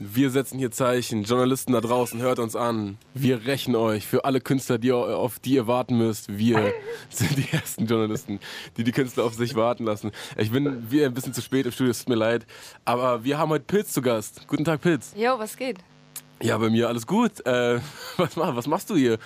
[0.00, 1.24] wir setzen hier Zeichen.
[1.24, 2.98] Journalisten da draußen, hört uns an.
[3.14, 6.38] Wir rächen euch für alle Künstler, die, auf die ihr warten müsst.
[6.38, 6.72] Wir
[7.10, 8.38] sind die ersten Journalisten,
[8.76, 10.12] die die Künstler auf sich warten lassen.
[10.36, 12.46] Ich bin wie ein bisschen zu spät im Studio, es tut mir leid.
[12.84, 14.46] Aber wir haben heute Pilz zu Gast.
[14.46, 15.12] Guten Tag, Pilz.
[15.16, 15.78] Jo, was geht?
[16.40, 17.44] Ja, bei mir alles gut.
[17.44, 17.80] Äh,
[18.16, 19.18] was, was machst du hier?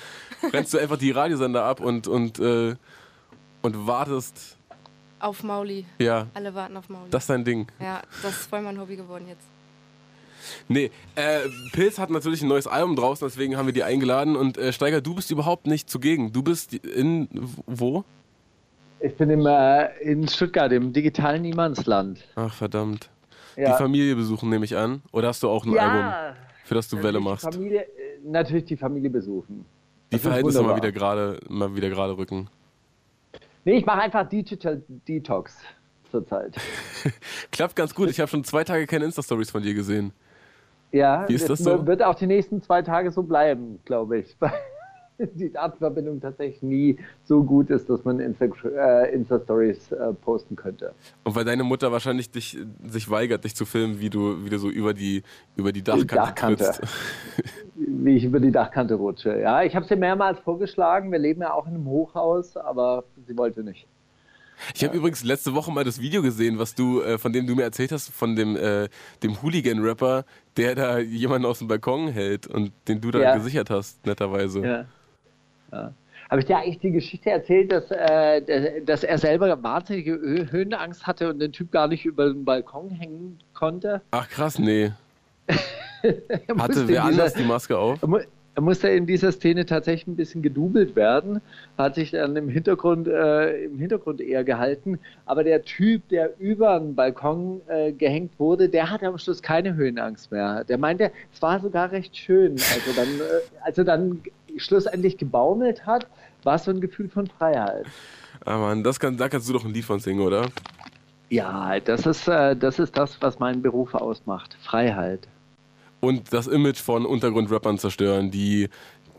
[0.52, 2.76] Rennst du einfach die Radiosender ab und, und, äh,
[3.60, 4.56] und wartest?
[5.18, 5.84] Auf Mauli.
[5.98, 6.28] Ja.
[6.32, 7.10] Alle warten auf Mauli.
[7.10, 7.66] Das ist dein Ding.
[7.78, 9.51] ja, das ist voll mein Hobby geworden jetzt.
[10.68, 11.40] Nee, äh,
[11.72, 14.36] Pilz hat natürlich ein neues Album draußen, deswegen haben wir die eingeladen.
[14.36, 16.32] Und äh, Steiger, du bist überhaupt nicht zugegen.
[16.32, 17.28] Du bist in
[17.66, 18.04] wo?
[19.00, 22.24] Ich bin im, äh, in Stuttgart, im digitalen Niemandsland.
[22.36, 23.10] Ach verdammt.
[23.56, 23.72] Ja.
[23.72, 25.02] Die Familie besuchen, nehme ich an.
[25.12, 27.46] Oder hast du auch ein Album, für das du Welle Natürlich machst?
[27.46, 27.86] Die Familie, äh,
[28.24, 29.64] natürlich die Familie besuchen.
[30.10, 32.48] Die Das Verhältnisse mal wieder gerade, mal wieder gerade rücken.
[33.64, 35.56] Nee, ich mache einfach Digital Detox
[36.10, 36.54] zurzeit.
[37.50, 38.08] Klappt ganz gut.
[38.10, 40.12] Ich habe schon zwei Tage keine Insta-Stories von dir gesehen.
[40.92, 41.86] Ja, Wie ist das so?
[41.86, 44.36] wird auch die nächsten zwei Tage so bleiben, glaube ich.
[44.40, 44.52] Weil
[45.34, 50.94] die Datenverbindung tatsächlich nie so gut ist, dass man Insta, äh, Insta-Stories äh, posten könnte.
[51.24, 54.58] Und weil deine Mutter wahrscheinlich dich, sich weigert, dich zu filmen, wie du, wie du
[54.58, 55.22] so über die,
[55.56, 56.64] über die Dachkante, Dachkante.
[56.64, 56.82] trittst.
[57.74, 59.38] Wie ich über die Dachkante rutsche.
[59.40, 61.10] Ja, ich habe sie mehrmals vorgeschlagen.
[61.12, 63.86] Wir leben ja auch in einem Hochhaus, aber sie wollte nicht.
[64.74, 67.54] Ich habe übrigens letzte Woche mal das Video gesehen, was du, äh, von dem du
[67.54, 68.88] mir erzählt hast, von dem, äh,
[69.22, 70.24] dem Hooligan-Rapper,
[70.56, 73.36] der da jemanden aus dem Balkon hält und den du da Ja.
[73.36, 74.60] gesichert hast, netterweise.
[74.60, 74.84] Ja.
[75.72, 75.92] ja.
[76.30, 81.06] Habe ich dir eigentlich die Geschichte erzählt, dass, äh, dass er selber wahnsinnige Hö- Höhenangst
[81.06, 84.00] hatte und den Typ gar nicht über den Balkon hängen konnte?
[84.12, 84.92] Ach krass, nee.
[86.58, 87.98] Hatte wer dieser- anders die Maske auf?
[88.54, 91.40] Er mu- musste in dieser Szene tatsächlich ein bisschen gedoubelt werden,
[91.78, 94.98] hat sich dann im Hintergrund, äh, im Hintergrund eher gehalten.
[95.26, 99.74] Aber der Typ, der über den Balkon äh, gehängt wurde, der hatte am Schluss keine
[99.74, 100.64] Höhenangst mehr.
[100.64, 102.52] Der meinte, es war sogar recht schön.
[102.52, 104.20] Also dann, äh, als er dann
[104.56, 106.06] schlussendlich gebaumelt hat,
[106.42, 107.86] war es so ein Gefühl von Freiheit.
[108.44, 110.46] Ah Mann, das kann, da kannst du doch ein Lied von singen, oder?
[111.30, 114.56] Ja, das ist, äh, das ist das, was meinen Beruf ausmacht.
[114.62, 115.20] Freiheit.
[116.02, 118.68] Und das Image von Untergrundrappern zerstören, die,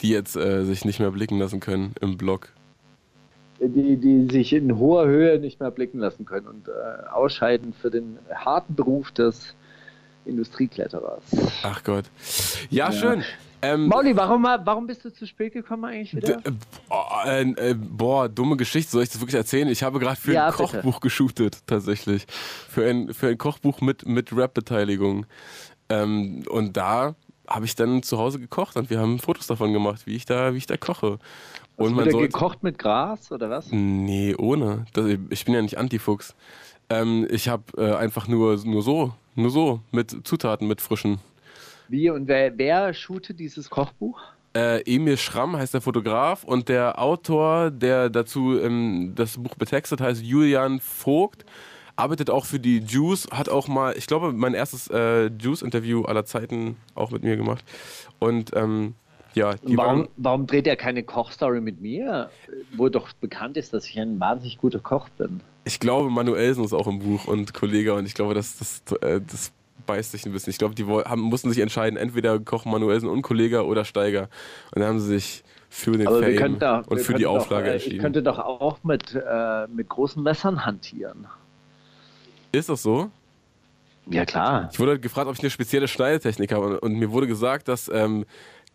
[0.01, 2.49] die jetzt äh, sich nicht mehr blicken lassen können im Blog.
[3.61, 7.89] Die, die sich in hoher Höhe nicht mehr blicken lassen können und äh, ausscheiden für
[7.89, 9.55] den harten Beruf des
[10.25, 11.23] Industriekletterers.
[11.63, 12.03] Ach Gott.
[12.69, 13.23] Ja, schön.
[13.61, 16.39] Ähm, Mauli, warum, warum bist du zu spät gekommen eigentlich wieder?
[16.45, 16.51] Äh,
[16.89, 19.69] boah, äh, äh, boah, dumme Geschichte, soll ich das wirklich erzählen?
[19.69, 20.63] Ich habe gerade für Ja, ein bitte.
[20.63, 22.25] Kochbuch geshootet, tatsächlich.
[22.27, 25.25] Für ein, für ein Kochbuch mit, mit Rap-Beteiligung.
[25.89, 27.16] Ähm, und da
[27.47, 30.53] habe ich dann zu Hause gekocht und wir haben Fotos davon gemacht, wie ich da,
[30.53, 31.19] wie ich da koche.
[31.19, 33.67] Hast Und du man wieder sollte, gekocht mit Gras oder was?
[33.71, 34.85] Nee, ohne.
[34.94, 36.35] Das, ich bin ja nicht Antifuchs.
[36.89, 41.19] Ähm, ich habe äh, einfach nur, nur so, nur so, mit Zutaten, mit frischen.
[41.89, 44.19] Wie und wer, wer shootet dieses Kochbuch?
[44.55, 50.00] Äh, Emil Schramm heißt der Fotograf und der Autor, der dazu ähm, das Buch betextet,
[50.00, 51.44] heißt Julian Vogt.
[51.95, 56.25] Arbeitet auch für die Juice, hat auch mal, ich glaube, mein erstes äh, Juice-Interview aller
[56.25, 57.63] Zeiten auch mit mir gemacht.
[58.19, 58.95] Und ähm,
[59.35, 62.29] ja, warum, waren, warum dreht er keine Kochstory mit mir,
[62.75, 65.41] wo doch bekannt ist, dass ich ein wahnsinnig guter Koch bin?
[65.65, 69.21] ich glaube, Manuelsen ist auch im Buch und Kollege und ich glaube, das, das, äh,
[69.21, 69.51] das
[69.85, 70.51] beißt sich ein bisschen.
[70.51, 74.29] Ich glaube, die haben, mussten sich entscheiden, entweder kochen Manuelsen und Kollege oder Steiger.
[74.73, 77.73] Und dann haben sie sich für den Aber Fame und für die Auflage doch, äh,
[77.73, 77.95] entschieden.
[77.95, 81.27] Ich könnte doch auch mit, äh, mit großen Messern hantieren.
[82.53, 83.09] Ist das so?
[84.09, 84.69] Ja, klar.
[84.71, 87.67] Ich wurde halt gefragt, ob ich eine spezielle Schneidetechnik habe und, und mir wurde gesagt,
[87.67, 88.25] dass, ähm,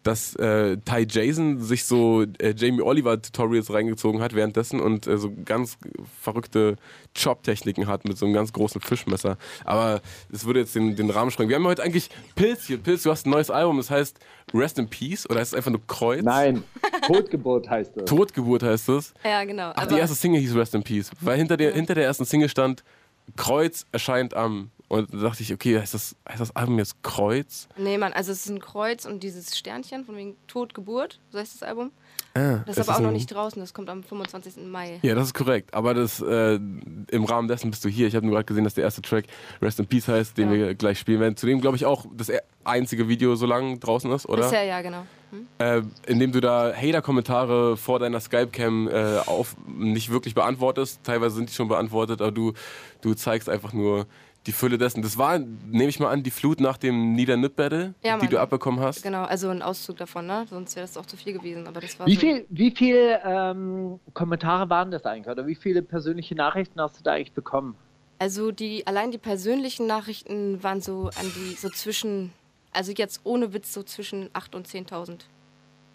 [0.02, 5.18] dass äh, Ty Jason sich so äh, Jamie Oliver Tutorials reingezogen hat währenddessen und äh,
[5.18, 5.76] so ganz
[6.20, 6.76] verrückte
[7.14, 9.36] Chop-Techniken hat mit so einem ganz großen Fischmesser.
[9.64, 10.00] Aber
[10.32, 11.50] es würde jetzt den, den Rahmen sprengen.
[11.50, 12.78] Wir haben heute eigentlich Pilz hier.
[12.78, 14.18] Pilz, du hast ein neues Album, das heißt
[14.54, 16.22] Rest in Peace oder heißt es einfach nur Kreuz?
[16.22, 16.64] Nein,
[17.06, 18.04] Totgeburt heißt es.
[18.06, 19.12] Totgeburt heißt es.
[19.24, 19.72] Ja, genau.
[19.74, 21.10] Ach, Aber die erste Single hieß Rest in Peace.
[21.20, 22.82] Weil hinter der, hinter der ersten Single stand
[23.36, 24.70] Kreuz erscheint am.
[24.88, 27.68] Und da dachte ich, okay, heißt das, heißt das Album jetzt Kreuz?
[27.76, 31.56] nee, Mann, also es ist ein Kreuz und dieses Sternchen von wegen Todgeburt, so heißt
[31.56, 31.90] das Album.
[32.32, 34.64] Ah, Das ist aber auch noch nicht draußen, das kommt am 25.
[34.66, 34.98] Mai.
[35.02, 35.74] Ja, das ist korrekt.
[35.74, 38.06] Aber das, äh, im Rahmen dessen bist du hier.
[38.06, 39.26] Ich habe nur gerade gesehen, dass der erste Track
[39.60, 40.56] Rest in Peace heißt, den Ja.
[40.56, 41.36] wir gleich spielen werden.
[41.36, 44.44] Zudem, glaube ich, auch das e- einzige Video so lang draußen ist, oder?
[44.44, 45.04] Bisher ja, genau.
[45.58, 51.00] Äh, indem du da Hater-Kommentare vor deiner Skype-Cam äh, auf nicht wirklich beantwortest.
[51.04, 52.52] Teilweise sind die schon beantwortet, aber du,
[53.00, 54.06] du zeigst einfach nur
[54.46, 55.02] die Fülle dessen.
[55.02, 58.80] Das war, nehme ich mal an, die Flut nach dem Nieder-Nip-Battle, Ja, die du abbekommen
[58.80, 59.02] hast.
[59.02, 60.46] Genau, also ein Auszug davon, ne?
[60.48, 61.66] Sonst wäre das auch zu viel gewesen.
[61.66, 62.20] Aber das war Wie so.
[62.20, 65.30] viel, wie viel ähm, Kommentare waren das eigentlich?
[65.30, 67.74] Oder wie viele persönliche Nachrichten hast du da eigentlich bekommen?
[68.20, 72.32] Also die, allein die persönlichen Nachrichten waren so an die, so zwischen,
[72.78, 75.18] also jetzt ohne Witz so zwischen 8.000 und 10.000.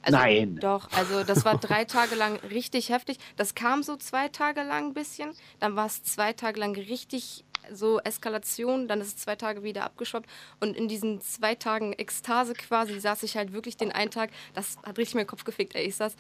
[0.02, 0.58] Also, Nein.
[0.58, 3.20] Doch, also das war drei Tage lang richtig heftig.
[3.38, 5.32] Das kam so zwei Tage lang ein bisschen.
[5.62, 8.90] Dann war es zwei Tage lang richtig so Eskalation.
[8.90, 10.30] Dann ist es zwei Tage wieder abgeschwappt.
[10.60, 14.78] Und in diesen zwei Tagen Ekstase quasi saß ich halt wirklich den einen Tag, das
[14.84, 15.74] hat richtig meinen Kopf gefickt.
[15.74, 15.86] Ey.
[15.86, 16.18] Ich saß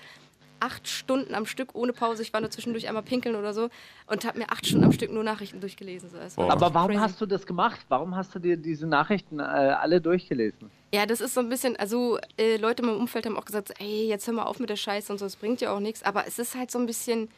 [0.63, 2.21] acht Stunden am Stück ohne Pause.
[2.21, 3.69] Ich war nur zwischendurch einmal pinkeln oder so
[4.07, 6.10] und habe mir acht Stunden am Stück nur Nachrichten durchgelesen.
[6.10, 6.18] So.
[6.18, 6.54] Es war Boah.
[6.54, 7.01] Aber warum crazy.
[7.01, 7.81] hast du das gemacht?
[7.89, 10.71] Warum hast du dir diese Nachrichten äh, alle durchgelesen?
[10.94, 13.74] Ja, das ist so ein bisschen, also äh, Leute in meinem Umfeld haben auch gesagt,
[13.80, 16.01] ey, jetzt hör mal auf mit der Scheiße und so, das bringt ja auch nichts.
[16.04, 17.30] Aber es ist halt so ein bisschen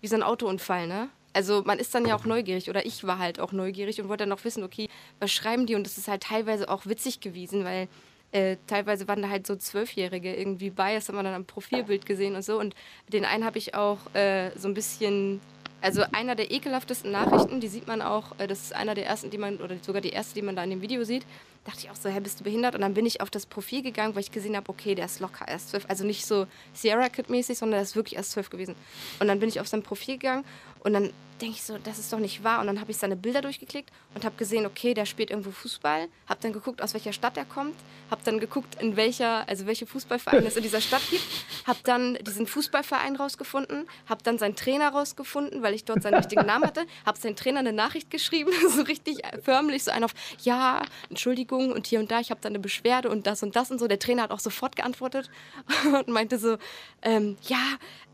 [0.00, 1.08] wie so ein Autounfall, ne?
[1.34, 4.22] Also man ist dann ja auch neugierig oder ich war halt auch neugierig und wollte
[4.22, 5.74] dann noch wissen, okay, was schreiben die?
[5.74, 7.88] Und das ist halt teilweise auch witzig gewesen, weil
[8.32, 12.06] äh, teilweise waren da halt so Zwölfjährige irgendwie bei, das hat man dann am Profilbild
[12.06, 12.58] gesehen und so.
[12.58, 12.74] Und
[13.12, 15.40] den einen habe ich auch äh, so ein bisschen,
[15.82, 19.30] also einer der ekelhaftesten Nachrichten, die sieht man auch, äh, das ist einer der ersten,
[19.30, 21.24] die man, oder sogar die erste, die man da in dem Video sieht.
[21.64, 22.74] Dachte ich auch so, hä, bist du behindert?
[22.74, 25.20] Und dann bin ich auf das Profil gegangen, weil ich gesehen habe, okay, der ist
[25.20, 25.84] locker erst zwölf.
[25.88, 28.74] Also nicht so Sierra Kid-mäßig, sondern der ist wirklich erst zwölf gewesen.
[29.20, 30.44] Und dann bin ich auf sein Profil gegangen
[30.82, 31.12] und dann
[31.42, 32.60] denke ich so, das ist doch nicht wahr.
[32.60, 36.08] Und dann habe ich seine Bilder durchgeklickt und habe gesehen, okay, der spielt irgendwo Fußball.
[36.28, 37.74] Habe dann geguckt, aus welcher Stadt er kommt.
[38.10, 41.24] Habe dann geguckt, in welcher, also welche Fußballvereine es in dieser Stadt gibt.
[41.66, 43.88] Habe dann diesen Fußballverein rausgefunden.
[44.08, 46.86] Habe dann seinen Trainer rausgefunden, weil ich dort seinen richtigen Namen hatte.
[47.04, 51.86] Habe seinen Trainer eine Nachricht geschrieben, so richtig förmlich, so ein auf, ja, Entschuldigung und
[51.86, 53.88] hier und da, ich habe da eine Beschwerde und das und das und so.
[53.88, 55.30] Der Trainer hat auch sofort geantwortet
[55.92, 56.58] und meinte so,
[57.02, 57.62] ähm, ja,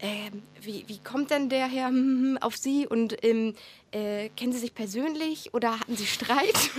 [0.01, 3.55] ähm, wie, wie kommt denn der Herr hm, auf Sie und ähm,
[3.93, 6.71] äh, kennen Sie sich persönlich oder hatten Sie Streit?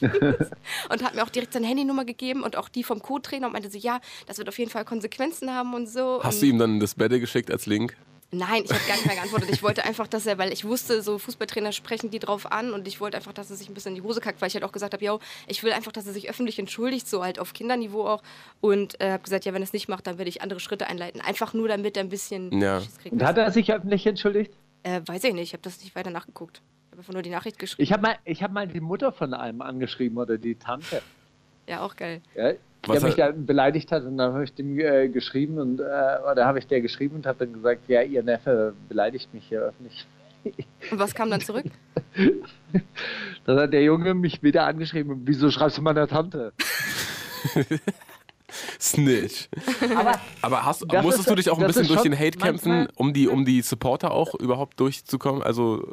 [0.90, 3.70] und hat mir auch direkt seine Handynummer gegeben und auch die vom Co-Trainer und meinte
[3.70, 6.20] so, ja, das wird auf jeden Fall Konsequenzen haben und so.
[6.22, 7.96] Hast und du ihm dann das Battle geschickt als Link?
[8.34, 9.50] Nein, ich habe gar nicht mehr geantwortet.
[9.50, 12.88] Ich wollte einfach, dass er, weil ich wusste, so Fußballtrainer sprechen die drauf an und
[12.88, 14.64] ich wollte einfach, dass er sich ein bisschen in die Hose kackt, weil ich halt
[14.64, 17.52] auch gesagt habe, yo, ich will einfach, dass er sich öffentlich entschuldigt, so halt auf
[17.52, 18.22] Kinderniveau auch.
[18.62, 20.86] Und äh, habe gesagt, ja, wenn er es nicht macht, dann werde ich andere Schritte
[20.86, 21.20] einleiten.
[21.20, 22.80] Einfach nur, damit er ein bisschen Ja.
[23.10, 24.54] Und hat er sich öffentlich entschuldigt?
[24.82, 26.60] Äh, weiß ich nicht, ich habe das nicht weiter nachgeguckt.
[26.60, 27.82] Ich habe einfach nur die Nachricht geschrieben.
[27.82, 31.00] Ich habe mal, ich hab mal die Mutter von einem angeschrieben oder die Tante,
[31.66, 32.20] Ja, auch geil.
[32.34, 32.52] ja,
[32.92, 35.84] der mich da beleidigt hat und dann habe ich dem äh, geschrieben und äh,
[36.30, 39.60] oder habe ich der geschrieben und habe dann gesagt, ja, ihr Neffe beleidigt mich hier
[39.62, 40.06] öffentlich.
[40.90, 41.66] Und was kam dann zurück?
[43.44, 46.52] Dann hat der Junge mich wieder angeschrieben, wieso schreibst du meiner Tante?
[48.80, 49.48] Snitch.
[49.96, 53.28] Aber Aber hast, musstest du dich auch ein bisschen durch den Hate kämpfen, um die,
[53.28, 55.42] um die Supporter auch überhaupt durchzukommen?
[55.42, 55.88] Also,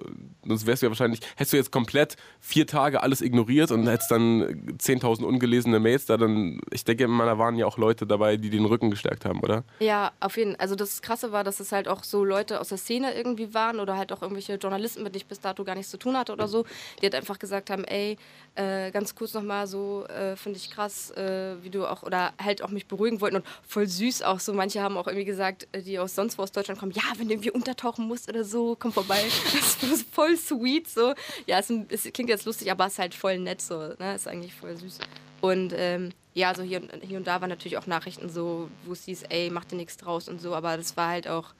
[0.45, 4.11] sonst wärst du ja wahrscheinlich, hättest du jetzt komplett vier Tage alles ignoriert und hättest
[4.11, 4.43] dann
[4.77, 8.49] 10.000 ungelesene Mails da, dann, ich denke, immer, da waren ja auch Leute dabei, die
[8.49, 9.63] den Rücken gestärkt haben, oder?
[9.79, 10.61] Ja, auf jeden Fall.
[10.61, 13.79] Also das Krasse war, dass es halt auch so Leute aus der Szene irgendwie waren
[13.79, 16.33] oder halt auch irgendwelche Journalisten, mit denen ich bis dato gar nichts zu tun hatte
[16.33, 16.65] oder so,
[16.99, 18.17] die halt einfach gesagt haben, ey,
[18.55, 22.48] äh, ganz kurz nochmal so, äh, finde ich krass, äh, wie du auch, oder halt
[22.63, 24.53] auch mich beruhigen wollten und voll süß auch so.
[24.53, 27.27] Manche haben auch irgendwie gesagt, äh, die aus sonst wo aus Deutschland kommen, ja, wenn
[27.27, 29.19] du irgendwie untertauchen musst oder so, komm vorbei.
[29.53, 31.13] Das war voll sweet so.
[31.47, 34.15] Ja, es, es klingt jetzt lustig, aber es ist halt voll nett so, ne?
[34.15, 34.99] Ist eigentlich voll süß.
[35.41, 38.93] Und ähm, ja, so hier, und- hier und da waren natürlich auch Nachrichten so, wo
[38.93, 41.53] es hieß, ey, mach dir nichts draus und so, aber das war halt auch,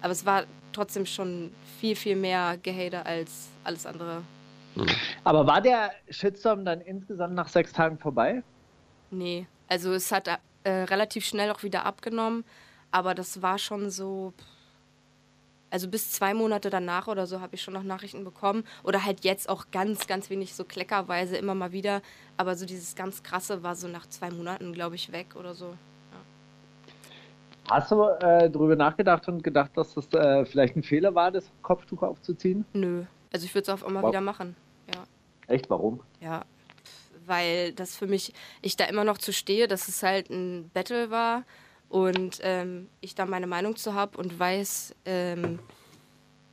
[0.00, 4.22] aber es war trotzdem schon viel, viel mehr Gehater als alles andere.
[5.24, 8.42] Aber war der Shitstorm dann insgesamt nach sechs Tagen vorbei?
[9.10, 10.28] Nee, also es hat
[10.64, 12.44] äh, relativ schnell auch wieder abgenommen,
[12.90, 14.34] aber das war schon so,
[15.70, 19.24] also bis zwei Monate danach oder so habe ich schon noch Nachrichten bekommen oder halt
[19.24, 22.02] jetzt auch ganz, ganz wenig so kleckerweise immer mal wieder,
[22.36, 25.74] aber so dieses ganz krasse war so nach zwei Monaten, glaube ich, weg oder so.
[27.70, 31.50] Hast du äh, drüber nachgedacht und gedacht, dass das äh, vielleicht ein Fehler war, das
[31.62, 32.66] Kopftuch aufzuziehen?
[32.74, 34.10] Nö, also ich würde es auch immer Wow.
[34.10, 34.54] wieder machen,
[34.94, 35.04] ja.
[35.46, 36.00] Echt, warum?
[36.20, 36.44] Ja,
[37.26, 41.10] weil das für mich, ich da immer noch zu stehe, dass es halt ein Battle
[41.10, 41.44] war
[41.88, 45.58] und ähm, ich da meine Meinung zu habe und weiß, ähm,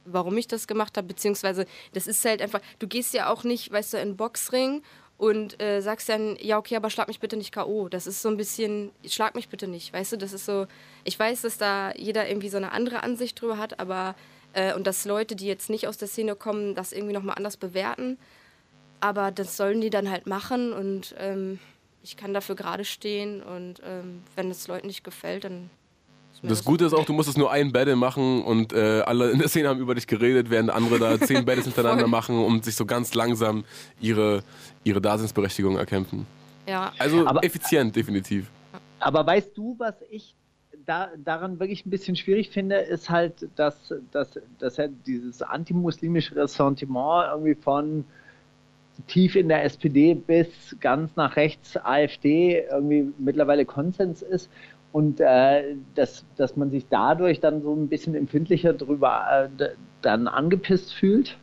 [0.05, 3.71] warum ich das gemacht habe, beziehungsweise das ist halt einfach, du gehst ja auch nicht,
[3.71, 4.81] weißt du, in Boxring
[5.17, 7.89] und äh, sagst dann, ja, okay, aber schlag mich bitte nicht K.O.
[7.89, 10.65] Das ist so ein bisschen, schlag mich bitte nicht, weißt du, das ist so,
[11.03, 14.15] ich weiß, dass da jeder irgendwie so eine andere Ansicht drüber hat, aber,
[14.53, 17.57] äh, und dass Leute, die jetzt nicht aus der Szene kommen, das irgendwie nochmal anders
[17.57, 18.17] bewerten,
[19.01, 21.59] aber das sollen die dann halt machen und ähm,
[22.03, 25.69] ich kann dafür gerade stehen und ähm, wenn es Leuten nicht gefällt, dann
[26.41, 29.49] Das Gute ist auch, du musstest nur ein Battle machen und äh, alle in der
[29.49, 32.85] Szene haben über dich geredet, während andere da zehn Battles hintereinander machen und sich so
[32.85, 33.65] ganz langsam
[33.99, 34.43] ihre,
[34.83, 36.25] ihre Daseinsberechtigung erkämpfen.
[36.67, 38.49] Ja, Also Aber- effizient, definitiv.
[38.99, 40.35] Aber weißt du, was ich
[40.85, 46.35] da, daran wirklich ein bisschen schwierig finde, ist halt, dass, dass, dass ja dieses antimuslimische
[46.35, 48.05] Ressentiment irgendwie von
[49.07, 54.49] tief in der SPD bis ganz nach rechts AfD irgendwie mittlerweile Konsens ist
[54.91, 59.69] und äh, dass, dass man sich dadurch dann so ein bisschen empfindlicher drüber äh,
[60.01, 61.37] dann angepisst fühlt.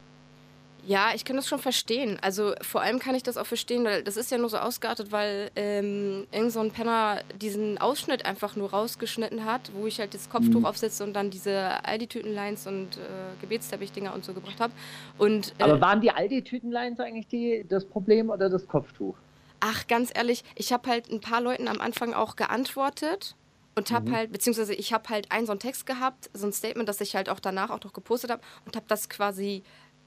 [0.86, 2.16] Ja, ich kann das schon verstehen.
[2.22, 5.10] Also vor allem kann ich das auch verstehen, weil das ist ja nur so ausgeartet,
[5.10, 10.14] weil ähm, irgend so ein Penner diesen Ausschnitt einfach nur rausgeschnitten hat, wo ich halt
[10.14, 13.00] das Kopftuch aufsetze und dann diese Aldi-Tütenlines und äh,
[13.40, 14.72] Gebetsteppich-Dinger und so gebracht habe.
[15.18, 19.16] Und äh, Aber waren die Aldi-Tütenlines eigentlich die, das Problem oder das Kopftuch?
[19.58, 23.34] Ach, ganz ehrlich, ich habe halt ein paar Leuten am Anfang auch geantwortet
[23.74, 26.88] und habe halt, beziehungsweise ich habe halt einen so einen Text gehabt, so ein Statement,
[26.88, 29.62] das ich halt auch danach auch noch gepostet habe und habe das quasi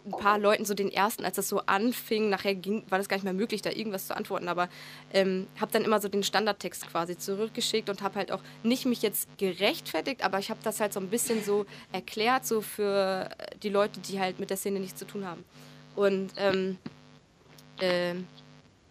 [0.06, 3.18] ein paar Leuten so den ersten, als das so anfing, nachher ging, war das gar
[3.18, 4.70] nicht mehr möglich, da irgendwas zu antworten, aber
[5.14, 9.02] ähm, habe dann immer so den Standardtext quasi zurückgeschickt und habe halt auch nicht mich
[9.02, 13.30] jetzt gerechtfertigt, aber ich habe das halt so ein bisschen so erklärt, so für
[13.62, 15.44] die Leute, die halt mit der Szene nichts zu tun haben.
[15.96, 16.78] Und ähm,
[17.82, 18.28] ähm,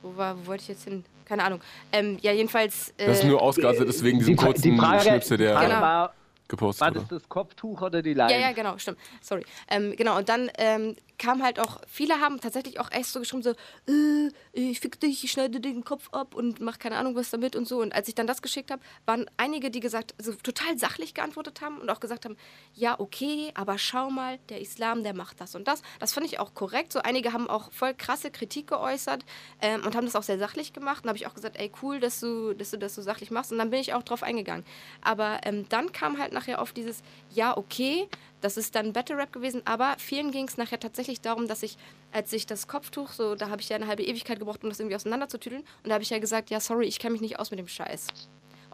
[0.02, 1.04] wo, war, wo wollte ich jetzt hin?
[1.24, 1.60] Keine Ahnung.
[1.92, 2.94] Ähm, ja, jedenfalls.
[2.96, 6.08] Äh, Das ist nur ausgeartet, ist wegen diesem Die kurzen die Frage, Schnipsel, der Genau.
[6.48, 8.32] War, gepostet war das das Kopftuch oder die Leine?
[8.32, 8.98] Ja, ja, genau, stimmt.
[9.20, 9.44] Sorry.
[9.68, 13.42] Ähm, genau, und dann ähm, kam halt auch, viele haben tatsächlich auch echt so geschrieben,
[13.42, 17.16] so, äh, ich fick dich, ich schneide dir den Kopf ab und mach keine Ahnung
[17.16, 17.80] was damit und so.
[17.80, 21.60] Und als ich dann das geschickt habe, waren einige, die gesagt, also total sachlich geantwortet
[21.60, 22.36] haben und auch gesagt haben,
[22.74, 25.82] ja, okay, aber schau mal, der Islam, der macht das und das.
[25.98, 26.92] Das fand ich auch korrekt.
[26.92, 29.24] So einige haben auch voll krasse Kritik geäußert
[29.60, 31.02] ähm, und haben das auch sehr sachlich gemacht.
[31.02, 33.50] Und habe ich auch gesagt, ey, cool, dass du, dass du das so sachlich machst.
[33.50, 34.64] Und dann bin ich auch drauf eingegangen.
[35.02, 37.02] Aber ähm, dann kam halt nachher auf dieses,
[37.34, 38.08] ja, okay,
[38.40, 41.76] das ist dann Battle Rap gewesen, aber vielen ging es nachher tatsächlich darum, dass ich,
[42.12, 44.78] als ich das Kopftuch, so, da habe ich ja eine halbe Ewigkeit gebraucht, um das
[44.78, 45.62] irgendwie auseinanderzutüdeln.
[45.62, 47.68] Und da habe ich ja gesagt, ja, sorry, ich kenne mich nicht aus mit dem
[47.68, 48.06] Scheiß.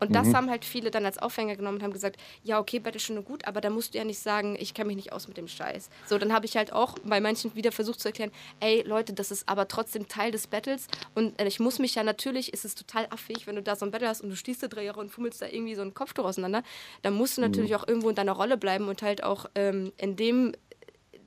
[0.01, 3.01] Und das haben halt viele dann als Aufhänger genommen und haben gesagt, ja, okay, Battle
[3.01, 5.29] schon nur gut, aber da musst du ja nicht sagen, ich kenne mich nicht aus
[5.29, 5.89] mit dem Scheiß.
[6.07, 9.31] So, dann habe ich halt auch bei manchen wieder versucht zu erklären, ey, Leute, das
[9.31, 10.87] ist aber trotzdem Teil des Battles.
[11.15, 13.85] Und äh, ich muss mich ja natürlich, ist es total affig, wenn du da so
[13.87, 15.95] ein Battle hast und du stehst da drei Jahre und fummelst da irgendwie so ein
[15.95, 16.63] Kopftuch auseinander,
[17.03, 20.17] dann musst du natürlich auch irgendwo in deiner Rolle bleiben und halt auch ähm, in
[20.17, 20.53] dem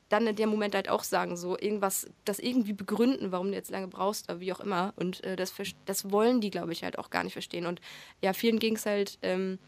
[0.09, 3.71] dann in dem Moment halt auch sagen, so irgendwas, das irgendwie begründen, warum du jetzt
[3.71, 4.93] lange brauchst oder wie auch immer.
[4.95, 5.53] Und äh, das,
[5.85, 7.65] das wollen die, glaube ich, halt auch gar nicht verstehen.
[7.65, 7.81] Und
[8.21, 9.59] ja, vielen ging es halt ähm,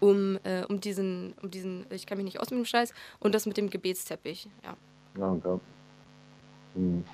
[0.00, 3.34] um, äh, um diesen, um diesen, ich kann mich nicht aus mit dem Scheiß und
[3.34, 4.48] das mit dem Gebetsteppich.
[4.64, 4.76] Ja.
[5.16, 5.60] Okay.
[6.74, 7.04] Hm.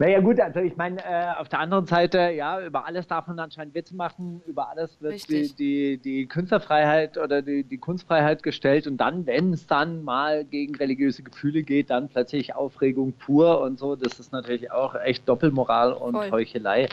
[0.00, 3.38] Naja gut, also ich meine, äh, auf der anderen Seite, ja, über alles darf man
[3.38, 8.86] anscheinend Witze machen, über alles wird die, die, die Künstlerfreiheit oder die, die Kunstfreiheit gestellt
[8.86, 13.78] und dann, wenn es dann mal gegen religiöse Gefühle geht, dann plötzlich Aufregung pur und
[13.78, 16.30] so, das ist natürlich auch echt Doppelmoral und Voll.
[16.30, 16.88] Heuchelei.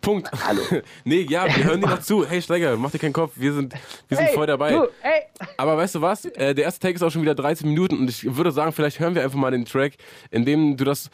[0.00, 0.30] Punkt.
[0.46, 0.62] Hallo.
[1.04, 2.26] nee, ja, wir hören dir noch zu.
[2.26, 3.74] Hey Steiger, mach dir keinen Kopf, wir sind,
[4.08, 4.72] wir sind Hey, voll dabei.
[4.72, 5.22] Du, ey,
[5.56, 6.24] Aber weißt du was?
[6.24, 9.00] Äh, der erste Take ist auch schon wieder 13 Minuten und ich würde sagen, vielleicht
[9.00, 9.94] hören wir einfach mal den Track,
[10.30, 11.10] in dem du das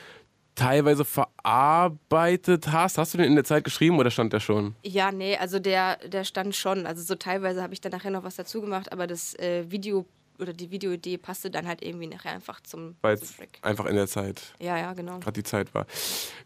[0.54, 2.98] teilweise verarbeitet hast.
[2.98, 4.74] Hast du den in der Zeit geschrieben oder stand der schon?
[4.82, 6.86] Ja, nee, also der, der stand schon.
[6.86, 10.06] Also so teilweise habe ich dann nachher noch was dazu gemacht, aber das äh, Video
[10.38, 13.48] oder die Videoidee passte dann halt irgendwie nachher einfach zum, Weil zum es Track.
[13.62, 15.18] einfach in der Zeit Ja, ja, genau.
[15.18, 15.86] gerade die Zeit war.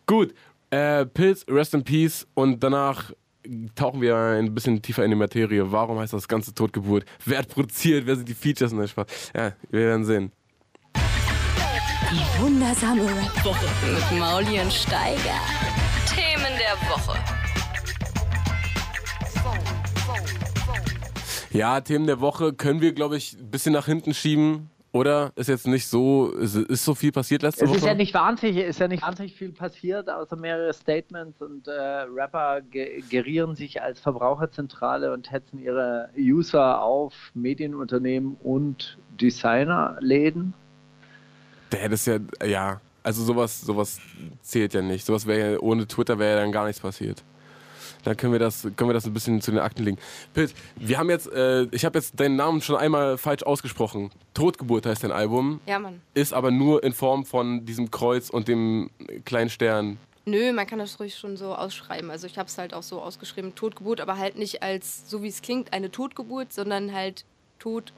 [0.06, 0.32] Gut,
[0.70, 3.12] äh, Pilz, Rest in Peace und danach
[3.74, 5.70] tauchen wir ein bisschen tiefer in die Materie.
[5.72, 7.04] Warum heißt das Ganze Totgeburt?
[7.24, 8.06] Wer hat produziert?
[8.06, 8.72] Wer sind die Features?
[8.72, 9.06] Nein, Spaß.
[9.34, 10.32] Ja, wir werden sehen.
[12.12, 15.40] Die wundersame Rap-Woche mit Mauli und Steiger.
[16.08, 17.18] Themen der Woche.
[21.52, 24.70] Ja, Themen der Woche können wir, glaube ich, ein bisschen nach hinten schieben.
[24.92, 27.78] Oder ist jetzt nicht so, ist, ist so viel passiert letzte Es Woche?
[27.78, 31.72] ist ja nicht wahnsinnig, ist ja nicht wahnsinnig viel passiert, außer mehrere Statements und äh,
[31.72, 40.54] Rapper ge gerieren sich als Verbraucherzentrale und hetzen ihre User auf Medienunternehmen und Designerläden.
[41.70, 42.06] Der das ist
[42.40, 44.00] ja, ja, also sowas, sowas
[44.42, 45.06] zählt ja nicht.
[45.06, 47.22] Sowas wäre ja, ohne Twitter wäre ja dann gar nichts passiert.
[48.04, 49.98] Dann können wir das, können wir das ein bisschen zu den Akten legen.
[50.34, 54.10] Pitt, wir haben jetzt, äh, ich habe jetzt deinen Namen schon einmal falsch ausgesprochen.
[54.34, 56.00] Totgeburt heißt dein Album, Ja, Mann.
[56.14, 58.90] ist aber nur in Form von diesem Kreuz und dem
[59.24, 59.98] kleinen Stern.
[60.26, 62.10] Nö, man kann das ruhig schon so ausschreiben.
[62.10, 65.28] Also ich habe es halt auch so ausgeschrieben, Totgeburt, aber halt nicht als, so wie
[65.28, 67.24] es klingt, eine Totgeburt, sondern halt
[67.58, 67.92] Tod,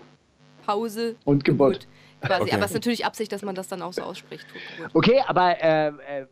[0.65, 1.87] Pause Und Geburt.
[2.21, 2.43] Quasi.
[2.43, 2.53] Okay.
[2.55, 4.91] Aber es ist natürlich Absicht, dass man das dann auch so ausspricht, Totgeburt.
[4.95, 6.27] Okay, aber äh, äh,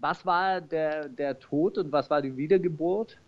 [0.00, 3.18] was war der, der Tod und was war die Wiedergeburt?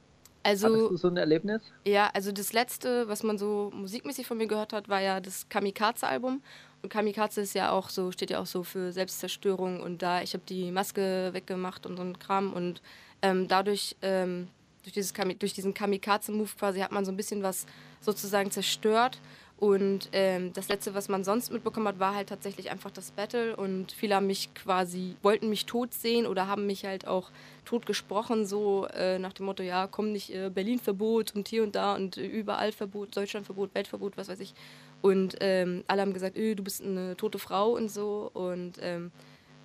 [0.42, 1.62] Also, Hattest du so ein Erlebnis?
[1.86, 5.48] Ja, also das letzte, was man so musikmäßig von mir gehört hat, war ja das
[5.48, 6.42] Kamikaze-Album.
[6.82, 10.34] Und Kamikaze ist ja auch so, steht ja auch so für Selbstzerstörung und da, ich
[10.34, 12.82] habe die Maske weggemacht und so ein Kram und
[13.22, 14.48] ähm, dadurch, ähm,
[14.82, 17.64] durch, dieses durch diesen Kamikaze-Move quasi hat man so ein bisschen was
[18.02, 19.18] sozusagen zerstört.
[19.56, 23.56] Und ähm, das letzte, was man sonst mitbekommen hat, war halt tatsächlich einfach das Battle.
[23.56, 27.30] Und viele haben mich quasi, wollten mich tot sehen oder haben mich halt auch
[27.64, 31.76] tot gesprochen, so äh, nach dem Motto, ja, komm nicht, äh, Berlin-Verbot und hier und
[31.76, 34.54] da und äh, überall Verbot, Deutschland-Verbot, Weltverbot, was weiß ich.
[35.02, 38.30] Und ähm, alle haben gesagt, öh, du bist eine tote Frau und so.
[38.34, 39.12] Und ähm,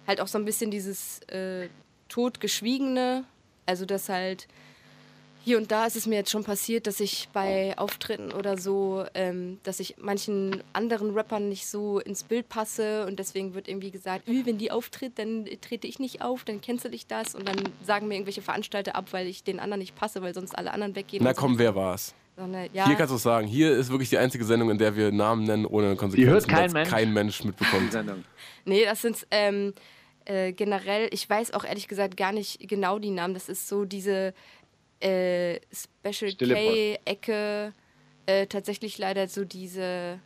[0.05, 1.67] halt auch so ein bisschen dieses äh,
[2.09, 3.23] Totgeschwiegene,
[3.65, 4.47] also dass halt
[5.49, 9.03] hier und da ist es mir jetzt schon passiert, dass ich bei Auftritten oder so,
[9.15, 13.89] ähm, dass ich manchen anderen Rappern nicht so ins Bild passe und deswegen wird irgendwie
[13.89, 17.33] gesagt, "Ü, wenn die auftritt, dann trete ich nicht auf, dann kennst du dich das
[17.33, 20.55] und dann sagen mir irgendwelche Veranstalter ab, weil ich den anderen nicht passe, weil sonst
[20.55, 21.23] alle anderen weggehen.
[21.23, 21.41] Na und so.
[21.41, 22.13] komm, wer war's?
[22.37, 23.47] So eine, ja, Hier kannst du es sagen.
[23.47, 26.31] Hier ist wirklich die einzige Sendung, in der wir Namen nennen ohne Konsequenzen.
[26.31, 26.89] hört kein dass Mensch.
[26.89, 27.91] kein Mensch mitbekommt.
[28.65, 29.73] Nee, das sind ähm,
[30.25, 33.33] äh, generell, ich weiß auch ehrlich gesagt gar nicht genau die Namen.
[33.33, 34.35] Das ist so diese
[35.01, 37.73] äh, Special K-Ecke,
[38.25, 40.19] äh, tatsächlich leider so diese,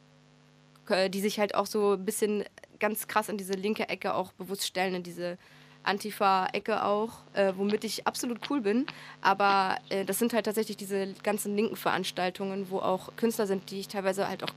[0.90, 2.44] äh, die sich halt auch so ein bisschen
[2.80, 5.38] ganz krass in diese linke Ecke auch bewusst stellen, in diese
[5.84, 8.86] Antifa-Ecke auch, äh, womit ich absolut cool bin.
[9.22, 13.80] Aber äh, das sind halt tatsächlich diese ganzen linken Veranstaltungen, wo auch Künstler sind, die
[13.82, 14.54] ich teilweise halt auch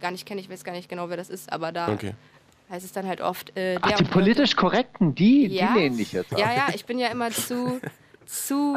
[0.00, 0.40] gar nicht kenne.
[0.40, 2.14] Ich weiß gar nicht genau, wer das ist, aber da Okay.
[2.70, 3.56] heißt es dann halt oft.
[3.56, 6.56] Äh, Ach, die politisch Korrekten, die, ja, die lehnen dich jetzt Ja, ab.
[6.56, 7.80] ja, ich bin ja immer zu,
[8.26, 8.76] zu,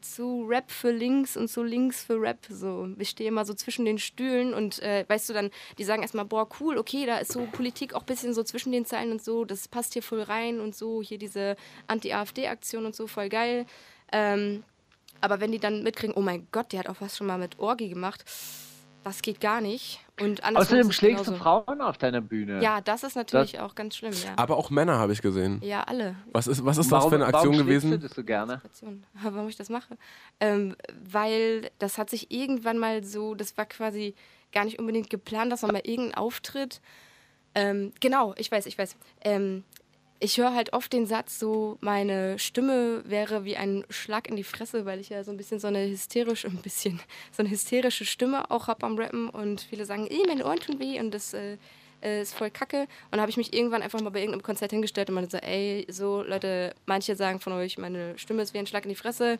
[0.00, 2.38] zu Rap für links und zu links für Rap.
[2.48, 2.88] So.
[2.98, 6.24] Ich stehe immer so zwischen den Stühlen und äh, weißt du dann, die sagen erstmal,
[6.24, 9.22] boah, cool, okay, da ist so Politik auch ein bisschen so zwischen den Zeilen und
[9.22, 13.66] so, das passt hier voll rein und so, hier diese Anti-AfD-Aktion und so, voll geil.
[14.12, 14.64] Ähm,
[15.20, 17.58] aber wenn die dann mitkriegen, oh mein Gott, der hat auch was schon mal mit
[17.58, 18.24] Orgi gemacht,
[19.04, 20.00] das geht gar nicht.
[20.20, 21.42] Und Außerdem schlägst du genauso.
[21.42, 22.62] Frauen auf deiner Bühne.
[22.62, 24.32] Ja, das ist natürlich auch ganz schlimm, ja.
[24.36, 25.60] Aber auch Männer habe ich gesehen.
[25.62, 26.14] Ja, alle.
[26.32, 27.90] Was ist, was ist das warum, für eine Aktion warum gewesen?
[27.92, 28.60] du das so gerne?
[29.22, 29.96] Warum ich das mache.
[30.40, 30.76] Ähm,
[31.10, 34.14] weil das hat sich irgendwann mal so, das war quasi
[34.52, 36.80] gar nicht unbedingt geplant, dass man mal irgendeinen Auftritt.
[37.54, 38.96] Ähm, genau, ich weiß, ich weiß.
[39.22, 39.64] Ähm,
[40.20, 44.44] ich höre halt oft den Satz so, meine Stimme wäre wie ein Schlag in die
[44.44, 47.00] Fresse, weil ich ja so ein bisschen so eine hysterische, ein bisschen
[47.32, 50.78] so eine hysterische Stimme auch habe am Rappen und viele sagen, "Ih, meine Ohren tun
[50.78, 51.56] weh und das äh,
[52.02, 52.82] äh, ist voll kacke.
[52.82, 55.38] Und dann habe ich mich irgendwann einfach mal bei irgendeinem Konzert hingestellt und meinte so,
[55.38, 58.96] ey, so Leute, manche sagen von euch, meine Stimme ist wie ein Schlag in die
[58.96, 59.38] Fresse.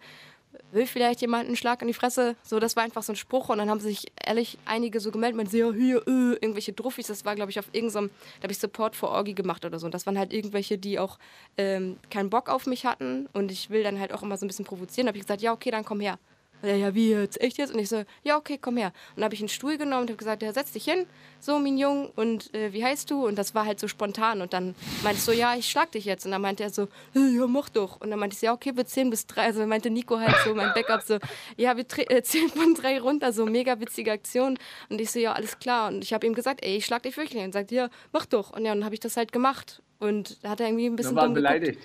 [0.72, 2.36] Will vielleicht jemand einen Schlag in die Fresse?
[2.42, 3.48] So, das war einfach so ein Spruch.
[3.48, 7.08] Und dann haben sich ehrlich einige so gemeldet, meinten, so, ja, hier, äh, irgendwelche Druffis.
[7.08, 9.86] Das war, glaube ich, auf irgendeinem, da habe ich Support for Orgi gemacht oder so.
[9.86, 11.18] Und das waren halt irgendwelche, die auch
[11.56, 13.28] ähm, keinen Bock auf mich hatten.
[13.32, 15.06] Und ich will dann halt auch immer so ein bisschen provozieren.
[15.06, 16.18] Da habe ich gesagt, ja, okay, dann komm her.
[16.62, 17.40] Und er, ja, wie jetzt?
[17.40, 17.72] Echt jetzt?
[17.72, 18.88] Und ich so, ja, okay, komm her.
[19.10, 21.06] Und dann habe ich einen Stuhl genommen und habe gesagt, ja, setz dich hin,
[21.40, 23.26] so, mein Jung, und äh, wie heißt du?
[23.26, 24.42] Und das war halt so spontan.
[24.42, 26.24] Und dann meinte ich so, ja, ich schlag dich jetzt.
[26.26, 28.00] Und dann meinte er so, "Äh, ja, mach doch.
[28.00, 29.44] Und dann meinte ich so, ja, okay, wir zählen bis drei.
[29.44, 31.18] Also meinte Nico halt so, mein Backup so,
[31.56, 34.58] ja, wir äh, zählen von drei runter, so mega witzige Aktion.
[34.90, 35.88] Und ich so, ja, alles klar.
[35.88, 37.42] Und ich habe ihm gesagt, ey, ich schlag dich wirklich.
[37.42, 38.50] Und er sagt, ja, mach doch.
[38.52, 39.82] Und ja, und dann habe ich das halt gemacht.
[39.98, 41.80] Und da hat er irgendwie ein bisschen Dann war beleidigt.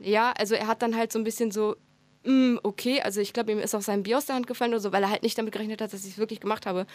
[0.00, 1.76] Ja, also er hat dann halt so ein bisschen so,
[2.26, 4.80] mm, okay, also ich glaube, ihm ist auch sein Bier aus der Hand gefallen oder
[4.80, 6.86] so, weil er halt nicht damit gerechnet hat, dass ich es wirklich gemacht habe.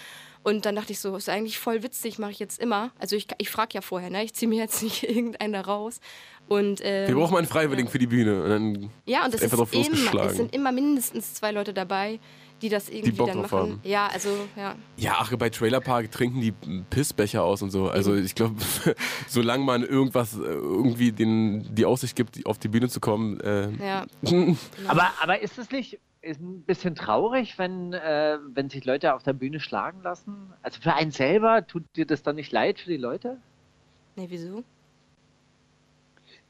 [0.43, 2.91] Und dann dachte ich so, ist eigentlich voll witzig, mache ich jetzt immer.
[2.99, 4.23] Also ich, ich frage ja vorher, ne?
[4.23, 5.99] ich ziehe mir jetzt nicht irgendeinen da raus.
[6.47, 8.43] Und, ähm, Wir brauchen einen Freiwilligen für die Bühne.
[8.43, 12.19] Und dann ja, und einfach ist immer, es sind immer mindestens zwei Leute dabei,
[12.61, 13.71] die das irgendwie Bock dann drauf machen.
[13.71, 13.81] haben.
[13.83, 14.75] Ja, also, ja.
[14.97, 16.53] Ja, ach, bei Trailer Park trinken die
[16.89, 17.89] Pissbecher aus und so.
[17.89, 18.55] Also ich glaube,
[19.27, 23.71] solange man irgendwas, äh, irgendwie den, die Aussicht gibt, auf die Bühne zu kommen, äh,
[23.83, 24.05] ja.
[24.87, 29.23] Aber, aber ist es nicht ist ein bisschen traurig, wenn, äh, wenn sich Leute auf
[29.23, 30.53] der Bühne schlagen lassen?
[30.61, 33.37] Also für einen selber, tut dir das dann nicht leid für die Leute?
[34.15, 34.63] Nee, wieso?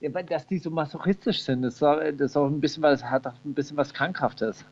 [0.02, 2.84] Ja, weil dass die so masochistisch sind, das ist auch, das ist auch ein bisschen
[2.84, 4.66] was, hat auch ein bisschen was Krankhaftes.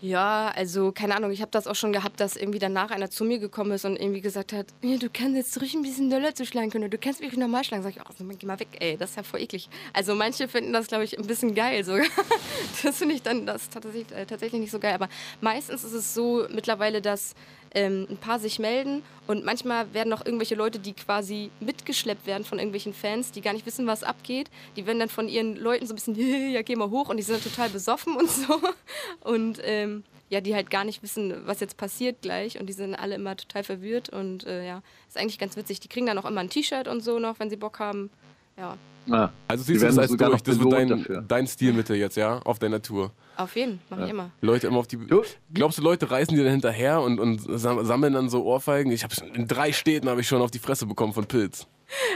[0.00, 3.24] Ja, also keine Ahnung, ich habe das auch schon gehabt, dass irgendwie danach einer zu
[3.24, 6.36] mir gekommen ist und irgendwie gesagt hat, ja, du kannst jetzt ruhig ein bisschen doller
[6.36, 7.82] zu schlagen können, du kannst wirklich normal schlagen.
[7.82, 9.68] Sag ich, oh, geh mal weg, ey, das ist ja voll eklig.
[9.92, 12.06] Also manche finden das, glaube ich, ein bisschen geil sogar.
[12.82, 14.94] Das finde ich dann das tatsächlich, äh, tatsächlich nicht so geil.
[14.94, 15.08] Aber
[15.40, 17.34] meistens ist es so mittlerweile, dass
[17.74, 22.44] ähm, ein paar sich melden und manchmal werden auch irgendwelche Leute, die quasi mitgeschleppt werden
[22.44, 25.86] von irgendwelchen Fans, die gar nicht wissen, was abgeht, die werden dann von ihren Leuten
[25.86, 26.14] so ein bisschen,
[26.52, 28.60] ja, geh mal hoch und die sind dann total besoffen und so.
[29.22, 32.94] Und ähm, ja, die halt gar nicht wissen, was jetzt passiert gleich und die sind
[32.94, 35.80] alle immer total verwirrt und äh, ja, ist eigentlich ganz witzig.
[35.80, 38.10] Die kriegen dann auch immer ein T-Shirt und so noch, wenn sie Bock haben.
[38.58, 38.76] Ja,
[39.10, 40.42] Ah, Also siehst du das als durch.
[40.42, 41.24] Das wird dein, dafür.
[41.26, 43.10] dein Stilmittel jetzt, ja, auf deiner Tour.
[43.38, 44.30] auf jeden, mache ich immer.
[44.42, 44.98] Leute immer auf die.
[44.98, 45.22] Du-
[45.54, 48.92] Glaubst du, Leute reisen dir dann hinterher und, und sam- sammeln dann so Ohrfeigen?
[48.92, 51.66] Ich habe in drei Städten habe ich schon auf die Fresse bekommen von Pilz.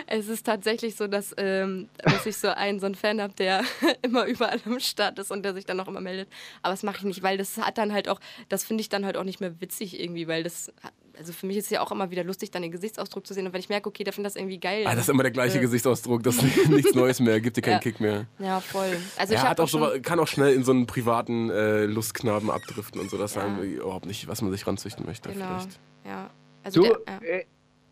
[0.07, 3.63] Es ist tatsächlich so, dass, ähm, dass ich so einen, so einen Fan habe, der
[4.03, 6.29] immer überall am Start ist und der sich dann auch immer meldet.
[6.61, 9.07] Aber das mache ich nicht, weil das hat dann halt auch, das finde ich dann
[9.07, 10.71] halt auch nicht mehr witzig irgendwie, weil das,
[11.19, 13.47] also für mich ist es ja auch immer wieder lustig, dann den Gesichtsausdruck zu sehen.
[13.47, 14.85] Und wenn ich merke, okay, der findet das irgendwie geil.
[14.87, 16.23] Ah, das ist immer der gleiche äh, Gesichtsausdruck.
[16.23, 17.41] Das ist nichts Neues mehr.
[17.41, 17.79] Gibt dir keinen Ja.
[17.81, 18.27] Kick mehr.
[18.39, 18.97] Ja, voll.
[19.17, 21.85] Also ich Er hab hat auch so, kann auch schnell in so einen privaten äh,
[21.87, 23.19] Lustknaben abdriften und so.
[23.19, 23.47] Das Ja.
[23.59, 25.31] ist überhaupt nicht, was man sich ranzüchten möchte.
[25.31, 25.47] Genau.
[25.59, 25.81] Vielleicht.
[26.05, 26.31] Ja.
[26.65, 27.21] Also Du, der, ja.
[27.39, 27.45] äh,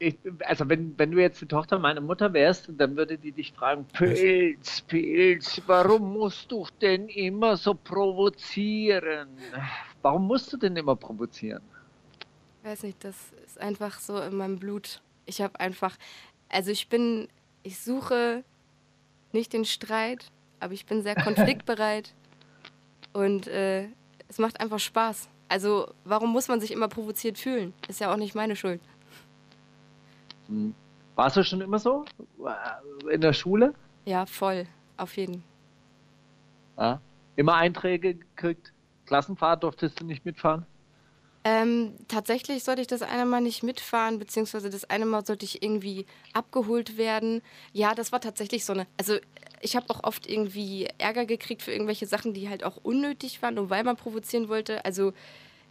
[0.02, 3.52] ich, also wenn, wenn du jetzt die Tochter meiner Mutter wärst, dann würde die dich
[3.52, 9.28] fragen, Pilz, Pilz, warum musst du denn immer so provozieren?
[10.02, 11.60] Warum musst du denn immer provozieren?
[12.64, 15.00] Weiß nicht, das ist einfach so in meinem Blut.
[15.26, 15.96] Ich habe einfach,
[16.48, 17.28] also ich bin,
[17.62, 18.44] ich suche
[19.32, 22.14] nicht den Streit, aber ich bin sehr konfliktbereit
[23.12, 23.88] und äh,
[24.28, 25.28] es macht einfach Spaß.
[25.48, 27.72] Also warum muss man sich immer provoziert fühlen?
[27.88, 28.80] Ist ja auch nicht meine Schuld.
[30.46, 30.74] Hm.
[31.16, 32.04] Warst du schon immer so?
[33.10, 33.74] In der Schule?
[34.04, 35.42] Ja, voll, auf jeden.
[36.78, 37.00] Ja.
[37.36, 38.72] Immer Einträge gekriegt?
[39.06, 40.64] Klassenfahrt durftest du nicht mitfahren?
[41.42, 45.62] Ähm, tatsächlich sollte ich das eine Mal nicht mitfahren, beziehungsweise das eine Mal sollte ich
[45.62, 47.40] irgendwie abgeholt werden.
[47.72, 48.86] Ja, das war tatsächlich so eine.
[48.98, 49.16] Also,
[49.62, 53.58] ich habe auch oft irgendwie Ärger gekriegt für irgendwelche Sachen, die halt auch unnötig waren
[53.58, 54.84] und weil man provozieren wollte.
[54.84, 55.12] Also,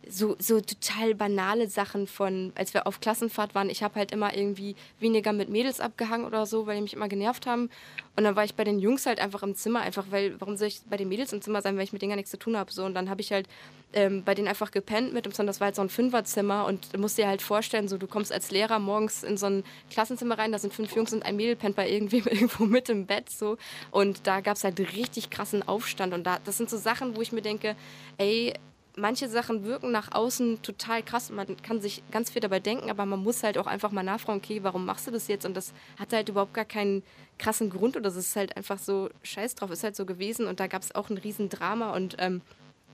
[0.08, 4.36] so, so total banale Sachen von, als wir auf Klassenfahrt waren, ich habe halt immer
[4.36, 7.70] irgendwie weniger mit Mädels abgehangen oder so, weil die mich immer genervt haben.
[8.16, 10.68] Und dann war ich bei den Jungs halt einfach im Zimmer, einfach weil, warum soll
[10.68, 12.58] ich bei den Mädels im Zimmer sein, wenn ich mit denen gar nichts zu tun
[12.58, 12.72] habe?
[12.72, 13.48] So, und dann habe ich halt
[13.94, 15.34] ähm, bei denen einfach gepennt mit dem.
[15.46, 18.52] Das war halt so ein Fünferzimmer und musst dir halt vorstellen, so du kommst als
[18.52, 21.76] Lehrer morgens in so ein Klassenzimmer rein, da sind fünf Jungs und ein Mädel pennt
[21.76, 23.58] bei irgendwem irgendwo mit im Bett so
[23.92, 27.22] und da gab es halt richtig krassen Aufstand und da, das sind so Sachen, wo
[27.22, 27.76] ich mir denke,
[28.18, 28.54] ey,
[29.00, 31.30] manche Sachen wirken nach außen total krass.
[31.30, 34.40] Man kann sich ganz viel dabei denken, aber man muss halt auch einfach mal nachfragen,
[34.40, 35.46] okay, warum machst du das jetzt?
[35.46, 37.04] Und das hat halt überhaupt gar keinen
[37.38, 40.46] krassen Grund oder das ist halt einfach so scheiß drauf, ist halt so gewesen.
[40.48, 41.96] Und da gab es auch ein Riesendrama.
[41.96, 42.42] Und ähm,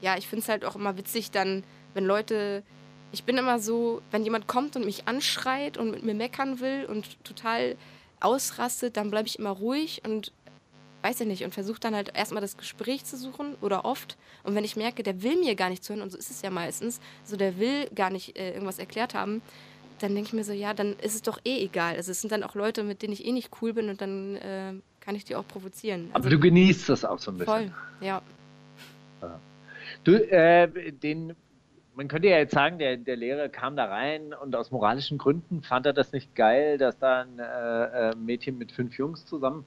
[0.01, 1.63] ja, ich finde es halt auch immer witzig dann,
[1.93, 2.63] wenn Leute,
[3.11, 6.85] ich bin immer so, wenn jemand kommt und mich anschreit und mit mir meckern will
[6.85, 7.75] und total
[8.19, 10.01] ausrastet, dann bleibe ich immer ruhig.
[10.05, 10.31] Und
[11.05, 14.55] weiß ich nicht und versuche dann halt erstmal das Gespräch zu suchen oder oft und
[14.55, 16.99] wenn ich merke, der will mir gar nicht zuhören und so ist es ja meistens,
[17.23, 19.41] so der will gar nicht äh, irgendwas erklärt haben,
[19.99, 21.95] dann denke ich mir so, ja, dann ist es doch eh egal.
[21.95, 24.35] Also es sind dann auch Leute, mit denen ich eh nicht cool bin und dann
[24.37, 26.07] äh, kann ich die auch provozieren.
[26.09, 27.53] Aber Also, du genießt das auch so ein bisschen.
[27.53, 28.21] voll, ja.
[30.03, 31.35] Du, äh, den,
[31.95, 35.61] man könnte ja jetzt sagen, der, der Lehrer kam da rein und aus moralischen Gründen
[35.61, 39.65] fand er das nicht geil, dass da ein äh, äh, Mädchen mit fünf Jungs zusammen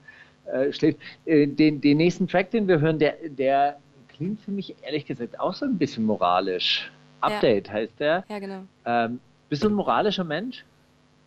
[0.52, 0.98] äh, schläft.
[1.24, 5.38] Äh, den, den nächsten Track, den wir hören, der, der klingt für mich ehrlich gesagt
[5.38, 6.90] auch so ein bisschen moralisch.
[7.20, 8.24] Update heißt der.
[8.28, 8.62] Ja, genau.
[8.84, 10.64] Ähm, bist du ein moralischer Mensch?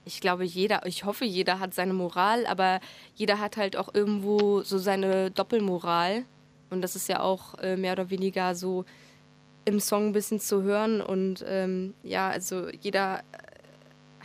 [0.05, 2.79] Ich glaube, jeder, ich hoffe, jeder hat seine Moral, aber
[3.15, 6.23] jeder hat halt auch irgendwo so seine Doppelmoral.
[6.69, 8.85] Und das ist ja auch äh, mehr oder weniger so
[9.65, 11.01] im Song ein bisschen zu hören.
[11.01, 13.21] Und ähm, ja, also jeder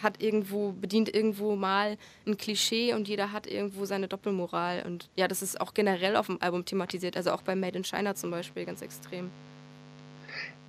[0.03, 4.83] hat irgendwo, bedient irgendwo mal ein Klischee und jeder hat irgendwo seine Doppelmoral.
[4.87, 7.85] Und ja, das ist auch generell auf dem Album thematisiert, also auch bei Made in
[7.85, 9.31] China zum Beispiel ganz extrem.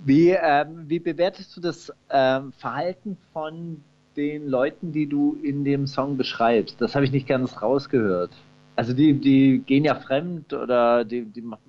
[0.05, 3.83] Wie, ähm, wie bewertest du das ähm, Verhalten von
[4.15, 6.79] den Leuten, die du in dem Song beschreibst?
[6.79, 8.31] Das habe ich nicht ganz rausgehört.
[8.75, 11.61] Also die, die gehen ja fremd oder die, die machen-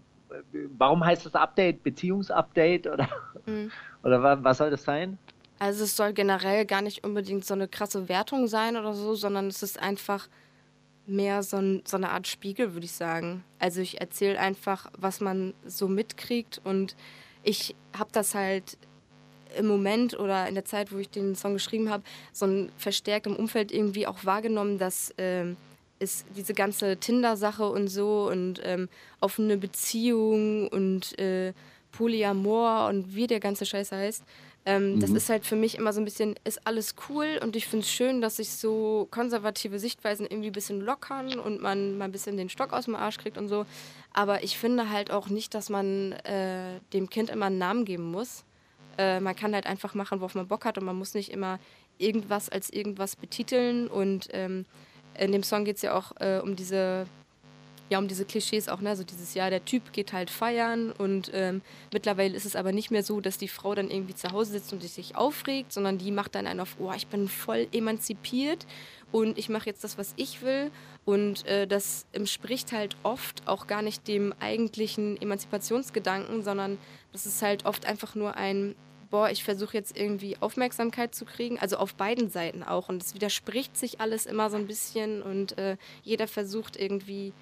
[0.77, 3.09] warum heißt das Update Beziehungsupdate oder,
[3.47, 3.71] Mhm.
[4.03, 5.17] oder wa- was soll das sein?
[5.59, 9.49] Also es soll generell gar nicht unbedingt so eine krasse Wertung sein oder so, sondern
[9.49, 10.29] es ist einfach
[11.07, 13.43] mehr so, ein, so eine Art Spiegel, würde ich sagen.
[13.59, 16.95] Also ich erzähle einfach, was man so mitkriegt und
[17.43, 18.77] ich habe das halt
[19.57, 23.27] im Moment oder in der Zeit, wo ich den Song geschrieben habe, so ein verstärkt
[23.27, 25.57] im Umfeld irgendwie auch wahrgenommen, dass ähm,
[25.99, 28.89] ist diese ganze Tinder-Sache und so und ähm,
[29.21, 31.53] offene Beziehung und äh,
[31.93, 34.23] Polyamor und wie der ganze Scheiß heißt.
[34.69, 37.67] Ähm, Das ist halt für mich immer so ein bisschen, ist alles cool und ich
[37.67, 42.05] finde es schön, dass sich so konservative Sichtweisen irgendwie ein bisschen lockern und man mal
[42.05, 43.65] ein bisschen den Stock aus dem Arsch kriegt und so.
[44.13, 48.11] Aber ich finde halt auch nicht, dass man äh, dem Kind immer einen Namen geben
[48.11, 48.45] muss.
[48.99, 51.59] Äh, man kann halt einfach machen, worauf man Bock hat und man muss nicht immer
[51.97, 53.89] irgendwas als irgendwas betiteln.
[53.89, 54.67] Und ähm,
[55.19, 57.07] in dem Song geht es ja auch äh, um diese
[57.91, 58.91] ja, um diese Klischees auch, ne?
[58.91, 62.91] Also dieses Jahr, der Typ geht halt feiern und ähm, mittlerweile ist es aber nicht
[62.91, 66.11] mehr so, dass die Frau dann irgendwie zu Hause sitzt und sich aufregt, sondern die
[66.11, 68.67] macht dann einen auf, oh, ich bin voll emanzipiert
[69.11, 70.71] und ich mache jetzt das, was ich will.
[71.05, 76.77] Und äh, das entspricht halt oft auch gar nicht dem eigentlichen Emanzipationsgedanken, sondern
[77.13, 78.75] das ist halt oft einfach nur ein,
[79.11, 82.91] boah, ich versuche jetzt irgendwie Aufmerksamkeit zu kriegen, also auf beiden Seiten auch.
[82.91, 87.33] Und es widerspricht sich alles immer so ein bisschen und äh, jeder versucht irgendwie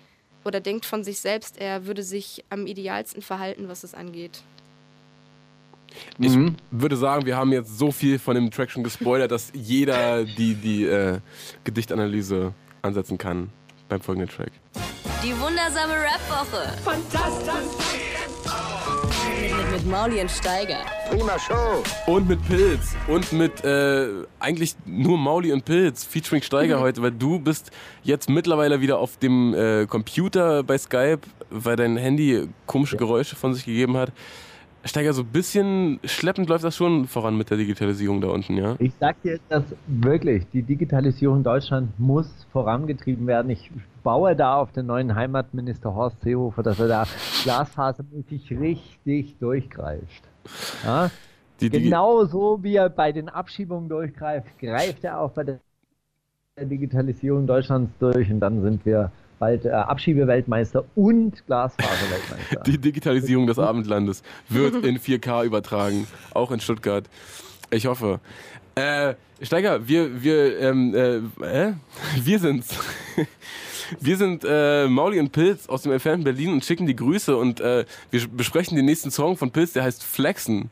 [0.46, 4.42] oder denkt von sich selbst, er würde sich am idealsten verhalten, was es angeht.
[6.18, 6.36] Ich
[6.70, 10.54] würde sagen, wir haben jetzt so viel von dem Track schon gespoilert, dass jeder die,
[10.54, 11.20] die äh,
[11.64, 13.50] Gedichtanalyse ansetzen kann
[13.88, 14.52] beim folgenden Track.
[15.24, 16.76] Die wundersame Rap-Woche.
[16.84, 18.05] Fantastisch.
[19.76, 20.78] Mit, mit, mit Mauli und Steiger.
[21.10, 21.82] Prima Show.
[22.06, 22.96] Und mit Pilz.
[23.08, 24.08] Und mit äh,
[24.40, 27.70] eigentlich nur Mauli und Pilz, featuring Steiger heute, weil du bist
[28.02, 33.52] jetzt mittlerweile wieder auf dem äh, Computer bei Skype, weil dein Handy komische Geräusche von
[33.52, 34.12] sich gegeben hat.
[34.86, 38.76] Steiger, so ein bisschen schleppend läuft das schon voran mit der Digitalisierung da unten, ja?
[38.78, 43.50] Ich sag dir, dass wirklich die Digitalisierung in Deutschland muss vorangetrieben werden.
[43.50, 43.70] Ich
[44.02, 47.04] baue da auf den neuen Heimatminister Horst Seehofer, dass er da
[47.42, 50.22] glasfasermäßig richtig durchgreift.
[50.84, 51.10] Ja?
[51.60, 55.58] Die, die, Genauso wie er bei den Abschiebungen durchgreift, greift er auch bei der
[56.60, 62.62] Digitalisierung Deutschlands durch und dann sind wir bald äh, Abschiebeweltmeister und Glasfaserweltmeister.
[62.66, 67.04] Die Digitalisierung des Abendlandes wird in 4K übertragen, auch in Stuttgart.
[67.70, 68.20] Ich hoffe.
[68.74, 71.72] Äh, Steiger, wir, wir, ähm, äh,
[72.22, 72.76] wir sind's.
[74.00, 77.60] Wir sind äh, Mauli und Pilz aus dem entfernten Berlin und schicken die Grüße und
[77.60, 80.70] äh, wir besprechen den nächsten Song von Pilz, der heißt Flexen.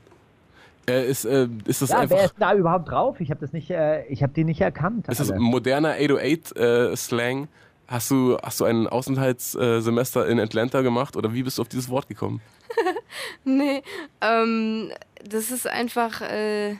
[0.88, 2.16] Äh, ist, äh, ist das ja, einfach.
[2.16, 3.20] wer ist da überhaupt drauf?
[3.20, 5.08] Ich habe das nicht, äh, ich habe den nicht erkannt.
[5.08, 5.40] Ist das alle.
[5.40, 7.48] moderner 808-Slang?
[7.86, 11.88] Hast du, hast du ein Außenhaltssemester in Atlanta gemacht oder wie bist du auf dieses
[11.88, 12.40] Wort gekommen?
[13.44, 13.82] Nee,
[14.20, 14.90] ähm,
[15.22, 16.76] das ist einfach, äh, äh,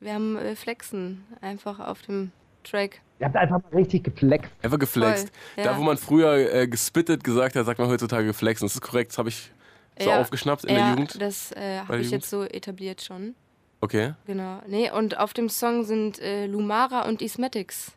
[0.00, 2.30] wir haben äh, Flexen einfach auf dem
[2.62, 3.00] Track.
[3.18, 4.50] Ihr habt einfach mal richtig geflext.
[4.62, 5.30] Einfach geflext.
[5.54, 5.78] Voll, Da, ja.
[5.78, 8.62] wo man früher äh, gespittet gesagt hat, sagt man heutzutage geflext.
[8.62, 9.50] Das ist korrekt, das habe ich
[9.98, 11.20] so Ja, aufgeschnappt in ja, der Jugend.
[11.20, 12.10] das äh, habe ich Jugend?
[12.12, 13.34] jetzt so etabliert schon.
[13.80, 14.14] Okay.
[14.26, 14.60] Genau.
[14.68, 17.92] Nee, und auf dem Song sind äh, Lumara und Ismatics.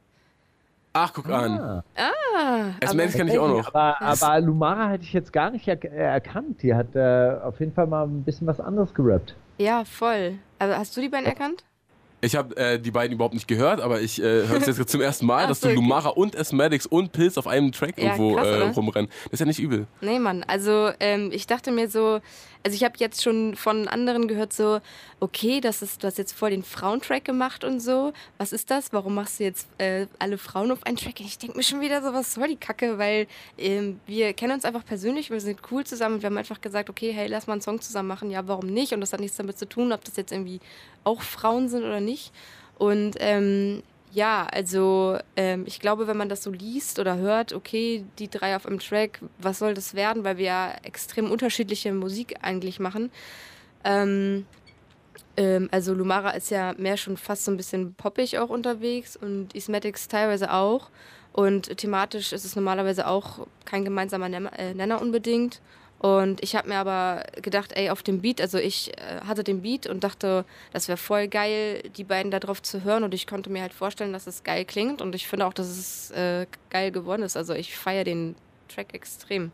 [0.97, 1.59] Ach, guck an.
[1.59, 1.83] Ah.
[1.97, 3.67] Ah, Esmetics kann ich auch noch.
[3.73, 6.61] Aber, aber Lumara hätte ich jetzt gar nicht er äh, erkannt.
[6.63, 9.35] Die hat äh, auf jeden Fall mal ein bisschen was anderes gerappt.
[9.57, 10.35] ja, voll.
[10.57, 11.65] Aber hast du die beiden erkannt?
[12.21, 15.01] Ich habe äh, die beiden überhaupt nicht gehört, aber ich äh, höre es jetzt zum
[15.01, 15.81] ersten Mal, Ach dass so, du okay.
[15.81, 19.11] Lumara und Esmetics und Pilz auf einem Track Ja, irgendwo krass, äh, rumrennen.
[19.25, 19.85] Das ist ja nicht übel.
[19.99, 20.43] Nee, Mann.
[20.47, 22.21] Also ähm, ich dachte mir so,
[22.65, 24.81] also ich habe jetzt schon von anderen gehört so,
[25.19, 28.11] okay, das ist, du hast jetzt voll den Frauentrack gemacht und so.
[28.39, 28.91] Was ist das?
[28.91, 31.19] Warum machst du jetzt äh, alle Frauen auf einen Track?
[31.19, 32.97] Und ich denke mir schon wieder so, was soll die Kacke?
[32.97, 33.27] Weil
[33.59, 36.89] ähm, wir kennen uns einfach persönlich, wir sind cool zusammen und wir haben einfach gesagt,
[36.89, 38.31] okay, hey, lass mal einen Song zusammen machen.
[38.31, 38.93] Ja, warum nicht?
[38.93, 40.59] Und das hat nichts damit zu tun, ob das jetzt irgendwie
[41.03, 42.31] auch Frauen sind oder nicht.
[42.79, 43.83] Und ähm,
[44.15, 48.55] ja, also ähm, ich glaube, wenn man das so liest oder hört, okay, die drei
[48.55, 53.11] auf einem Track, was soll das werden, weil wir ja extrem unterschiedliche Musik eigentlich machen.
[53.83, 54.45] Ähm,
[55.35, 59.53] ähm, also Lumara ist ja mehr schon fast so ein bisschen poppig auch unterwegs und
[59.53, 60.91] Ismatics teilweise auch.
[61.33, 65.59] Und thematisch ist es normalerweise auch kein gemeinsamer äh, Nenner unbedingt.
[66.05, 69.63] Und ich habe mir aber gedacht, ey, auf dem Beat, also ich äh, hatte den
[69.63, 73.03] Beat und dachte, das wäre voll geil, die beiden da drauf zu hören.
[73.03, 75.01] Und ich konnte mir halt vorstellen, dass es geil klingt.
[75.01, 77.35] Und ich finde auch, dass es äh, geil geworden ist.
[77.35, 78.35] Also ich feiere den
[78.67, 79.49] Track extrem.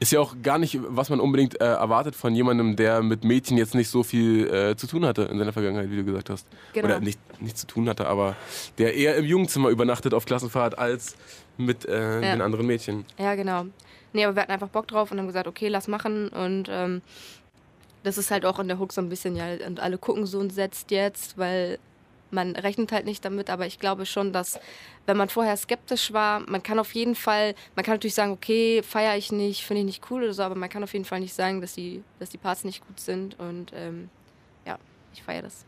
[0.00, 3.58] Ist ja auch gar nicht, was man unbedingt äh, erwartet von jemandem, der mit Mädchen
[3.58, 6.46] jetzt nicht so viel äh, zu tun hatte in seiner Vergangenheit, wie du gesagt hast.
[6.72, 6.86] Genau.
[6.86, 8.34] Oder nicht, nicht zu tun hatte, aber
[8.78, 11.16] der eher im Jugendzimmer übernachtet auf Klassenfahrt als
[11.58, 13.04] mit äh, den anderen Mädchen.
[13.18, 13.66] Ja, genau.
[14.12, 16.28] Nee, aber wir hatten einfach Bock drauf und haben gesagt, okay, lass machen.
[16.28, 17.02] Und ähm,
[18.02, 20.38] das ist halt auch in der Hook so ein bisschen, ja, und alle gucken so
[20.38, 21.78] und setzt jetzt, weil
[22.32, 24.58] man rechnet halt nicht damit, aber ich glaube schon, dass
[25.06, 28.82] wenn man vorher skeptisch war, man kann auf jeden Fall, man kann natürlich sagen, okay,
[28.82, 31.20] feiere ich nicht, finde ich nicht cool oder so, aber man kann auf jeden Fall
[31.20, 34.08] nicht sagen, dass die, dass die Parts nicht gut sind und ähm,
[34.66, 34.78] ja,
[35.12, 35.66] ich feiere das.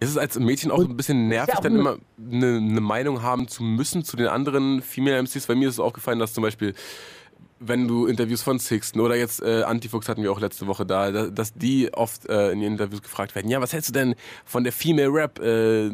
[0.00, 3.48] Ist es als Mädchen auch Und ein bisschen nervig, dann immer eine, eine Meinung haben
[3.48, 5.46] zu müssen zu den anderen Female MCs?
[5.46, 6.74] Bei mir ist es aufgefallen, dass zum Beispiel,
[7.60, 11.10] wenn du Interviews von Sixten oder jetzt äh, Antifuchs hatten wir auch letzte Woche da,
[11.10, 14.14] da dass die oft äh, in ihren Interviews gefragt werden, ja, was hältst du denn
[14.46, 15.86] von der Female Rap äh,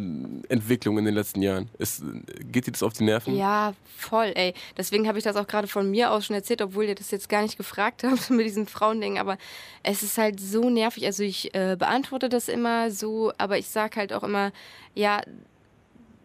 [0.49, 1.69] Entwicklung in den letzten Jahren?
[1.79, 2.05] Ist,
[2.53, 3.37] geht dir das auf die Nerven?
[3.37, 4.55] Ja, voll, ey.
[4.77, 7.29] Deswegen habe ich das auch gerade von mir aus schon erzählt, obwohl ihr das jetzt
[7.29, 9.19] gar nicht gefragt habt mit diesem Frauending.
[9.19, 9.37] Aber
[9.83, 11.05] es ist halt so nervig.
[11.05, 14.53] Also ich äh, beantworte das immer so, aber ich sage halt auch immer,
[14.95, 15.21] ja,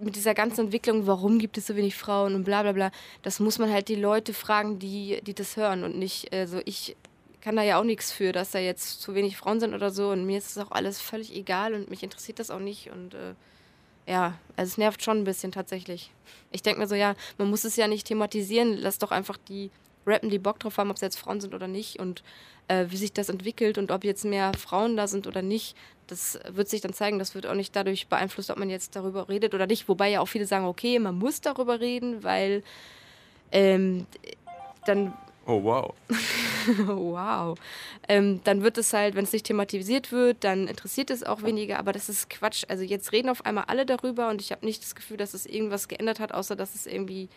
[0.01, 3.39] mit dieser ganzen Entwicklung, warum gibt es so wenig Frauen und bla bla bla, das
[3.39, 6.95] muss man halt die Leute fragen, die, die das hören und nicht, also ich
[7.41, 10.09] kann da ja auch nichts für, dass da jetzt zu wenig Frauen sind oder so
[10.09, 13.13] und mir ist das auch alles völlig egal und mich interessiert das auch nicht und
[13.13, 13.33] äh,
[14.07, 16.11] ja, also es nervt schon ein bisschen tatsächlich.
[16.51, 19.69] Ich denke mir so, ja, man muss es ja nicht thematisieren, lass doch einfach die
[20.05, 22.23] rappen, die Bock drauf haben, ob es jetzt Frauen sind oder nicht und
[22.67, 25.75] äh, wie sich das entwickelt und ob jetzt mehr Frauen da sind oder nicht,
[26.11, 27.19] das wird sich dann zeigen.
[27.19, 29.87] Das wird auch nicht dadurch beeinflusst, ob man jetzt darüber redet oder nicht.
[29.87, 32.63] Wobei ja auch viele sagen, okay, man muss darüber reden, weil
[33.51, 34.05] ähm,
[34.85, 35.13] dann
[35.47, 35.93] Oh, wow.
[36.77, 37.57] wow.
[38.07, 41.79] Ähm, dann wird es halt, wenn es nicht thematisiert wird, dann interessiert es auch weniger,
[41.79, 42.63] aber das ist Quatsch.
[42.67, 45.47] Also jetzt reden auf einmal alle darüber und ich habe nicht das Gefühl, dass es
[45.47, 47.27] irgendwas geändert hat, außer dass es irgendwie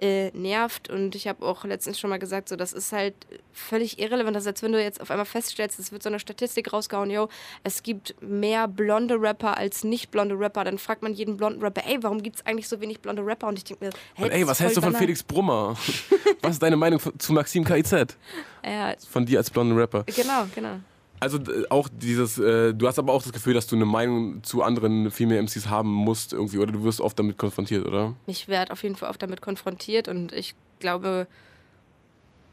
[0.00, 0.88] äh, nervt.
[0.90, 3.14] Und ich habe auch letztens schon mal gesagt, so das ist halt
[3.52, 4.34] völlig irrelevant.
[4.36, 7.10] Das ist, als wenn du jetzt auf einmal feststellst, es wird so eine Statistik rausgehauen,
[7.10, 7.28] yo,
[7.64, 10.64] es gibt mehr blonde Rapper als nicht blonde Rapper.
[10.64, 13.48] Dann fragt man jeden blonden Rapper, ey, warum gibt es eigentlich so wenig blonde Rapper?
[13.48, 15.76] Und ich denke mir, hey, Und ey, was hältst du von Felix Brummer?
[16.42, 17.92] was ist deine Meinung zu Maxim KIZ?
[18.62, 20.04] Ja, Von dir als blonden Rapper.
[20.04, 20.80] genau, genau.
[21.20, 24.62] Also auch dieses, äh, du hast aber auch das Gefühl, dass du eine Meinung zu
[24.62, 28.14] anderen Female MCs haben musst irgendwie oder du wirst oft damit konfrontiert, oder?
[28.26, 31.26] Ich werde auf jeden Fall oft damit konfrontiert und ich glaube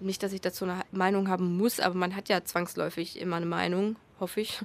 [0.02, 3.46] nicht, dass ich dazu eine Meinung haben muss, aber man hat ja zwangsläufig immer eine
[3.46, 4.60] Meinung, hoffe ich.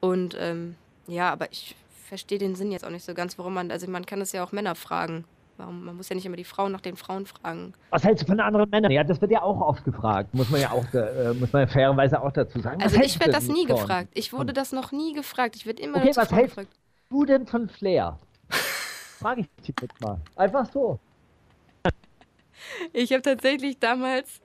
[0.00, 0.74] Und ähm,
[1.06, 1.76] ja, aber ich
[2.08, 4.44] verstehe den Sinn jetzt auch nicht so ganz, warum man, also man kann es ja
[4.44, 5.24] auch Männer fragen.
[5.58, 7.72] Warum, man muss ja nicht immer die Frauen nach den Frauen fragen.
[7.90, 8.90] Was hältst du von anderen Männern?
[8.92, 10.34] Ja, das wird ja auch oft gefragt.
[10.34, 12.82] Muss man ja auch, äh, muss man ja fairerweise auch dazu sagen.
[12.82, 14.08] Also Was ich hältst werde das nie von- gefragt.
[14.14, 15.56] Ich wurde das noch nie gefragt.
[15.56, 16.76] Ich werde immer Okay, was hältst gefragt.
[17.08, 18.18] du denn von Flair?
[18.50, 20.20] Frag ich dich jetzt mal.
[20.36, 20.98] Einfach so.
[22.92, 24.40] Ich habe tatsächlich damals,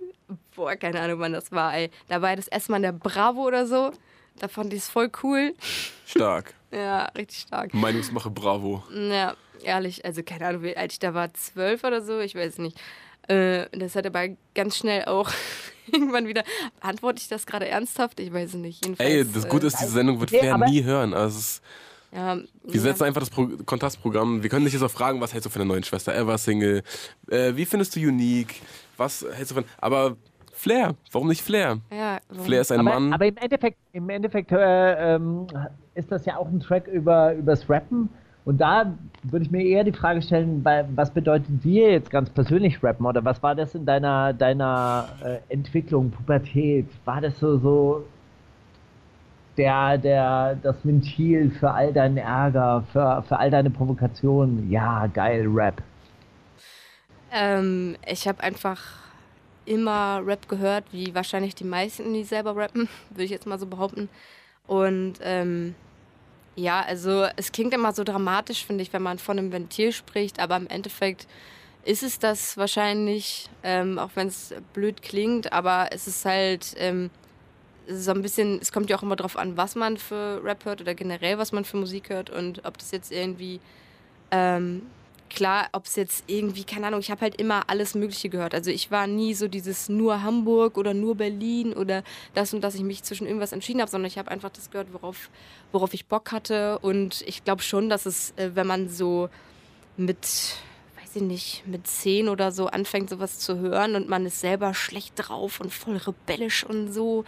[0.55, 1.89] boah, keine Ahnung, wann das war, ey.
[2.07, 3.91] Da war das erstmal in der Bravo oder so.
[4.39, 5.53] Da fand ich es voll cool.
[6.05, 6.53] Stark.
[6.73, 7.73] Ja, richtig stark.
[7.73, 8.81] Meinungsmache, bravo.
[8.93, 12.57] Ja, ehrlich, also keine Ahnung, wie alt ich da war, zwölf oder so, ich weiß
[12.59, 12.79] nicht.
[13.27, 15.29] Äh, das hat aber ganz schnell auch
[15.91, 16.43] irgendwann wieder.
[16.79, 18.19] Antworte ich das gerade ernsthaft?
[18.19, 18.83] Ich weiß es nicht.
[18.85, 21.13] Jedenfalls, Ey, das Gute ist, diese Sendung wird Okay, Flair nie hören.
[21.13, 21.63] Also es ist,
[22.13, 22.81] Äh, ja, wir ja.
[22.81, 24.43] setzen einfach das Pro Kontrastprogramm.
[24.43, 26.83] Wir können dich jetzt auch fragen, was hältst du von der neuen Schwester Ever Single?
[27.29, 28.55] Äh, wie findest du Unique?
[28.97, 29.65] Was hältst du von.
[29.77, 30.17] Aber
[30.51, 31.79] Flair, warum nicht Flair?
[31.91, 32.45] Ja, warum?
[32.45, 33.13] Flair ist ein aber, Mann.
[33.13, 35.47] aber im Endeffekt, im Endeffekt äh, ähm,
[35.95, 38.09] ist das ja auch ein Track über übers Rappen.
[38.43, 42.83] Und da würde ich mir eher die Frage stellen, was bedeutet dir jetzt ganz persönlich
[42.83, 43.05] Rappen?
[43.05, 46.87] Oder was war das in deiner, deiner äh, Entwicklung, Pubertät?
[47.05, 48.03] War das so, so
[49.57, 54.71] der, der, das Ventil für all deinen Ärger, für, für all deine Provokationen?
[54.71, 55.83] Ja, geil, Rap.
[57.31, 58.81] Ähm, ich habe einfach
[59.65, 63.67] immer Rap gehört, wie wahrscheinlich die meisten, die selber rappen, würde ich jetzt mal so
[63.67, 64.09] behaupten.
[64.65, 65.75] Und ähm,
[66.55, 70.39] ja, also es klingt immer so dramatisch, finde ich, wenn man von einem Ventil spricht,
[70.39, 71.27] aber im Endeffekt
[71.83, 77.09] ist es das wahrscheinlich, ähm, auch wenn es blöd klingt, aber es ist halt ähm,
[77.87, 80.81] so ein bisschen, es kommt ja auch immer drauf an, was man für Rap hört
[80.81, 83.59] oder generell, was man für Musik hört und ob das jetzt irgendwie
[84.29, 84.83] ähm,
[85.31, 88.53] klar, ob es jetzt irgendwie, keine Ahnung, ich habe halt immer alles Mögliche gehört.
[88.53, 92.75] Also ich war nie so dieses nur Hamburg oder nur Berlin oder das und das
[92.75, 95.29] ich mich zwischen irgendwas entschieden habe, sondern ich habe einfach das gehört, worauf,
[95.71, 96.79] worauf ich Bock hatte.
[96.79, 99.29] Und ich glaube schon, dass es, äh, wenn man so
[99.97, 100.19] mit,
[101.01, 104.73] weiß ich nicht, mit zehn oder so anfängt, sowas zu hören und man ist selber
[104.73, 107.23] schlecht drauf und voll rebellisch und so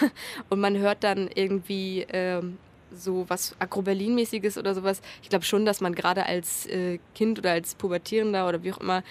[0.48, 2.58] und man hört dann irgendwie ähm,
[2.94, 5.00] so was Agro-Berlin-mäßiges oder sowas.
[5.22, 8.78] Ich glaube schon, dass man gerade als äh, Kind oder als Pubertierender oder wie auch
[8.78, 9.02] immer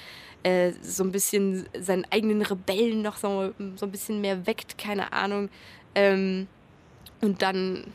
[0.44, 5.14] äh, so ein bisschen seinen eigenen Rebellen noch so, so ein bisschen mehr weckt, keine
[5.14, 5.50] Ahnung.
[5.96, 6.48] Ähm,
[7.22, 7.86] und dann,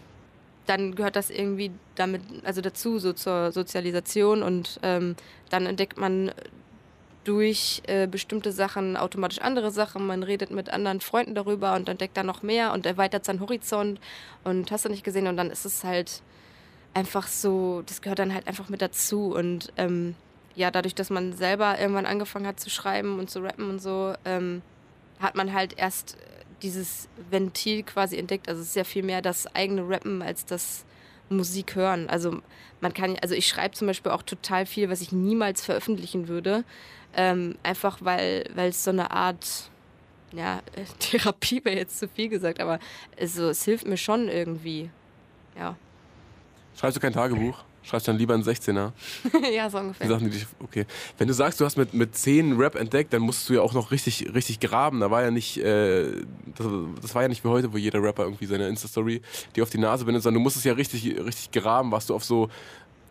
[0.66, 5.16] dann gehört das irgendwie damit, also dazu, so zur Sozialisation und ähm,
[5.51, 6.31] dann entdeckt man
[7.27, 10.07] durch äh, bestimmte Sachen automatisch andere Sachen.
[10.07, 13.99] Man redet mit anderen Freunden darüber und entdeckt dann noch mehr und erweitert seinen Horizont
[14.45, 16.23] und hast du nicht gesehen und dann ist es halt
[16.95, 20.15] einfach so, das gehört dann halt einfach mit dazu und ähm,
[20.55, 24.15] ja, dadurch, dass man selber irgendwann angefangen hat zu schreiben und zu rappen und so,
[24.25, 24.62] ähm,
[25.19, 26.17] hat man halt erst
[26.62, 28.49] dieses Ventil quasi entdeckt.
[28.49, 30.85] Also es ist ja viel mehr das eigene Rappen als das
[31.29, 32.09] Musik hören.
[32.09, 32.41] Also
[32.81, 36.65] man kann, also ich schreibe zum Beispiel auch total viel, was ich niemals veröffentlichen würde.
[37.15, 39.71] Ähm, einfach weil weil es so eine Art,
[40.33, 40.61] ja,
[40.99, 42.79] Therapie wäre jetzt zu viel gesagt, aber
[43.19, 44.91] also, es hilft mir schon irgendwie.
[45.59, 45.77] Ja.
[46.79, 47.65] Schreibst du kein Tagebuch?
[47.89, 48.91] Schreibst dann lieber einen 16er?
[49.55, 50.09] ja, so Die ungefähr.
[50.09, 50.87] Sachen, die dich, okay.
[51.19, 53.75] Wenn du sagst, du hast mit, mit 10 Rap entdeckt, dann musst du ja auch
[53.75, 54.99] noch richtig, richtig graben.
[54.99, 56.11] Da war ja nicht, äh,
[56.57, 56.67] das,
[57.01, 59.23] das war ja nicht wie heute, wo jeder Rapper irgendwie seine Insta-Story
[59.55, 61.93] die auf die Nase bindet, sondern du musstest ja richtig, richtig graben.
[61.93, 62.49] Warst du auf so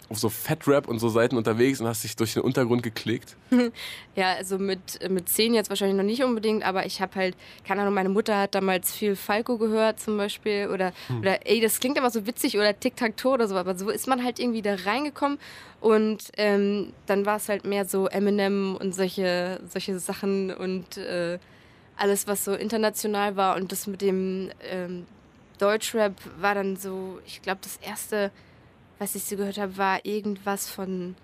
[0.10, 3.36] auf so Fat-Rap und so Seiten unterwegs und hast dich durch den Untergrund geklickt?
[4.16, 7.36] Ja, also mit, mit zehn jetzt wahrscheinlich noch nicht unbedingt, aber ich habe halt,
[7.68, 11.20] keine Ahnung, meine Mutter hat damals viel Falco gehört zum Beispiel oder, hm.
[11.20, 14.24] oder ey, das klingt immer so witzig oder Tic-Tac-Toe oder so, aber so ist man
[14.24, 15.38] halt irgendwie da reingekommen
[15.82, 21.38] und ähm, dann war es halt mehr so Eminem und solche, solche Sachen und äh,
[21.98, 25.06] alles, was so international war und das mit dem ähm,
[25.58, 28.32] Deutschrap war dann so, ich glaube, das erste,
[29.00, 31.16] was ich so gehört habe, war irgendwas von,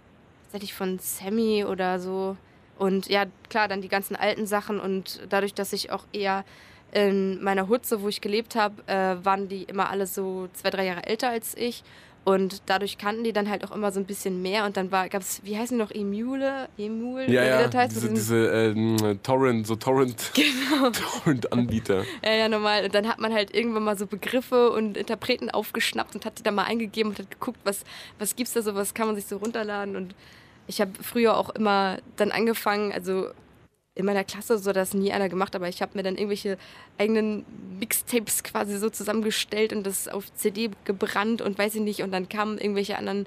[0.43, 2.37] tatsächlich von Sammy oder so.
[2.77, 6.43] Und ja, klar, dann die ganzen alten Sachen und dadurch, dass ich auch eher
[6.91, 10.85] in meiner Hutze, wo ich gelebt habe, äh, waren die immer alle so zwei, drei
[10.85, 11.83] Jahre älter als ich.
[12.23, 14.65] Und dadurch kannten die dann halt auch immer so ein bisschen mehr.
[14.65, 16.69] Und dann gab es, wie heißen die noch, Emule?
[16.77, 17.27] Emule?
[17.31, 20.91] Ja, ja, das heißt, diese, diese ähm, Torrent, so Torrent, genau.
[20.91, 22.03] Torrent-Anbieter.
[22.23, 22.85] ja, ja, normal.
[22.85, 26.43] Und dann hat man halt irgendwann mal so Begriffe und Interpreten aufgeschnappt und hat die
[26.43, 27.83] dann mal eingegeben und hat geguckt, was,
[28.19, 29.95] was es da so, was kann man sich so runterladen.
[29.95, 30.13] Und
[30.67, 33.29] ich habe früher auch immer dann angefangen, also
[33.95, 36.57] in meiner Klasse so das nie einer gemacht, aber ich habe mir dann irgendwelche
[36.97, 37.45] eigenen
[37.79, 42.01] Mixtapes quasi so zusammengestellt und das auf CD gebrannt und weiß ich nicht.
[42.01, 43.25] Und dann kamen irgendwelche anderen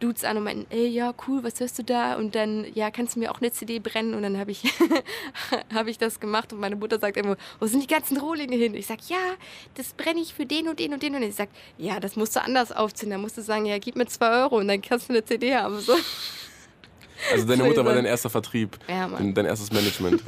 [0.00, 2.16] Dudes an und meinten, ey, ja, cool, was hörst du da?
[2.16, 4.14] Und dann, ja, kannst du mir auch eine CD brennen?
[4.14, 4.64] Und dann habe ich,
[5.74, 8.74] hab ich das gemacht und meine Mutter sagt immer, wo sind die ganzen Rohlinge hin?
[8.74, 9.36] Ich sag, ja,
[9.76, 11.14] das brenne ich für den und den und den.
[11.14, 11.48] Und ich sag,
[11.78, 13.10] ja, das musst du anders aufziehen.
[13.10, 15.54] Da musst du sagen, ja, gib mir zwei Euro und dann kannst du eine CD
[15.54, 15.80] haben.
[15.80, 15.94] So.
[17.30, 18.78] Also deine Mutter war dein erster Vertrieb.
[18.88, 19.34] Ja, Mann.
[19.34, 20.22] Dein erstes Management.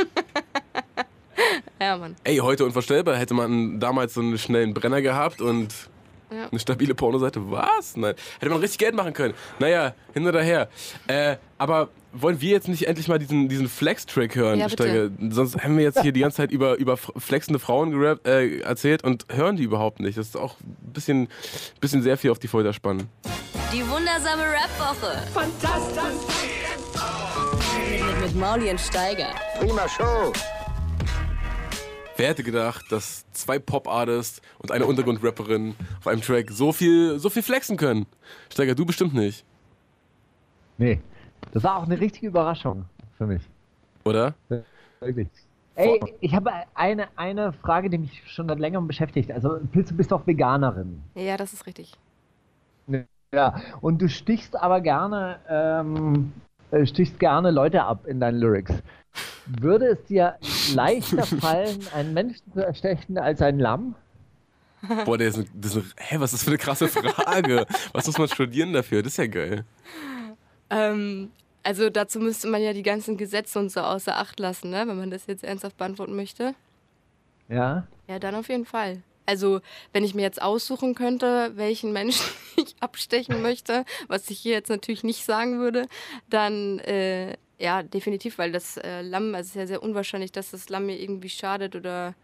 [1.81, 2.17] ja, Mann.
[2.25, 3.17] Ey, heute unvorstellbar.
[3.17, 5.75] Hätte man damals so einen schnellen Brenner gehabt und
[6.31, 6.49] ja.
[6.51, 7.51] eine stabile Pornoseite.
[7.51, 7.97] Was?
[7.97, 8.15] Nein.
[8.39, 9.35] Hätte man richtig Geld machen können.
[9.59, 10.69] Naja, hin oder her.
[11.07, 14.61] Äh, aber wollen wir jetzt nicht endlich mal diesen, diesen Flex-Track hören?
[14.61, 15.11] Ja, bitte.
[15.31, 19.05] Sonst haben wir jetzt hier die ganze Zeit über, über flexende Frauen gerappt, äh, erzählt
[19.05, 20.17] und hören die überhaupt nicht.
[20.17, 21.29] Das ist auch ein bisschen,
[21.81, 23.09] bisschen sehr viel auf die Folter spannen.
[23.73, 25.27] Die wundersame Rap-Woche.
[25.33, 26.54] Fantastisch
[28.25, 29.29] mit Mauli und Steiger.
[29.59, 30.33] Prima Show.
[32.17, 37.29] Wer hätte gedacht, dass zwei Pop-Artists und eine Untergrundrapperin auf einem Track so viel, so
[37.29, 38.07] viel flexen können?
[38.51, 39.45] Steiger, du bestimmt nicht.
[40.79, 41.03] Nee,
[41.53, 42.87] das war auch eine richtige Überraschung
[43.19, 43.43] für mich.
[44.07, 44.33] Oder?
[45.01, 45.29] Wirklich.
[45.75, 49.33] Ey, ich habe eine, eine Frage, die mich schon seit längerem beschäftigt.
[49.33, 51.03] Also, Pilz, du bist doch Veganerin.
[51.15, 51.93] Ja, das ist richtig.
[53.35, 56.33] Ja, und du stichst aber gerne ähm,
[56.75, 58.73] äh, stichst gerne Leute ab in deinen Lyrics.
[59.47, 60.37] Würde es dir
[60.75, 63.95] leichter fallen, einen Menschen zu erstechen als ein Lamm?
[65.05, 67.67] Boah, der ist ein, das ist ein, hä, was ist das für eine krasse Frage?
[67.93, 69.03] was muss man studieren dafür?
[69.03, 69.65] Das ist ja geil.
[70.71, 71.31] Ähm,
[71.63, 74.85] also dazu müsste man ja die ganzen Gesetze und so außer Acht lassen, ne?
[74.87, 76.55] wenn man das jetzt ernsthaft beantworten möchte.
[77.49, 77.87] Ja?
[78.09, 79.03] Ja, dann auf jeden Fall.
[79.27, 79.61] Also,
[79.93, 84.69] wenn ich mir jetzt aussuchen könnte, welchen Menschen ich abstechen möchte, was ich hier jetzt
[84.69, 85.87] natürlich nicht sagen würde,
[86.29, 90.51] dann äh, ja, definitiv, weil das äh, Lamm, also es ist ja sehr unwahrscheinlich, dass
[90.51, 92.15] das Lamm mir irgendwie schadet oder.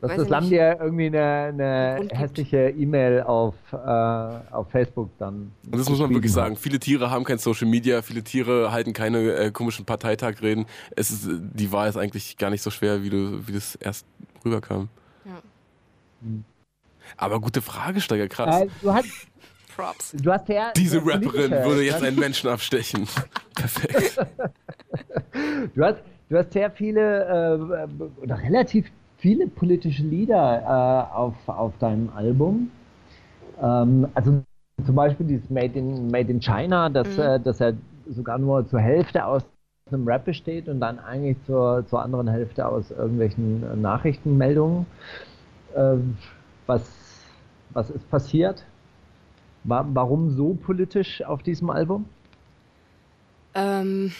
[0.00, 5.52] Dass das Lamm dir irgendwie eine, eine hässliche E-Mail auf, äh, auf Facebook dann.
[5.66, 6.56] Und das muss man wirklich sagen.
[6.56, 10.64] Viele Tiere haben kein Social Media, viele Tiere halten keine äh, komischen Parteitagreden.
[10.96, 14.06] Es ist, die Wahl ist eigentlich gar nicht so schwer, wie du, wie das erst
[14.42, 14.88] rüberkam.
[17.16, 18.62] Aber gute Frage, Steiger, krass.
[18.62, 19.08] Äh, du hast,
[19.74, 20.12] Props.
[20.12, 23.06] Du hast ja Diese Rapperin würde jetzt einen Menschen abstechen.
[23.54, 24.26] Perfekt.
[25.74, 31.72] du, hast, du hast sehr viele äh, oder relativ viele politische Lieder äh, auf, auf
[31.78, 32.70] deinem Album.
[33.62, 34.42] Ähm, also
[34.84, 37.22] zum Beispiel dieses Made in, Made in China, das, mhm.
[37.22, 37.72] äh, das ja
[38.08, 39.44] sogar nur zur Hälfte aus
[39.90, 44.86] einem Rap besteht und dann eigentlich zur, zur anderen Hälfte aus irgendwelchen Nachrichtenmeldungen.
[45.74, 46.16] Ähm,
[46.66, 46.82] was,
[47.70, 48.64] was ist passiert?
[49.64, 52.06] Warum so politisch auf diesem Album?
[53.54, 54.12] Ähm,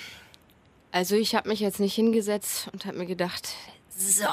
[0.93, 3.55] also ich habe mich jetzt nicht hingesetzt und habe mir gedacht,
[3.89, 4.27] so,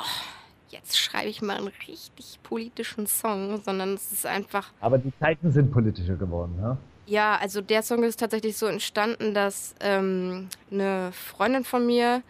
[0.69, 4.71] jetzt schreibe ich mal einen richtig politischen Song, sondern es ist einfach.
[4.81, 6.77] Aber die Zeiten sind politischer geworden, ja?
[7.05, 12.21] Ja, also der Song ist tatsächlich so entstanden, dass ähm, eine Freundin von mir,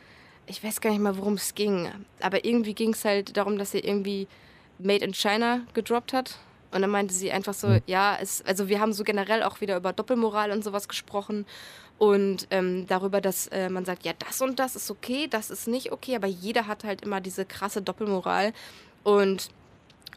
[0.46, 1.90] ich weiß gar nicht mal, worum es ging,
[2.22, 4.28] aber irgendwie ging es halt darum, dass sie irgendwie
[4.80, 6.38] Made in China gedroppt hat.
[6.72, 7.82] Und dann meinte sie einfach so, mhm.
[7.86, 11.46] ja, es, also wir haben so generell auch wieder über Doppelmoral und sowas gesprochen
[11.98, 15.68] und ähm, darüber, dass äh, man sagt, ja, das und das ist okay, das ist
[15.68, 18.54] nicht okay, aber jeder hat halt immer diese krasse Doppelmoral.
[19.04, 19.50] Und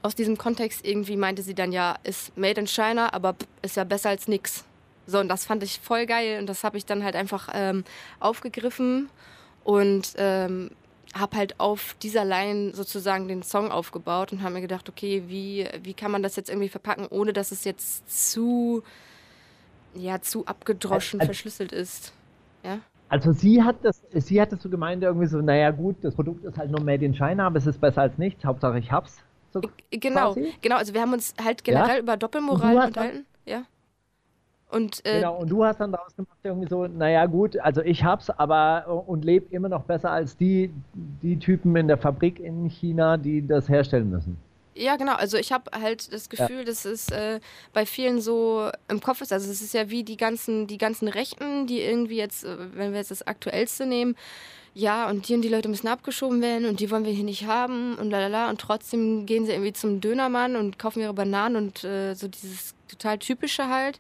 [0.03, 3.85] aus diesem Kontext irgendwie meinte sie dann, ja, ist Made in China, aber ist ja
[3.85, 4.65] besser als nix.
[5.07, 7.85] So, und das fand ich voll geil und das habe ich dann halt einfach ähm,
[8.21, 9.09] aufgegriffen
[9.65, 10.71] und ähm,
[11.15, 15.69] habe halt auf dieser Line sozusagen den Song aufgebaut und habe mir gedacht, okay, wie,
[15.83, 18.83] wie kann man das jetzt irgendwie verpacken, ohne dass es jetzt zu
[19.95, 22.13] ja zu abgedroschen also, verschlüsselt ist.
[22.65, 22.79] Ja.
[23.09, 26.45] Also sie hat das, sie hat das so gemeint, irgendwie so, naja gut, das Produkt
[26.45, 29.25] ist halt nur made in China, aber es ist besser als nichts, Hauptsache ich hab's.
[29.53, 30.55] So genau, quasi.
[30.61, 32.03] genau, also wir haben uns halt generell ja?
[32.03, 33.27] über Doppelmoral unterhalten.
[33.45, 33.65] Ja.
[34.71, 38.05] Und, äh, genau, und du hast dann daraus gemacht, irgendwie so, naja gut, also ich
[38.05, 42.69] hab's, aber und lebe immer noch besser als die, die Typen in der Fabrik in
[42.69, 44.37] China, die das herstellen müssen.
[44.75, 45.15] Ja, genau.
[45.15, 46.65] Also ich habe halt das Gefühl, ja.
[46.65, 47.41] dass es äh,
[47.73, 49.33] bei vielen so im Kopf ist.
[49.33, 52.93] Also es ist ja wie die ganzen, die ganzen Rechten, die irgendwie jetzt, äh, wenn
[52.93, 54.17] wir jetzt das Aktuellste nehmen,
[54.73, 57.47] ja, und die und die Leute müssen abgeschoben werden und die wollen wir hier nicht
[57.47, 58.49] haben und lalala.
[58.51, 62.75] Und trotzdem gehen sie irgendwie zum Dönermann und kaufen ihre Bananen und äh, so dieses
[62.89, 63.99] total typische halt.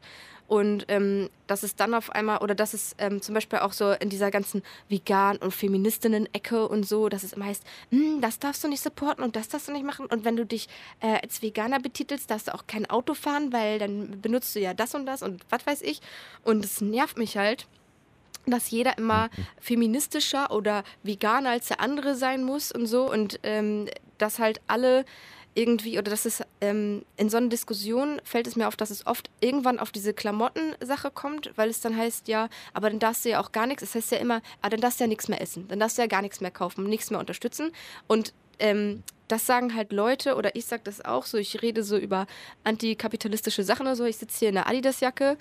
[0.50, 3.92] Und ähm, dass es dann auf einmal, oder dass es ähm, zum Beispiel auch so
[3.92, 8.64] in dieser ganzen Vegan- und Feministinnen-Ecke und so, dass es immer heißt, hm, das darfst
[8.64, 10.06] du nicht supporten und das darfst du nicht machen.
[10.06, 13.78] Und wenn du dich äh, als Veganer betitelst, darfst du auch kein Auto fahren, weil
[13.78, 16.00] dann benutzt du ja das und das und was weiß ich.
[16.42, 17.68] Und es nervt mich halt
[18.46, 19.28] dass jeder immer
[19.60, 23.86] feministischer oder veganer als der andere sein muss und so und ähm,
[24.16, 25.04] dass halt alle
[25.54, 29.06] irgendwie, oder dass es ähm, in so einer Diskussion fällt es mir auf, dass es
[29.06, 33.30] oft irgendwann auf diese Klamottensache kommt, weil es dann heißt, ja, aber dann darfst du
[33.30, 35.28] ja auch gar nichts, es das heißt ja immer, ah, dann darfst du ja nichts
[35.28, 37.72] mehr essen, dann darfst du ja gar nichts mehr kaufen, nichts mehr unterstützen.
[38.06, 41.96] Und ähm, das sagen halt Leute, oder ich sage das auch so, ich rede so
[41.96, 42.26] über
[42.64, 45.36] antikapitalistische Sachen oder so, ich sitze hier in einer Adidas-Jacke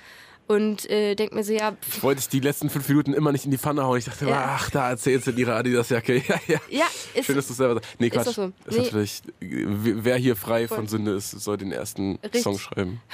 [0.49, 1.73] und äh, denke mir so, ja.
[1.73, 1.97] Pff.
[1.97, 3.99] Ich wollte die letzten fünf Minuten immer nicht in die Pfanne hauen.
[3.99, 4.55] Ich dachte, ja.
[4.57, 6.09] ach, da erzählst du ihre Adidas-Jacke.
[6.29, 6.59] Ja, ja.
[6.69, 7.99] ja ist, Schön, dass du selber sagst.
[7.99, 8.27] Nee, Quatsch.
[8.27, 8.51] Ist, so.
[8.65, 8.77] ist nee.
[8.77, 10.77] natürlich, wer hier frei Voll.
[10.77, 12.41] von Sünde ist, soll den ersten Richtig.
[12.41, 13.01] Song schreiben.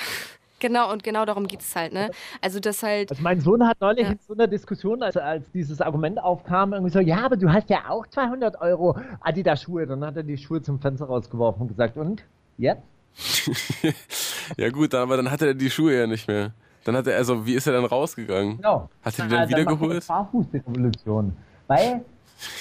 [0.60, 2.10] Genau, und genau darum geht es halt, ne?
[2.42, 3.12] Also das halt.
[3.12, 4.14] Also mein Sohn hat neulich ja.
[4.14, 7.70] in so einer Diskussion, als, als dieses Argument aufkam, irgendwie so, ja, aber du hast
[7.70, 9.86] ja auch 200 Euro Adidas-Schuhe.
[9.86, 12.24] Dann hat er die Schuhe zum Fenster rausgeworfen und gesagt, und?
[12.58, 12.82] Jetzt?
[14.58, 16.54] ja gut, aber dann hatte er die Schuhe ja nicht mehr.
[16.86, 18.58] Dann hat er, also wie ist er dann rausgegangen?
[18.58, 18.90] Genau.
[19.02, 19.98] Hat er die dann wiedergeholt?
[19.98, 21.36] Das Barfuß die Revolution.
[21.68, 22.06] Weil,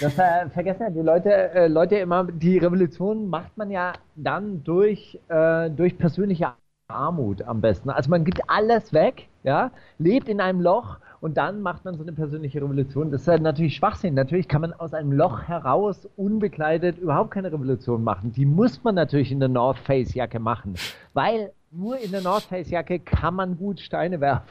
[0.00, 4.64] das äh, vergessen ja die Leute, äh, Leute immer, die Revolution macht man ja dann
[4.64, 6.52] durch, äh, durch persönliche
[6.88, 7.90] Armut am besten.
[7.90, 12.02] Also man gibt alles weg, ja, lebt in einem Loch und dann macht man so
[12.02, 13.10] eine persönliche Revolution.
[13.10, 14.14] Das ist halt natürlich Schwachsinn.
[14.14, 18.32] Natürlich kann man aus einem Loch heraus unbekleidet überhaupt keine Revolution machen.
[18.32, 20.76] Die muss man natürlich in der North Face Jacke machen,
[21.12, 24.48] weil nur in der North Face Jacke kann man gut Steine werfen.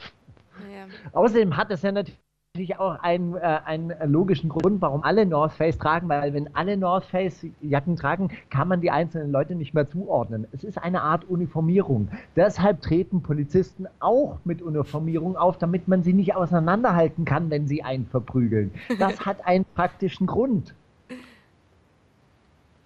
[0.72, 0.86] Ja.
[1.14, 5.78] Außerdem hat es ja natürlich auch einen, äh, einen logischen Grund, warum alle North Face
[5.78, 9.90] tragen, weil wenn alle North Face Jacken tragen, kann man die einzelnen Leute nicht mehr
[9.90, 10.46] zuordnen.
[10.52, 12.10] Es ist eine Art Uniformierung.
[12.36, 17.84] Deshalb treten Polizisten auch mit Uniformierung auf, damit man sie nicht auseinanderhalten kann, wenn sie
[17.84, 18.72] einen verprügeln.
[19.00, 20.76] Das hat einen praktischen Grund.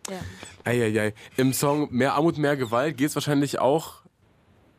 [0.10, 0.20] Ja.
[0.64, 1.14] Eieiei.
[1.36, 4.07] Im Song Mehr Armut, mehr Gewalt geht es wahrscheinlich auch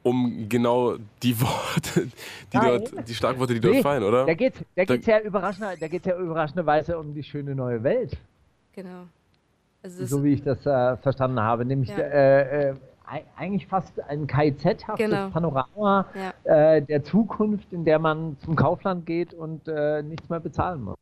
[0.09, 2.09] um genau die Worte,
[2.53, 2.83] die Nein.
[2.85, 4.27] dort, die Schlagworte, die dort nee, fallen, oder?
[4.27, 7.83] Da geht es da geht's ja, überraschender, da geht's ja überraschenderweise um die schöne neue
[7.83, 8.17] Welt.
[8.75, 9.05] Genau.
[9.83, 11.99] Also so wie ich das äh, verstanden habe, nämlich ja.
[11.99, 12.75] äh, äh,
[13.37, 15.31] eigentlich fast ein KIZ-haftes genau.
[15.31, 16.75] Panorama ja.
[16.75, 20.97] äh, der Zukunft, in der man zum Kaufland geht und äh, nichts mehr bezahlen muss.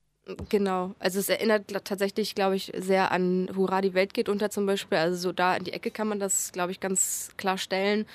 [0.48, 4.66] Genau, also es erinnert tatsächlich, glaube ich, sehr an Hurra, die Welt geht unter zum
[4.66, 4.98] Beispiel.
[4.98, 8.06] Also so da in die Ecke kann man das, glaube ich, ganz klar stellen.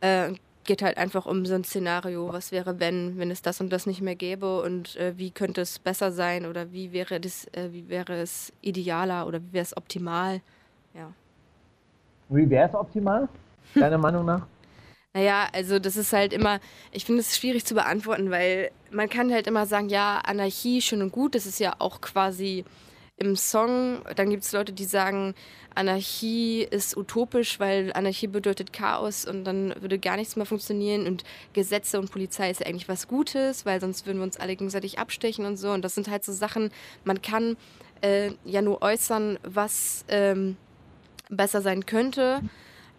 [0.00, 0.34] Äh,
[0.68, 3.86] geht halt einfach um so ein Szenario, was wäre, wenn, wenn es das und das
[3.86, 7.72] nicht mehr gäbe und äh, wie könnte es besser sein oder wie wäre das, äh,
[7.72, 10.42] wie wäre es idealer oder wie wäre es optimal.
[10.94, 11.10] Ja.
[12.28, 13.28] Wie wäre es optimal,
[13.74, 14.46] deiner Meinung nach?
[15.14, 16.60] Naja, also das ist halt immer,
[16.92, 21.00] ich finde es schwierig zu beantworten, weil man kann halt immer sagen, ja, Anarchie schön
[21.00, 22.66] und gut, das ist ja auch quasi
[23.18, 25.34] im Song, dann gibt es Leute, die sagen,
[25.74, 31.24] Anarchie ist utopisch, weil Anarchie bedeutet Chaos und dann würde gar nichts mehr funktionieren und
[31.52, 34.98] Gesetze und Polizei ist ja eigentlich was Gutes, weil sonst würden wir uns alle gegenseitig
[34.98, 35.70] abstechen und so.
[35.70, 36.70] Und das sind halt so Sachen,
[37.04, 37.56] man kann
[38.02, 40.56] äh, ja nur äußern, was ähm,
[41.28, 42.40] besser sein könnte.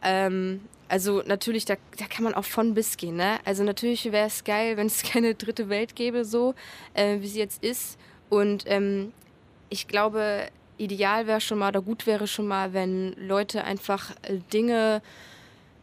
[0.03, 3.15] Ähm, also natürlich, da, da kann man auch von bis gehen.
[3.15, 3.39] Ne?
[3.45, 6.55] Also natürlich wäre es geil, wenn es keine dritte Welt gäbe, so
[6.93, 7.97] äh, wie sie jetzt ist.
[8.29, 9.11] Und ähm,
[9.69, 14.39] ich glaube, ideal wäre schon mal oder gut wäre schon mal, wenn Leute einfach äh,
[14.51, 15.01] Dinge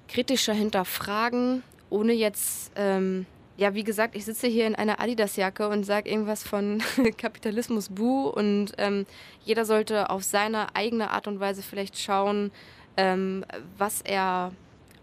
[0.08, 3.26] kritischer hinterfragen, ohne jetzt, ähm,
[3.56, 6.82] ja, wie gesagt, ich sitze hier in einer Adidas-Jacke und sage irgendwas von
[7.18, 9.06] Kapitalismus buh und ähm,
[9.44, 12.50] jeder sollte auf seine eigene Art und Weise vielleicht schauen,
[12.96, 13.44] ähm,
[13.78, 14.52] was er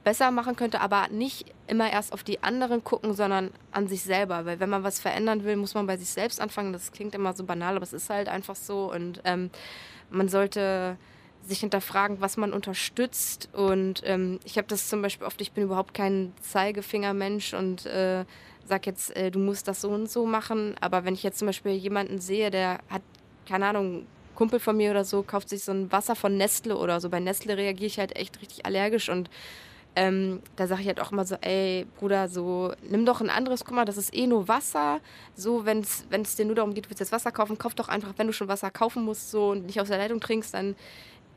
[0.03, 4.45] besser machen könnte, aber nicht immer erst auf die anderen gucken, sondern an sich selber.
[4.45, 6.71] Weil wenn man was verändern will, muss man bei sich selbst anfangen.
[6.71, 8.91] Das klingt immer so banal, aber es ist halt einfach so.
[8.93, 9.49] Und ähm,
[10.11, 10.97] man sollte
[11.41, 13.49] sich hinterfragen, was man unterstützt.
[13.53, 18.23] Und ähm, ich habe das zum Beispiel oft, ich bin überhaupt kein Zeigefingermensch und äh,
[18.65, 20.75] sag jetzt, äh, du musst das so und so machen.
[20.79, 23.01] Aber wenn ich jetzt zum Beispiel jemanden sehe, der hat,
[23.47, 24.05] keine Ahnung,
[24.35, 27.09] Kumpel von mir oder so, kauft sich so ein Wasser von Nestle oder so.
[27.09, 29.29] Bei Nestle reagiere ich halt echt richtig allergisch und
[29.95, 33.63] ähm, da sage ich halt auch immer so, ey, Bruder, so, nimm doch ein anderes,
[33.63, 34.99] guck mal, das ist eh nur Wasser.
[35.35, 38.13] So, wenn es dir nur darum geht, du willst jetzt Wasser kaufen, kauf doch einfach,
[38.17, 40.75] wenn du schon Wasser kaufen musst, so und nicht aus der Leitung trinkst, dann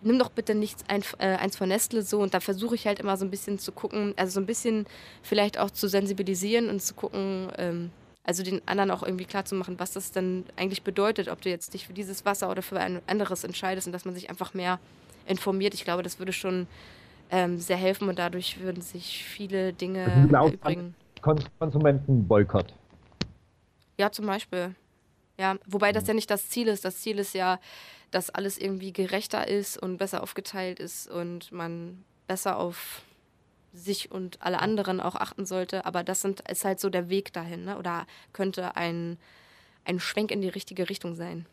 [0.02, 3.00] nimm doch bitte nichts ein, äh, eins von Nestle so und da versuche ich halt
[3.00, 4.86] immer so ein bisschen zu gucken, also so ein bisschen
[5.22, 7.90] vielleicht auch zu sensibilisieren und zu gucken, ähm,
[8.24, 11.48] also den anderen auch irgendwie klar zu machen, was das denn eigentlich bedeutet, ob du
[11.48, 14.52] jetzt dich für dieses Wasser oder für ein anderes entscheidest und dass man sich einfach
[14.52, 14.80] mehr
[15.26, 15.74] informiert.
[15.74, 16.66] Ich glaube, das würde schon
[17.30, 20.94] ähm, sehr helfen und dadurch würden sich viele Dinge übrigen.
[21.58, 22.72] Konsumentenboykott.
[23.98, 24.74] Ja, zum Beispiel.
[25.38, 26.84] Ja, wobei das ja nicht das Ziel ist.
[26.84, 27.58] Das Ziel ist ja,
[28.10, 33.02] dass alles irgendwie gerechter ist und besser aufgeteilt ist und man besser auf
[33.72, 35.84] sich und alle anderen auch achten sollte.
[35.84, 37.78] Aber das sind, ist halt so der Weg dahin, ne?
[37.78, 39.18] oder könnte ein,
[39.84, 41.46] ein Schwenk in die richtige Richtung sein.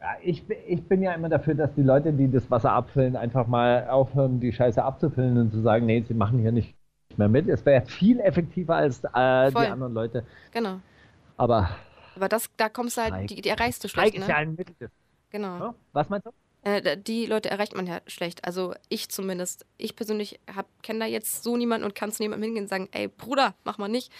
[0.00, 3.46] Ja, ich, ich bin ja immer dafür, dass die Leute, die das Wasser abfüllen, einfach
[3.46, 6.76] mal aufhören, die Scheiße abzufüllen und zu sagen, nee, sie machen hier nicht
[7.16, 7.48] mehr mit.
[7.48, 10.24] Es wäre viel effektiver als äh, die anderen Leute.
[10.52, 10.80] Genau.
[11.36, 11.70] Aber.
[12.14, 14.08] Aber das, da kommst du halt, die, die erreichst du schlecht.
[14.08, 14.32] Streik ist ne?
[14.32, 14.90] ja ein Mittel.
[15.30, 15.58] Genau.
[15.58, 15.74] Ja?
[15.92, 16.30] Was meinst du?
[16.66, 18.44] Äh, die Leute erreicht man ja schlecht.
[18.44, 19.64] Also ich zumindest.
[19.78, 20.40] Ich persönlich
[20.82, 23.78] kenne da jetzt so niemanden und kann zu niemandem hingehen und sagen, ey Bruder, mach
[23.78, 24.10] mal nicht.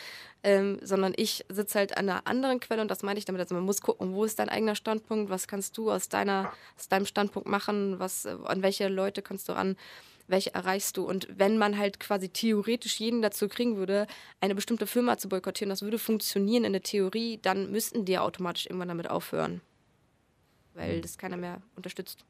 [0.45, 3.41] Ähm, sondern ich sitze halt an einer anderen Quelle und das meine ich damit.
[3.41, 6.89] Also man muss gucken, wo ist dein eigener Standpunkt, was kannst du aus, deiner, aus
[6.89, 9.77] deinem Standpunkt machen, was, an welche Leute kannst du ran
[10.29, 11.05] welche erreichst du.
[11.05, 14.09] Und wenn man halt quasi theoretisch jeden dazu kriegen würde,
[14.41, 18.23] eine bestimmte Firma zu boykottieren, das würde funktionieren in der Theorie, dann müssten die ja
[18.23, 19.61] automatisch irgendwann damit aufhören.
[20.75, 22.25] Weil das keiner mehr unterstützt.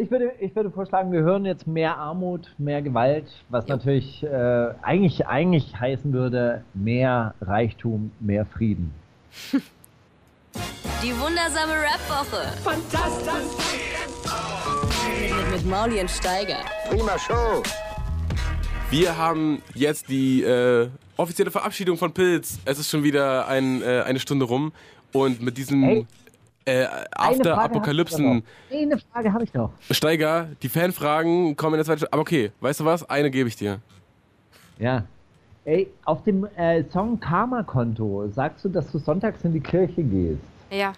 [0.00, 3.74] Ich würde, ich würde vorschlagen, wir hören jetzt mehr Armut, mehr Gewalt, was jo.
[3.74, 8.94] natürlich äh, eigentlich, eigentlich heißen würde, mehr Reichtum, mehr Frieden.
[11.02, 12.46] Die wundersame Rap-Woche.
[12.62, 13.76] Fantastisch.
[15.20, 16.60] Mit, mit Mauli und Steiger.
[16.88, 17.62] Prima Show.
[18.90, 20.88] Wir haben jetzt die äh,
[21.18, 22.58] offizielle Verabschiedung von Pilz.
[22.64, 24.72] Es ist schon wieder ein, äh, eine Stunde rum.
[25.12, 26.06] Und mit diesem hey.
[26.64, 28.42] Äh, After-Apokalypsen.
[28.70, 29.72] Eine Frage habe ich noch.
[29.90, 33.08] Steiger, die Fanfragen kommen in der zweiten Aber okay, weißt du was?
[33.08, 33.80] Eine gebe ich dir.
[34.78, 35.04] Ja.
[35.64, 40.40] Ey, auf dem äh, Song Karma-Konto sagst du, dass du sonntags in die Kirche gehst.
[40.70, 40.92] Ja.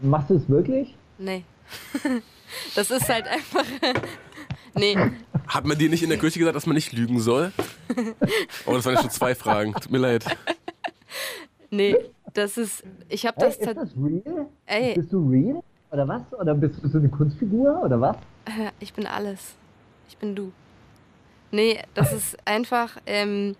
[0.00, 0.96] Machst du es wirklich?
[1.18, 1.44] Nee.
[2.74, 3.64] das ist halt einfach.
[4.74, 4.96] nee.
[5.46, 7.52] Hat man dir nicht in der Kirche gesagt, dass man nicht lügen soll?
[8.66, 9.72] Oh, das waren ja schon zwei Fragen.
[9.74, 10.24] Tut mir leid.
[11.70, 11.96] Nee,
[12.34, 12.84] das ist.
[13.08, 13.56] Ich habe das.
[13.56, 14.46] Ey, ist das real?
[14.66, 14.94] Ey.
[14.94, 15.62] Bist du real?
[15.90, 16.22] Oder was?
[16.38, 17.82] Oder bist du eine Kunstfigur?
[17.82, 18.16] Oder was?
[18.80, 19.56] Ich bin alles.
[20.08, 20.52] Ich bin du.
[21.50, 22.96] Nee, das ist einfach.
[23.06, 23.56] Ähm,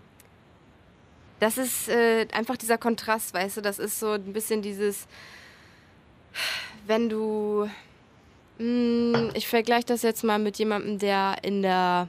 [1.38, 3.60] das ist äh, einfach dieser Kontrast, weißt du?
[3.62, 5.06] Das ist so ein bisschen dieses.
[6.86, 7.68] Wenn du
[8.60, 12.08] Mm, ich vergleiche das jetzt mal mit jemandem, der in der,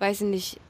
[0.00, 0.60] weiß ich nicht,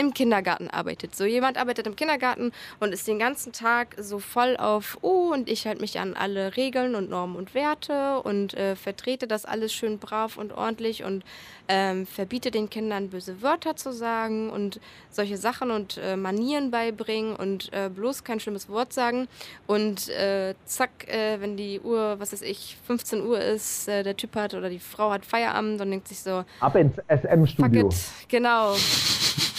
[0.00, 1.14] im Kindergarten arbeitet.
[1.14, 5.50] So jemand arbeitet im Kindergarten und ist den ganzen Tag so voll auf, oh, und
[5.50, 9.74] ich halte mich an alle Regeln und Normen und Werte und äh, vertrete das alles
[9.74, 11.22] schön brav und ordentlich und
[11.68, 14.80] ähm, verbiete den Kindern böse Wörter zu sagen und
[15.10, 19.28] solche Sachen und äh, Manieren beibringen und äh, bloß kein schlimmes Wort sagen.
[19.66, 24.16] Und äh, zack, äh, wenn die Uhr, was weiß ich, 15 Uhr ist, äh, der
[24.16, 27.90] Typ hat oder die Frau hat Feierabend und denkt sich so, ab ins SM-Studio.
[28.28, 28.74] Genau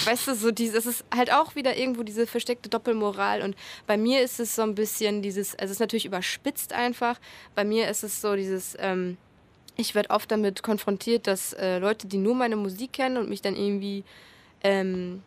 [0.06, 3.42] weißt du, so dieses, es ist halt auch wieder irgendwo diese versteckte Doppelmoral.
[3.42, 3.56] Und
[3.88, 7.20] bei mir ist es so ein bisschen dieses, also es ist natürlich überspitzt einfach.
[7.56, 9.18] Bei mir ist es so dieses, ähm,
[9.78, 13.42] ich werde oft damit konfrontiert, dass äh, Leute, die nur meine Musik kennen und mich
[13.42, 14.04] dann irgendwie
[14.64, 15.24] ähm,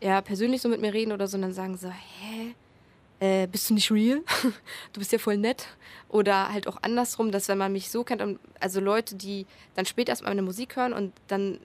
[0.00, 2.54] ja, persönlich so mit mir reden oder so, und dann sagen so, hä?
[3.20, 4.22] Äh, bist du nicht real?
[4.92, 5.66] du bist ja voll nett.
[6.08, 8.22] Oder halt auch andersrum, dass wenn man mich so kennt,
[8.60, 11.58] also Leute, die dann später erst mal meine Musik hören und dann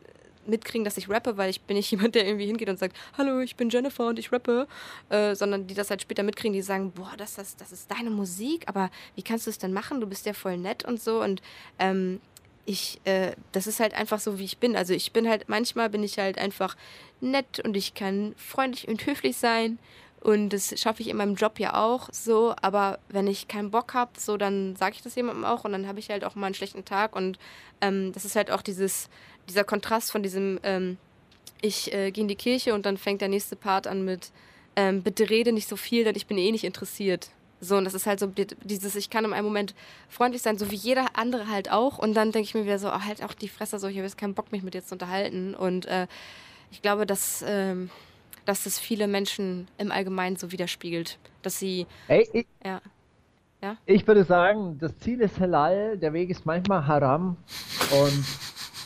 [0.47, 3.39] mitkriegen, dass ich rappe, weil ich bin nicht jemand, der irgendwie hingeht und sagt, hallo,
[3.39, 4.67] ich bin Jennifer und ich rappe,
[5.09, 8.09] äh, sondern die das halt später mitkriegen, die sagen, boah, das, das, das ist deine
[8.09, 10.01] Musik, aber wie kannst du es denn machen?
[10.01, 11.41] Du bist ja voll nett und so und
[11.79, 12.19] ähm,
[12.65, 14.77] ich, äh, das ist halt einfach so, wie ich bin.
[14.77, 16.77] Also ich bin halt, manchmal bin ich halt einfach
[17.19, 19.79] nett und ich kann freundlich und höflich sein
[20.23, 23.93] und das schaffe ich in meinem Job ja auch so, aber wenn ich keinen Bock
[23.93, 26.45] habe, so dann sage ich das jemandem auch und dann habe ich halt auch mal
[26.45, 27.37] einen schlechten Tag und
[27.81, 29.09] ähm, das ist halt auch dieses,
[29.49, 30.97] dieser Kontrast von diesem, ähm,
[31.61, 34.31] ich äh, gehe in die Kirche und dann fängt der nächste Part an mit,
[34.75, 37.29] ähm, bitte rede nicht so viel, denn ich bin eh nicht interessiert.
[37.63, 39.73] So, und das ist halt so dieses, ich kann in einem Moment
[40.09, 41.97] freundlich sein, so wie jeder andere halt auch.
[41.97, 44.05] Und dann denke ich mir wieder so, oh, halt auch die Fresse, so, ich habe
[44.05, 45.55] jetzt keinen Bock, mich mit dir zu unterhalten.
[45.55, 46.07] Und äh,
[46.71, 47.89] ich glaube, dass, ähm,
[48.45, 51.17] dass das viele Menschen im Allgemeinen so widerspiegelt.
[51.41, 51.87] Dass sie.
[52.09, 52.81] Ey, ich, ja.
[53.61, 53.77] Ja?
[53.85, 57.37] Ich würde sagen, das Ziel ist Halal, der Weg ist manchmal Haram.
[57.91, 58.25] Und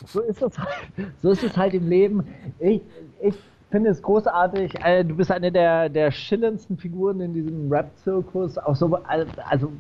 [0.06, 0.92] so ist es halt,
[1.22, 2.28] so ist es halt im Leben.
[2.60, 2.82] Ich,
[3.22, 3.36] ich
[3.70, 4.74] finde es großartig.
[4.84, 8.58] Äh, du bist eine der, der schillerndsten Figuren in diesem Rap-Zirkus.
[8.58, 9.00] Auch so,
[9.50, 9.72] also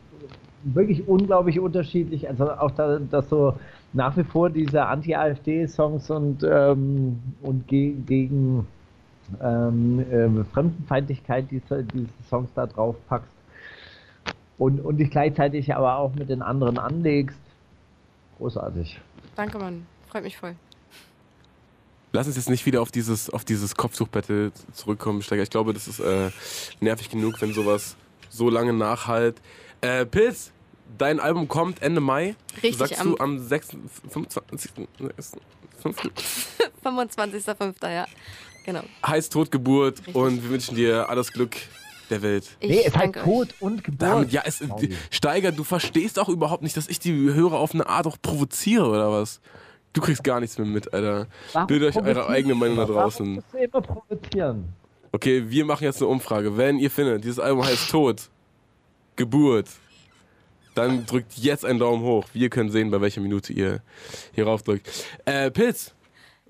[0.64, 2.28] wirklich unglaublich unterschiedlich.
[2.28, 3.54] Also auch da, dass so
[3.94, 8.68] nach wie vor diese Anti-AfD-Songs und, ähm, und ge gegen
[9.42, 13.36] ähm, äh, Fremdenfeindlichkeit diese, diese Songs da drauf packst
[14.58, 17.40] und, und dich gleichzeitig aber auch mit den anderen anlegst.
[18.38, 19.00] Großartig.
[19.36, 19.86] Danke, Mann.
[20.10, 20.56] Freut mich voll.
[22.14, 25.44] Lass uns jetzt nicht wieder auf dieses, auf dieses Kopftuchbattle zurückkommen, Steiger.
[25.44, 26.32] Ich glaube, das ist äh,
[26.80, 27.96] nervig genug, wenn sowas
[28.30, 29.42] so lange nachhalt.
[29.82, 30.52] Äh, Pilz,
[30.98, 32.36] dein Album kommt Ende Mai.
[32.56, 32.78] Richtig.
[32.78, 33.70] Sagst am du am 6.,
[34.10, 34.72] 25.,
[35.82, 35.98] 5.
[36.84, 37.92] 25.05.
[37.92, 38.06] ja.
[38.66, 38.84] Genau.
[39.06, 41.56] heißt Totgeburt und wir wünschen dir alles Glück
[42.10, 42.58] der Welt.
[42.60, 43.14] Ich Nee, es heißt.
[43.14, 44.02] Tod und Geburt.
[44.02, 44.62] Damit, ja, es,
[45.10, 48.90] Steiger, du verstehst auch überhaupt nicht, dass ich die Hörer auf eine Art auch provoziere
[48.90, 49.40] oder was?
[49.98, 51.26] Du kriegst gar nichts mehr mit, Alter.
[51.54, 53.44] Warum Bildet euch eure eigene Meinung da draußen.
[53.60, 54.66] immer provozieren?
[55.12, 56.56] Okay, wir machen jetzt eine Umfrage.
[56.56, 58.30] Wenn ihr findet, dieses Album heißt Tod,
[59.16, 59.68] Geburt,
[60.76, 62.26] dann drückt jetzt einen Daumen hoch.
[62.32, 63.82] Wir können sehen, bei welcher Minute ihr
[64.34, 64.88] hier rauf drückt.
[65.26, 65.96] Äh, Pilz,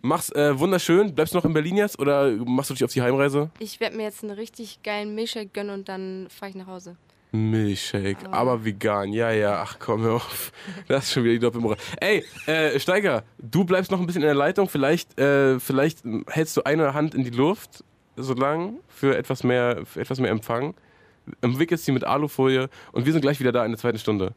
[0.01, 1.15] mach's äh, wunderschön.
[1.15, 3.49] Bleibst du noch in Berlin jetzt oder machst du dich auf die Heimreise?
[3.59, 6.97] Ich werde mir jetzt einen richtig geilen Milchshake gönnen und dann fahre ich nach Hause.
[7.32, 9.11] Milchshake, aber vegan.
[9.11, 10.51] Ja, ja, ach komm, hör auf.
[10.88, 11.78] Das ist schon wieder die Doppelmoral.
[11.99, 14.69] Ey, äh, Steiger, du bleibst noch ein bisschen in der Leitung.
[14.69, 17.84] Vielleicht, äh, vielleicht hältst du eine Hand in die Luft,
[18.15, 20.73] so lang, für etwas mehr, für etwas mehr Empfang.
[21.41, 24.34] Umwickelst sie mit Alufolie und wir sind gleich wieder da in der zweiten Stunde.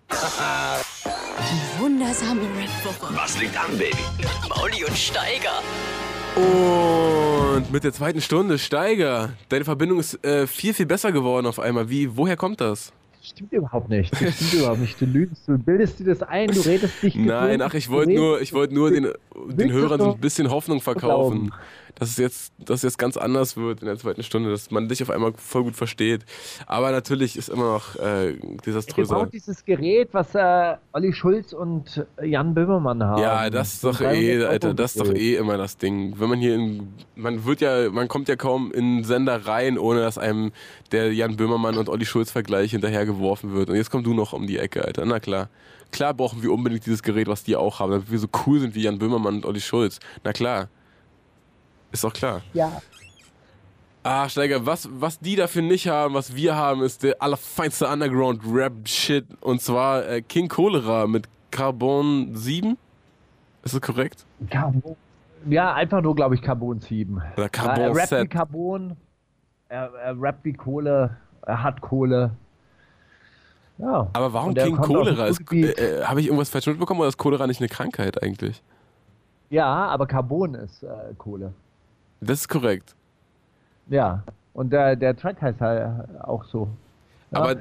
[1.79, 3.15] Wundersame Rap-Woche.
[3.17, 3.97] Was liegt an, Baby?
[4.49, 5.63] Mauli und Steiger.
[7.57, 11.59] Und mit der zweiten Stunde, Steiger, deine Verbindung ist äh, viel, viel besser geworden auf
[11.59, 11.91] einmal.
[11.91, 12.93] Wie, woher kommt das?
[13.21, 14.13] Das stimmt überhaupt nicht.
[14.13, 15.01] Das stimmt überhaupt nicht.
[15.01, 18.41] Du lügst, du bildest dir das ein, du redest dich Nein, ach, ich wollte nur,
[18.41, 19.09] ich wollte nur den,
[19.49, 21.53] den Hörern so ein bisschen Hoffnung verkaufen,
[21.95, 24.89] dass es jetzt, dass es jetzt ganz anders wird in der zweiten Stunde, dass man
[24.89, 26.25] dich auf einmal voll gut versteht.
[26.67, 29.15] Aber natürlich ist immer noch äh, desaströser.
[29.15, 33.23] brauchen dieses Gerät, was äh, Olli Schulz und Jan Böhmermann haben.
[33.23, 36.15] Ja, das ist doch eh, 300 Alter, das ist doch eh immer das Ding.
[36.19, 40.01] Wenn man hier in, man wird ja, man kommt ja kaum in Sender rein, ohne
[40.01, 40.53] dass einem
[40.93, 43.71] der Jan Böhmermann und Olli Schulz Vergleich hinterhergeworfen wird.
[43.71, 45.05] Und jetzt kommst du noch um die Ecke, Alter.
[45.05, 45.49] Na klar.
[45.93, 48.75] Klar brauchen wir unbedingt dieses Gerät, was die auch haben, damit wir so cool sind
[48.75, 49.99] wie Jan Böhmermann und Olli Schulz.
[50.23, 50.69] Na klar.
[51.93, 52.43] Ist doch klar.
[52.53, 52.81] Ja,
[54.03, 59.27] Ah, Steiger, was, was die dafür nicht haben, was wir haben, ist der allerfeinste Underground-Rap-Shit.
[59.43, 62.79] Und zwar äh, King Cholera mit Carbon 7.
[63.63, 64.25] Ist das korrekt?
[64.49, 64.97] Carbon.
[65.51, 67.21] Ja, einfach nur, glaube ich, Carbon 7.
[67.37, 68.29] Oder Carbon ja, er rappt wie.
[68.29, 68.97] Carbon,
[69.69, 72.31] er, er rappt wie Kohle, er hat Kohle.
[73.77, 74.09] Ja.
[74.15, 75.27] Aber warum er King Cholera?
[75.27, 75.79] Ruhrgebiet.
[75.79, 78.63] äh, Habe ich irgendwas falsch mitbekommen oder ist Cholera nicht eine Krankheit eigentlich?
[79.51, 80.89] Ja, aber Carbon ist äh,
[81.19, 81.53] Kohle.
[82.21, 82.95] Das ist korrekt.
[83.89, 84.23] Ja.
[84.53, 85.89] Und der, der Track heißt halt
[86.23, 86.69] auch so.
[87.33, 87.41] Ja.
[87.41, 87.57] Aber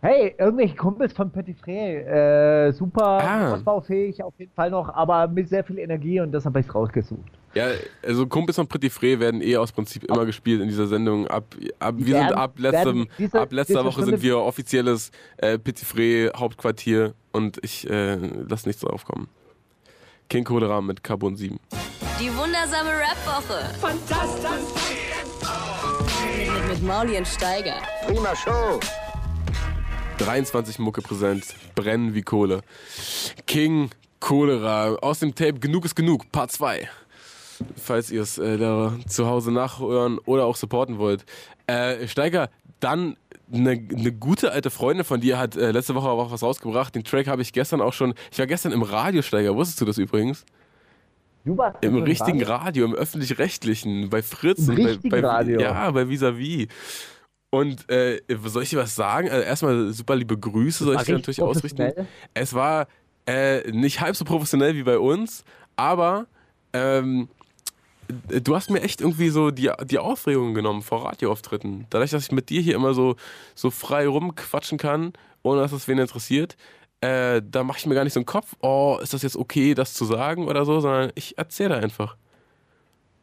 [0.00, 3.52] Hey, irgendwelche Kumpels von Petit Frère, äh, super Ah.
[3.54, 7.22] ausbaufähig auf jeden Fall noch, aber mit sehr viel Energie und das habe ich rausgesucht.
[7.54, 7.68] ja,
[8.02, 11.26] also Kumpels von Pretty Frey werden eh aus Prinzip immer gespielt in dieser Sendung.
[11.28, 11.44] Ab,
[11.78, 15.58] ab, wir sind Werden- ab, letztem, diese- ab letzter Woche Stunde- sind wir offizielles äh,
[15.58, 19.28] Petit Frey Hauptquartier und ich äh, lasse nichts drauf kommen.
[20.34, 21.60] King Cholera mit Carbon 7.
[22.18, 23.72] Die wundersame Rap-Woche.
[23.78, 24.50] Fantastisch.
[26.36, 27.76] Mit, mit Mauli und Steiger.
[28.04, 28.80] Prima Show.
[30.18, 32.62] 23 Mucke präsent, brennen wie Kohle.
[33.46, 36.88] King Cholera aus dem Tape Genug ist genug, Part 2.
[37.76, 41.24] Falls ihr es äh, da zu Hause nachhören oder auch supporten wollt.
[41.68, 43.16] Äh, Steiger, dann
[43.54, 46.94] eine, eine gute alte Freundin von dir hat äh, letzte Woche auch was rausgebracht.
[46.94, 48.14] Den Track habe ich gestern auch schon.
[48.32, 49.54] Ich war gestern im Radio, Steiger.
[49.54, 50.44] Wusstest du das übrigens?
[51.44, 52.56] Du warst Im richtigen da?
[52.56, 54.66] Radio, im öffentlich-rechtlichen, bei Fritz.
[54.66, 55.60] Im und bei, bei, Radio?
[55.60, 56.68] Ja, bei Visavi.
[57.50, 59.28] Und äh, soll ich dir was sagen?
[59.30, 61.92] Also erstmal super liebe Grüße, soll ich dir natürlich ausrichten.
[62.32, 62.88] Es war
[63.26, 65.44] äh, nicht halb so professionell wie bei uns,
[65.76, 66.26] aber
[66.72, 67.28] ähm,
[68.28, 71.86] du hast mir echt irgendwie so die, die Aufregung genommen vor Radioauftritten.
[71.90, 73.16] Dadurch, dass ich mit dir hier immer so,
[73.54, 76.56] so frei rumquatschen kann, ohne dass es wen interessiert,
[77.00, 79.74] äh, da mache ich mir gar nicht so einen Kopf, oh, ist das jetzt okay,
[79.74, 82.16] das zu sagen oder so, sondern ich erzähle einfach.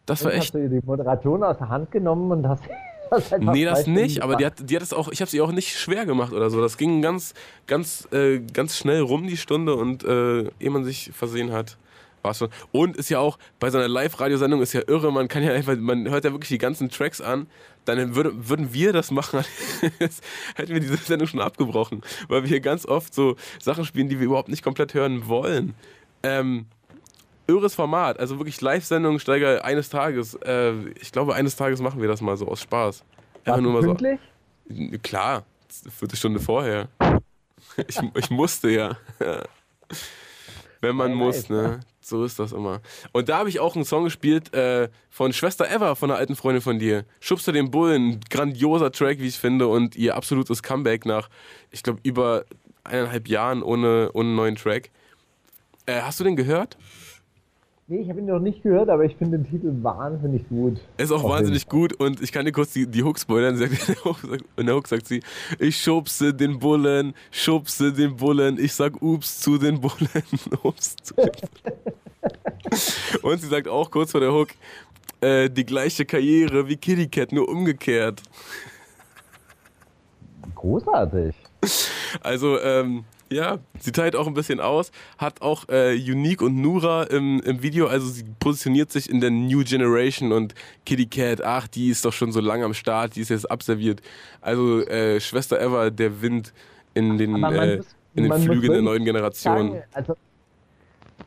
[0.06, 0.54] Das war echt.
[0.54, 2.64] Hast du die Moderation aus der Hand genommen und hast
[3.10, 5.52] das Nee, das nicht, aber die hat, die hat es auch, ich habe sie auch
[5.52, 6.62] nicht schwer gemacht oder so.
[6.62, 7.34] Das ging ganz,
[7.68, 11.78] ganz, äh, ganz schnell rum, die Stunde, und äh, ehe man sich versehen hat,
[12.22, 12.50] war's schon.
[12.72, 15.76] Und ist ja auch, bei so einer Live-Radiosendung ist ja irre, man kann ja einfach,
[15.78, 17.48] man hört ja wirklich die ganzen Tracks an,
[17.86, 19.44] dann würde, würden wir das machen,
[20.56, 24.20] hätten wir diese Sendung schon abgebrochen, weil wir hier ganz oft so Sachen spielen, die
[24.20, 25.74] wir überhaupt nicht komplett hören wollen.
[26.24, 26.66] Ähm,
[27.48, 30.36] irres Format, also wirklich Live-Sendung, Steiger eines Tages.
[30.36, 33.04] Äh, ich glaube, eines Tages machen wir das mal so aus Spaß.
[33.46, 33.94] Einfach nur mal so.
[33.94, 34.20] pünktlich?
[35.02, 35.44] Klar,
[35.84, 36.88] eine Viertelstunde vorher.
[37.88, 38.98] Ich, ich musste ja.
[40.82, 41.80] Wenn man Ja, muss, ne?
[42.02, 42.82] So ist das immer.
[43.12, 46.36] Und da habe ich auch einen Song gespielt äh, von Schwester Eva, von einer alten
[46.36, 47.06] Freundin von dir.
[47.20, 51.30] Schubst du den Bullen, grandioser Track, wie ich finde, und ihr absolutes Comeback nach,
[51.70, 52.46] ich glaube, über
[52.84, 54.90] eineinhalb Jahren ohne, ohne neuen Track.
[55.86, 56.78] Äh, hast du den gehört?
[57.92, 60.80] Nee, ich habe ihn noch nicht gehört, aber ich finde den Titel wahnsinnig gut.
[60.96, 63.58] Er ist auch Auf wahnsinnig gut und ich kann dir kurz die, die Hook spoilern.
[63.58, 65.22] Sie sagt- in der Hook sagt- In der Hook sagt sie,
[65.60, 70.08] ich schubse den Bullen, schubse den Bullen, ich sag Ups zu den Bullen,
[70.64, 73.24] Ups zu den Bullen.
[73.24, 74.52] Und sie sagt auch kurz vor der Hook,
[75.20, 78.22] äh, die gleiche Karriere wie Kitty Cat, nur umgekehrt.
[80.56, 81.36] Großartig.
[82.22, 87.04] Also, ähm, ja, sie teilt auch ein bisschen aus, hat auch äh, Unique und Nura
[87.04, 90.54] im, im Video, also sie positioniert sich in der New Generation und
[90.86, 94.02] Kitty Cat, ach, die ist doch schon so lange am Start, die ist jetzt abserviert.
[94.42, 96.54] Also äh, Schwester Ever, der Wind
[96.94, 99.72] in den, äh, muss- in den Flügen der neuen Generation.
[99.72, 100.16] Sagen, also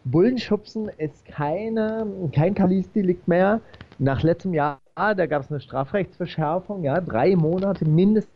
[0.05, 3.61] Bullenschubsen ist keine, kein Kavaliersdelikt mehr.
[3.99, 8.31] Nach letztem Jahr, da gab es eine Strafrechtsverschärfung, ja, drei Monate, mindestens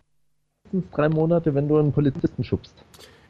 [0.93, 2.75] drei Monate, wenn du einen Polizisten schubst.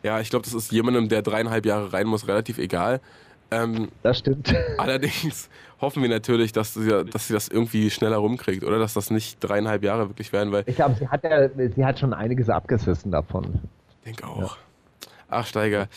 [0.09, 3.02] Ja, ich glaube, das ist jemandem, der dreieinhalb Jahre rein muss, relativ egal.
[3.50, 4.54] Ähm, Das stimmt.
[4.78, 5.50] allerdings
[5.82, 8.78] hoffen wir natürlich, dass sie, dass sie das irgendwie schneller rumkriegt, oder?
[8.78, 11.98] Dass das nicht dreieinhalb Jahre wirklich werden, weil Ich glaube, sie hat ja, sie hat
[11.98, 13.61] schon einiges abgesessen davon.
[13.98, 14.56] Ich denke auch.
[15.28, 15.88] Ach, Steiger.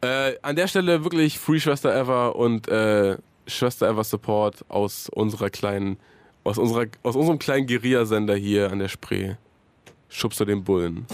[0.00, 5.48] Äh, an der Stelle wirklich Free Schwester Ever und äh, Schwester Ever Support aus unserer
[5.48, 5.96] kleinen,
[6.42, 9.34] aus unserer, aus unserem kleinen Guerilla-Sender hier an der Spree.
[10.08, 11.06] Schubst du den Bullen.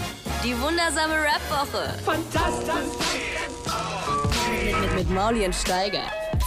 [0.46, 1.92] Die wundersame Rap-Woche.
[2.04, 2.70] Fantastisch.
[4.64, 6.02] Mit, mit, mit Mauli und Steiger.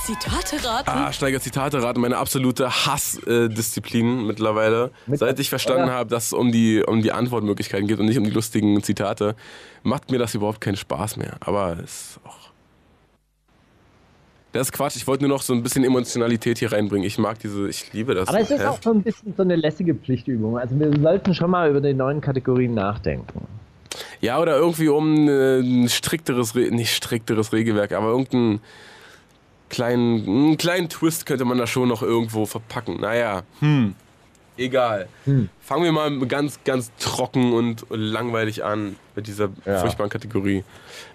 [0.05, 0.89] Zitate raten.
[0.89, 4.91] Ah, Steiger Zitate raten, meine absolute Hassdisziplin mittlerweile.
[5.05, 5.93] Mit- Seit ich verstanden Ja.
[5.95, 9.35] habe, dass es um die, um die Antwortmöglichkeiten geht und nicht um die lustigen Zitate,
[9.83, 11.35] macht mir das überhaupt keinen Spaß mehr.
[11.41, 12.37] Aber es ist auch.
[14.53, 14.95] Das ist Quatsch.
[14.95, 17.05] Ich wollte nur noch so ein bisschen Emotionalität hier reinbringen.
[17.05, 18.29] Ich mag diese, ich liebe das.
[18.29, 20.57] Aber es ist auch so ein bisschen so eine lässige Pflichtübung.
[20.57, 23.45] Also wir sollten schon mal über die neuen Kategorien nachdenken.
[24.21, 28.61] Ja, oder irgendwie um äh, ein strikteres, Re nicht strikteres Regelwerk, aber irgendeinen
[29.69, 32.99] kleinen, einen kleinen Twist könnte man da schon noch irgendwo verpacken.
[32.99, 33.95] Naja, hm,
[34.57, 35.07] egal.
[35.61, 39.79] Fangen wir mal ganz, ganz trocken und langweilig an mit dieser Ja.
[39.79, 40.63] furchtbaren Kategorie.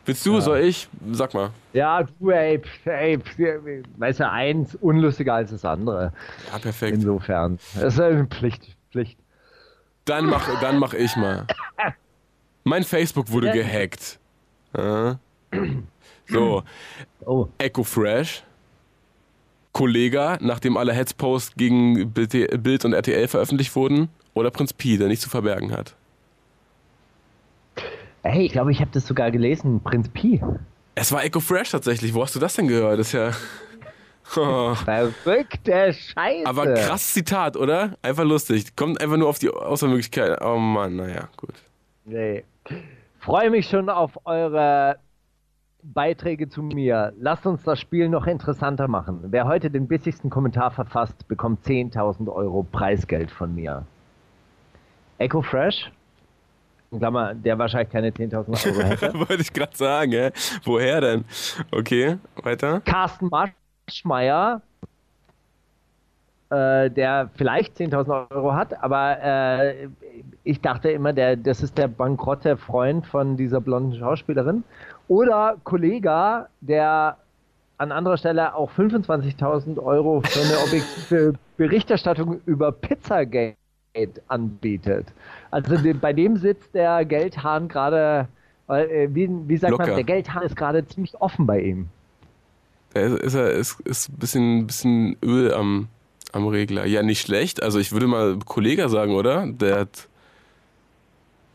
[0.07, 0.89] Willst du, soll ich?
[1.13, 1.51] Sag mal.
[1.73, 3.19] Ja, du, ey, ey,
[3.99, 6.13] weißt du, eins unlustiger als das andere.
[6.53, 6.95] Ja, perfekt.
[6.95, 7.59] Insofern.
[7.75, 8.77] Das ist eine Pflicht.
[8.93, 9.19] Pflicht.
[10.05, 11.47] Dann mach, dann mach ich mal.
[12.65, 13.53] Mein Facebook wurde Ja.
[13.53, 14.19] gehackt.
[14.77, 15.19] Ja.
[16.27, 16.63] So,
[17.27, 18.43] Oh, Echo Fresh,
[19.73, 25.23] Kollega, nachdem alle Headsposts gegen Bild und RTL veröffentlicht wurden, oder Prinz Pi, der nicht
[25.23, 25.95] zu verbergen hat.
[28.23, 29.81] hey, ich glaube, ich habe das sogar gelesen.
[29.83, 30.41] Prinz Pi.
[30.95, 32.15] Es war Echo Fresh tatsächlich.
[32.15, 32.99] Wo hast du das denn gehört?
[32.99, 33.31] Das ist ja.
[34.37, 34.75] Oh.
[34.75, 36.47] Verrückte Scheiße.
[36.47, 37.99] Aber krass Zitat, oder?
[38.01, 38.75] Einfach lustig.
[38.75, 40.41] Kommt einfach nur auf die Auswahlmöglichkeit.
[40.41, 41.53] Oh Mann, naja, gut.
[42.07, 42.43] Nee.
[43.19, 44.99] Freue mich schon auf eure
[45.83, 47.13] Beiträge zu mir.
[47.19, 49.21] Lasst uns das Spiel noch interessanter machen.
[49.29, 53.85] Wer heute den bissigsten Kommentar verfasst, bekommt 10.000 Euro Preisgeld von mir.
[55.19, 55.91] Echo Fresh,
[56.91, 59.15] in Klammer, der wahrscheinlich keine 10.000 Euro hätte.
[59.15, 60.31] Wollte ich gerade sagen, hä?
[60.65, 61.25] Woher denn?
[61.71, 62.81] Okay, weiter.
[62.81, 64.63] Carsten Marschmeier,
[66.55, 69.89] äh, der vielleicht 10.000 Euro hat, aber äh,
[70.45, 74.63] ich dachte immer, der, das ist der bankrotte Freund von dieser blonden Schauspielerin.
[75.09, 77.17] Oder Kollega, der
[77.79, 83.57] an anderer Stelle auch 25.000 Euro für eine objektive Berichterstattung über Pizzagate
[84.29, 85.07] anbietet.
[85.51, 88.29] Also bei dem sitzt der Geldhahn gerade,
[88.69, 89.87] äh, wie, wie sagt Locker.
[89.87, 91.89] man, der Geldhahn ist gerade ziemlich offen bei ihm.
[92.95, 95.89] Ist, ist, er- ist, ist ein bisschen, bisschen Öl am,
[96.33, 96.87] am Regler.
[96.87, 97.63] Ja, nicht schlecht.
[97.63, 99.47] Also ich würde mal Kollege sagen, oder?
[99.47, 100.09] Der hat.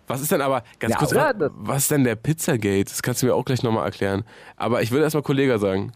[0.08, 1.52] Was ist denn aber, ganz Ja, kurz, oder?
[1.54, 2.86] was, ist denn der Pizzagate?
[2.86, 4.24] Das kannst du mir auch gleich nochmal erklären.
[4.58, 5.92] Aber ich würde erstmal Kollege sagen.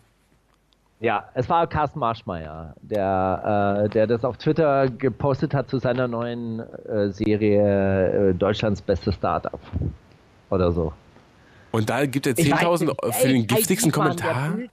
[0.99, 6.07] Ja, es war Carsten Marschmeier, der, äh, der das auf Twitter gepostet hat zu seiner
[6.07, 9.59] neuen äh, Serie äh, Deutschlands bestes Startup.
[10.49, 10.93] Oder so.
[11.71, 14.51] Und da gibt er 10.000 für den giftigsten Kommentar?
[14.51, 14.71] Bild,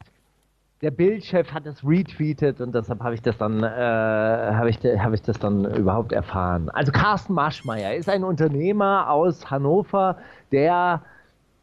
[0.82, 5.12] der Bildchef hat es retweetet und deshalb habe ich das dann äh, habe ich, hab
[5.12, 6.70] ich das dann überhaupt erfahren.
[6.70, 10.16] Also Carsten Marschmeier ist ein Unternehmer aus Hannover,
[10.52, 11.02] der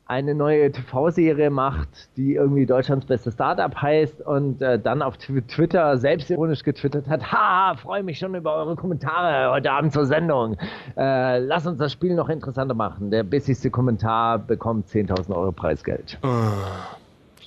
[0.06, 5.98] eine neue TV-Serie macht, die irgendwie Deutschlands beste Startup heißt und äh, dann auf Twitter
[5.98, 10.56] selbstironisch getwittert hat, ha, freue mich schon über eure Kommentare heute Abend zur Sendung.
[10.96, 13.12] Äh, lass uns das Spiel noch interessanter machen.
[13.12, 16.18] Der bissigste Kommentar bekommt 10.000 Euro Preisgeld.
[16.24, 16.28] Oh,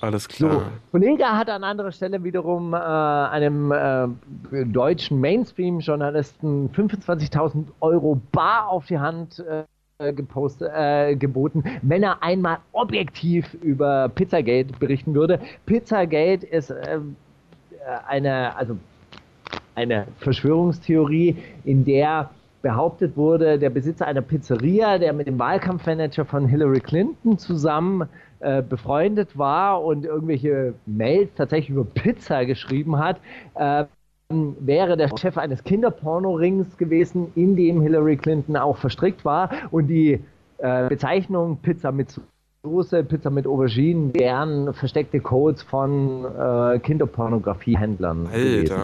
[0.01, 0.51] alles klar.
[0.51, 4.07] So, Kollege hat an anderer Stelle wiederum äh, einem äh,
[4.65, 9.63] deutschen Mainstream-Journalisten 25.000 Euro bar auf die Hand äh,
[10.01, 15.39] äh, gepostet, äh, geboten, wenn er einmal objektiv über Pizzagate berichten würde.
[15.67, 16.99] Pizzagate ist äh,
[18.07, 18.77] eine, also
[19.75, 22.31] eine Verschwörungstheorie, in der
[22.63, 28.07] behauptet wurde, der Besitzer einer Pizzeria, der mit dem Wahlkampfmanager von Hillary Clinton zusammen
[28.41, 33.19] äh, befreundet war und irgendwelche Mails tatsächlich über Pizza geschrieben hat,
[33.55, 33.85] äh,
[34.29, 39.49] wäre der Chef eines Kinderpornorings gewesen, in dem Hillary Clinton auch verstrickt war.
[39.71, 40.19] Und die
[40.57, 42.19] äh, Bezeichnung Pizza mit
[42.63, 48.27] Soße, Pizza mit Auberginen wären versteckte Codes von äh, Kinderpornografiehändlern.
[48.27, 48.37] Alter.
[48.37, 48.77] Gewesen.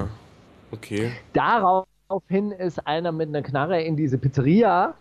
[0.71, 1.11] Okay.
[1.33, 4.95] Daraufhin ist einer mit einer Knarre in diese Pizzeria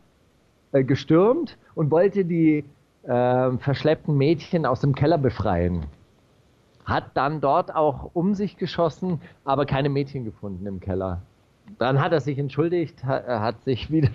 [0.72, 2.64] äh, gestürmt und wollte die
[3.06, 5.86] äh, verschleppten Mädchen aus dem Keller befreien
[6.86, 11.20] hat dann dort auch um sich geschossen, aber keine Mädchen gefunden im Keller.
[11.78, 14.10] Dann hat er sich entschuldigt, hat, hat sich wieder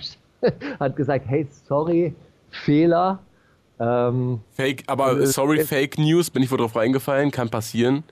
[0.80, 2.16] hat gesagt, hey, sorry,
[2.50, 3.20] Fehler.
[3.80, 8.04] Ähm, Fake, aber sorry, Fake News, bin ich wohl drauf reingefallen, kann passieren.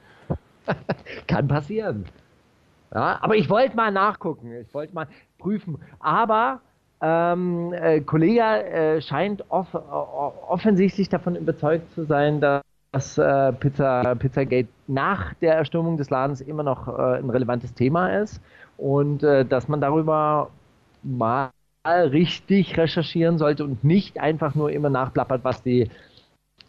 [1.28, 2.06] kann passieren.
[2.94, 5.08] Ja, aber ich wollte mal nachgucken, ich wollte mal
[5.38, 5.78] prüfen.
[6.00, 6.60] Aber
[7.02, 14.16] ähm, äh, Kollege äh, scheint off offensichtlich davon überzeugt zu sein, dass dass äh, Pizza,
[14.16, 18.42] Pizzagate nach der Erstürmung des Ladens immer noch äh, ein relevantes Thema ist
[18.78, 20.50] und äh, dass man darüber
[21.04, 21.52] mal
[21.86, 25.90] richtig recherchieren sollte und nicht einfach nur immer nachplappert, was die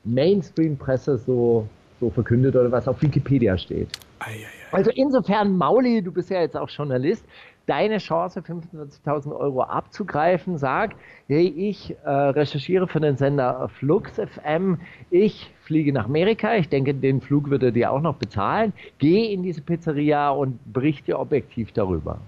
[0.05, 1.69] Mainstream-Presse so,
[2.01, 3.89] so verkündet oder was auf Wikipedia steht.
[4.21, 4.77] Ei, ei, ei.
[4.77, 7.25] Also insofern, Mauli, du bist ja jetzt auch Journalist,
[7.71, 10.59] deine Chance, 25.000 Euro abzugreifen.
[10.59, 10.97] Sag,
[11.29, 14.79] hey, ich äh, recherchiere für den Sender Flux FM,
[15.11, 19.33] ich fliege nach Amerika, ich denke, den Flug würde er dir auch noch bezahlen, geh
[19.33, 22.19] in diese Pizzeria und berichte objektiv darüber.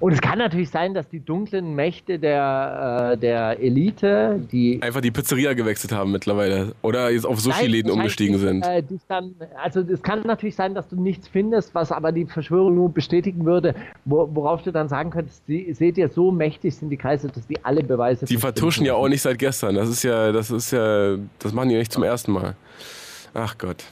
[0.00, 4.80] Und es kann natürlich sein, dass die dunklen Mächte der, äh, der Elite, die.
[4.82, 6.74] Einfach die Pizzeria gewechselt haben mittlerweile.
[6.82, 8.66] Oder jetzt auf Sushi-Läden umgestiegen sind.
[8.66, 12.74] Äh, dann, also es kann natürlich sein, dass du nichts findest, was aber die Verschwörung
[12.74, 13.74] nur bestätigen würde,
[14.04, 17.46] wo, worauf du dann sagen könntest, die, seht ihr, so mächtig sind die Kreise, dass
[17.46, 18.26] die alle Beweise.
[18.26, 19.74] Die vertuschen ja auch nicht seit gestern.
[19.74, 22.54] Das ist ja, das ist ja, das machen die nicht zum ersten Mal.
[23.34, 23.84] Ach Gott.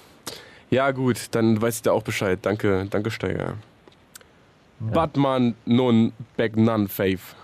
[0.71, 2.39] Ja, gut, dann weiß ich da auch Bescheid.
[2.43, 3.55] Danke, danke, Steiger.
[4.81, 7.35] Batman nun back none faith.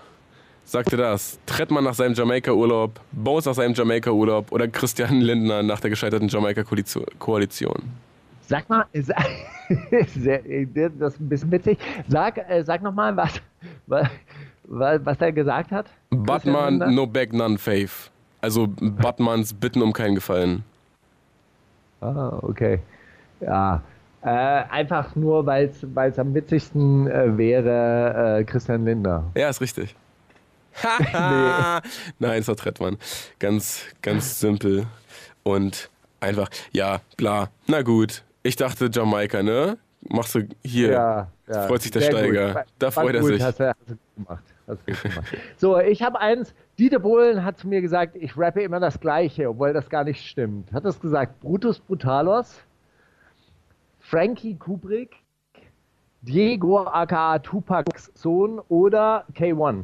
[0.65, 1.39] Sagte das.
[1.45, 7.83] Trettmann nach seinem Jamaika-Urlaub, Bones nach seinem Jamaika-Urlaub oder Christian Lindner nach der gescheiterten Jamaika-Koalition?
[8.41, 9.17] Sag mal, das ist
[10.27, 11.79] ein bisschen witzig.
[12.09, 13.41] Sag, äh, sag nochmal, was,
[13.85, 14.09] was,
[15.05, 15.85] was er gesagt hat.
[16.09, 18.09] Batman no back none faith.
[18.41, 20.63] Also Batmans Bitten um keinen Gefallen.
[22.01, 22.79] Ah, okay.
[23.39, 23.81] Ja,
[24.21, 29.23] äh, einfach nur, weil es am witzigsten äh, wäre, äh, Christian Lindner.
[29.35, 29.95] Ja, ist richtig.
[30.83, 31.09] nee.
[32.19, 32.97] Nein, es war Trettmann.
[33.39, 34.85] Ganz, ganz simpel
[35.43, 35.89] und
[36.19, 37.49] einfach, ja, klar.
[37.67, 39.77] Na gut, ich dachte Jamaika, ne?
[40.09, 40.91] Machst du hier.
[40.91, 41.67] Ja, ja.
[41.67, 42.53] Freut sich der Steiger.
[42.53, 42.63] Gut.
[42.79, 43.41] Da freut er sich.
[43.41, 43.67] Hast du.
[43.67, 44.43] Hast du gemacht.
[45.57, 46.53] so, ich habe eins.
[46.77, 50.23] Dieter Bohlen hat zu mir gesagt, ich rappe immer das Gleiche, obwohl das gar nicht
[50.27, 50.71] stimmt.
[50.71, 51.39] Hat das gesagt?
[51.39, 52.59] Brutus Brutalos?
[54.09, 55.17] Frankie Kubrick,
[56.21, 59.83] Diego aka Tupacs Sohn oder K1?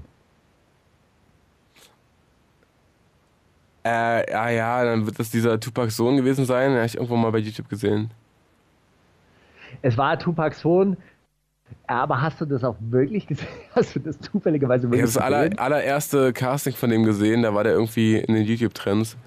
[3.85, 6.69] Äh, ja, ja, dann wird das dieser Tupacs Sohn gewesen sein.
[6.69, 8.11] Den habe ich irgendwo mal bei YouTube gesehen.
[9.81, 10.95] Es war Tupacs Sohn,
[11.87, 13.47] aber hast du das auch wirklich gesehen?
[13.75, 15.19] Hast du das zufälligerweise wirklich gesehen?
[15.19, 18.45] Ich habe das aller, allererste Casting von dem gesehen, da war der irgendwie in den
[18.45, 19.17] YouTube-Trends.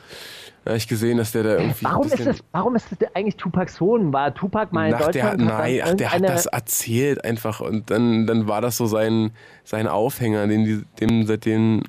[0.66, 1.84] Da habe ich gesehen, dass der da irgendwie.
[1.84, 4.12] Warum ist das, warum ist das eigentlich Tupacs Sohn?
[4.12, 5.40] War Tupac mal in Ach, Deutschland?
[5.40, 9.30] Der, nein, ach, der hat das erzählt einfach und dann, dann war das so sein,
[9.62, 11.84] sein Aufhänger, den die dem seitdem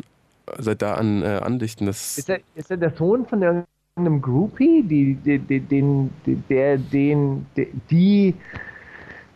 [0.59, 1.87] seit da an äh, andichten.
[1.87, 6.11] Das ist, er, ist er der Sohn von irgendeinem Groupie, die, die, die, den,
[6.47, 7.47] der, den,
[7.89, 8.35] die,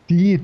[0.07, 0.39] die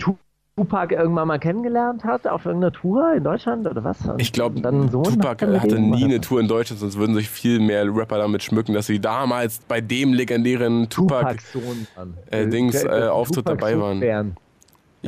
[0.57, 3.97] Tupac irgendwann mal kennengelernt hat auf irgendeiner Tour in Deutschland oder was?
[4.17, 8.17] Ich glaube, Tupac hatte nie eine Tour in Deutschland, sonst würden sich viel mehr Rapper
[8.17, 13.59] damit schmücken, dass sie damals bei dem legendären Tupac, Tupac äh, Dings äh, Auftritt Tupac
[13.59, 14.01] dabei waren.
[14.01, 14.25] Ja,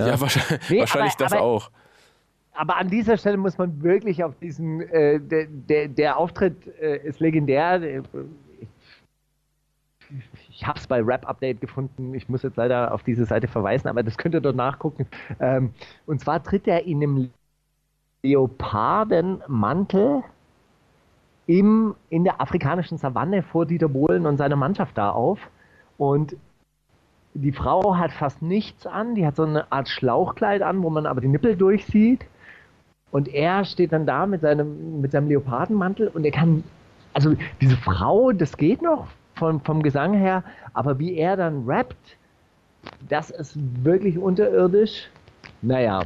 [0.07, 1.71] ja wahrscheinlich, nee, wahrscheinlich aber, das aber, auch.
[2.53, 7.07] Aber an dieser Stelle muss man wirklich auf diesen, äh, der, der, der, Auftritt äh,
[7.07, 7.81] ist legendär
[10.49, 12.13] ich habe es bei Rap Update gefunden.
[12.13, 15.07] Ich muss jetzt leider auf diese Seite verweisen, aber das könnt ihr dort nachgucken.
[15.39, 15.71] Ähm,
[16.05, 17.29] und zwar tritt er in einem
[18.23, 20.23] Leopardenmantel
[21.47, 25.39] im, in der afrikanischen Savanne vor Dieter Bohlen und seiner Mannschaft da auf.
[25.97, 26.35] Und
[27.33, 31.05] die Frau hat fast nichts an, die hat so eine Art Schlauchkleid an, wo man
[31.05, 32.25] aber die Nippel durchsieht.
[33.11, 36.63] Und er steht dann da mit seinem, mit seinem Leopardenmantel und er kann,
[37.13, 39.07] also diese Frau, das geht noch,
[39.39, 42.17] vom, vom Gesang her, aber wie er dann rappt,
[43.07, 45.09] das ist wirklich unterirdisch.
[45.61, 46.03] Naja,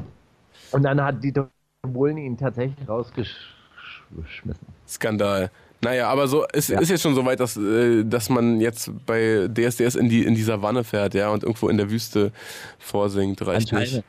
[0.72, 1.50] und dann hat Dieter
[1.82, 4.68] Bohlen ihn tatsächlich rausgeschmissen.
[4.88, 5.52] Skandal.
[5.82, 6.80] Naja, aber so es ja.
[6.80, 10.34] ist jetzt schon so weit, dass, äh, dass man jetzt bei DSDS in die in
[10.34, 12.32] die Savanne fährt, ja, und irgendwo in der Wüste
[12.80, 13.46] vorsingt.
[13.46, 14.02] Reicht nicht.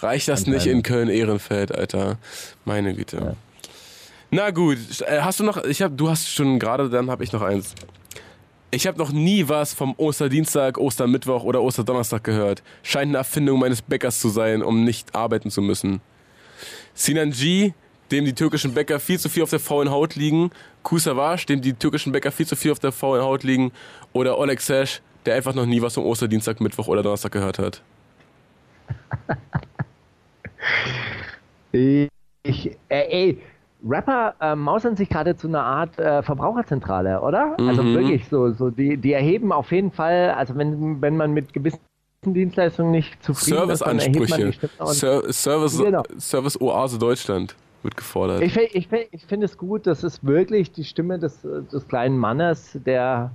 [0.00, 2.18] Reicht das nicht in Köln-Ehrenfeld, Alter?
[2.64, 3.16] Meine Güte.
[3.16, 3.34] Ja.
[4.30, 7.32] Na gut, äh, hast du noch, ich hab, du hast schon gerade, dann habe ich
[7.32, 7.74] noch eins.
[8.70, 12.62] Ich habe noch nie was vom Osterdienstag, Ostermittwoch oder Osterdonnerstag gehört.
[12.82, 16.00] Scheint eine Erfindung meines Bäckers zu sein, um nicht arbeiten zu müssen.
[16.92, 17.72] Sinan G,
[18.10, 20.50] dem die türkischen Bäcker viel zu viel auf der faulen Haut liegen.
[20.82, 23.72] Kusavash, dem die türkischen Bäcker viel zu viel auf der faulen Haut liegen.
[24.12, 27.82] Oder Oleg Sesh, der einfach noch nie was vom Osterdienstag, Mittwoch oder Donnerstag gehört hat.
[31.72, 32.08] ich,
[32.42, 33.38] äh, ey,
[33.88, 37.54] Rapper äh, mausern sich gerade zu einer Art äh, Verbraucherzentrale, oder?
[37.58, 37.68] Also mhm.
[37.68, 41.52] Also wirklich so, so die, die erheben auf jeden Fall, also wenn, wenn man mit
[41.52, 41.78] gewissen
[42.24, 46.02] Dienstleistungen nicht zufrieden ist, dann erhebt man die Stimme Ser Service, genau.
[46.18, 48.42] Service Oase Deutschland wird gefordert.
[48.42, 52.78] Ich, ich, ich finde es gut, das ist wirklich die Stimme des, des kleinen Mannes,
[52.84, 53.30] der,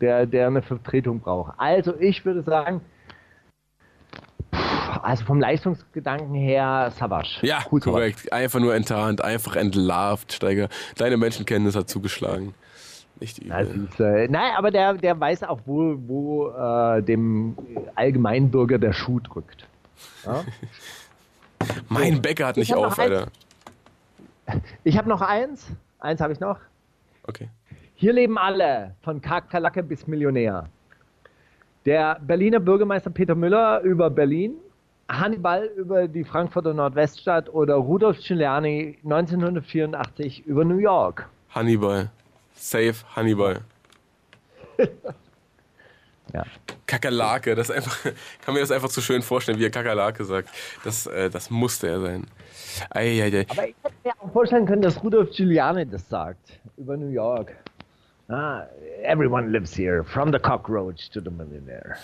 [0.00, 1.52] der, der eine Vertretung braucht.
[1.58, 2.80] Also ich würde sagen,
[5.02, 7.38] also vom Leistungsgedanken her, Savage.
[7.42, 8.18] Ja, cool, korrekt.
[8.20, 8.32] Savage.
[8.32, 10.68] Einfach nur enttarnt, einfach entlarvt, Steiger.
[10.96, 12.54] Deine Menschenkenntnis hat zugeschlagen.
[13.20, 13.88] Nicht übel.
[13.90, 17.56] Ist, äh, nein, aber der, der weiß auch, wo, wo äh, dem
[17.94, 19.66] Allgemeinbürger der Schuh drückt.
[20.26, 20.44] Ja?
[21.88, 23.28] mein Bäcker hat nicht auf, Alter.
[24.84, 25.68] Ich habe noch eins.
[26.00, 26.58] Eins habe ich noch.
[27.22, 27.48] Okay.
[27.94, 30.68] Hier leben alle, von Kakerlacke bis Millionär.
[31.84, 34.56] Der Berliner Bürgermeister Peter Müller über Berlin
[35.08, 41.28] Hannibal über die Frankfurter Nordweststadt oder Rudolf Giuliani 1984 über New York.
[41.50, 42.10] Hannibal.
[42.54, 43.60] Safe Hannibal.
[46.32, 46.44] ja.
[46.86, 47.98] Kakerlake, das einfach,
[48.44, 50.50] kann mir das einfach zu so schön vorstellen, wie er Kakerlake sagt.
[50.84, 52.26] Das, äh, das musste er sein.
[52.90, 53.46] Ei, ei, ei.
[53.48, 57.54] Aber ich hätte mir auch vorstellen können, dass Rudolf Giuliani das sagt über New York.
[58.28, 58.66] Ah,
[59.02, 61.96] everyone lives here, from the cockroach to the millionaire.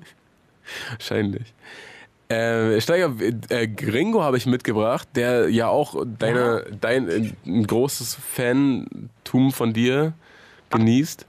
[0.90, 1.54] Wahrscheinlich.
[2.30, 3.12] Äh, Steiger,
[3.48, 6.76] äh, Gringo habe ich mitgebracht, der ja auch deine, ja.
[6.80, 10.12] dein äh, ein großes Fantum von dir
[10.70, 11.26] genießt.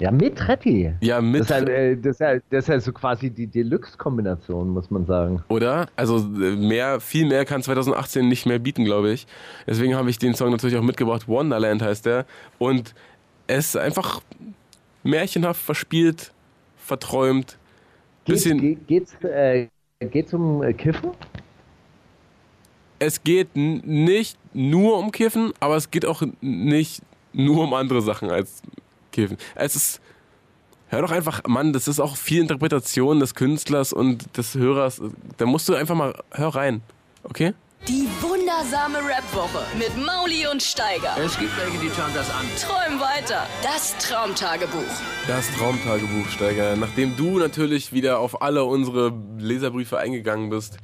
[0.00, 0.92] Ja, mit Retti.
[1.00, 1.42] Ja, mit.
[1.42, 4.90] Das ist, halt, äh, das, ist halt, das ist halt so quasi die Deluxe-Kombination, muss
[4.90, 5.40] man sagen.
[5.48, 5.86] Oder?
[5.94, 9.28] Also äh, mehr, viel mehr kann 2018 nicht mehr bieten, glaube ich.
[9.68, 11.28] Deswegen habe ich den Song natürlich auch mitgebracht.
[11.28, 12.26] Wonderland heißt der.
[12.58, 12.92] Und
[13.46, 14.20] es ist einfach
[15.04, 16.32] märchenhaft verspielt,
[16.76, 17.56] verträumt
[18.26, 18.60] bisschen.
[18.60, 19.68] Geht, geht's, äh,
[20.00, 21.10] geht's um äh, Kiffen?
[22.98, 27.02] Es geht nicht nur um Kiffen, aber es geht auch nicht
[27.32, 28.62] nur um andere Sachen als
[29.12, 29.36] Kiffen.
[29.54, 30.00] Es ist.
[30.88, 35.02] Hör doch einfach, Mann, das ist auch viel Interpretation des Künstlers und des Hörers.
[35.36, 36.80] Da musst du einfach mal, hör rein,
[37.24, 37.54] okay?
[37.88, 41.16] Die wundersame Rap-Woche mit Mauli und Steiger.
[41.24, 42.44] Es gibt welche, die schauen das an.
[42.60, 43.46] Träum weiter.
[43.62, 44.82] Das Traumtagebuch.
[45.28, 46.74] Das Traumtagebuch, Steiger.
[46.74, 50.78] Nachdem du natürlich wieder auf alle unsere Leserbriefe eingegangen bist,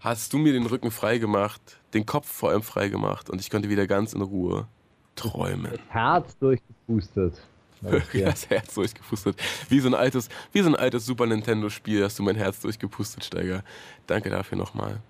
[0.00, 1.60] hast du mir den Rücken frei gemacht,
[1.94, 4.66] den Kopf vor allem frei gemacht und ich konnte wieder ganz in Ruhe
[5.14, 5.70] träumen.
[5.70, 7.34] Das Herz durchgepustet.
[8.12, 9.36] das Herz durchgepustet.
[9.68, 12.58] Wie so ein altes, wie so ein altes Super Nintendo Spiel hast du mein Herz
[12.58, 13.62] durchgepustet, Steiger.
[14.08, 15.00] Danke dafür nochmal.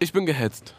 [0.00, 0.74] Ich bin gehetzt.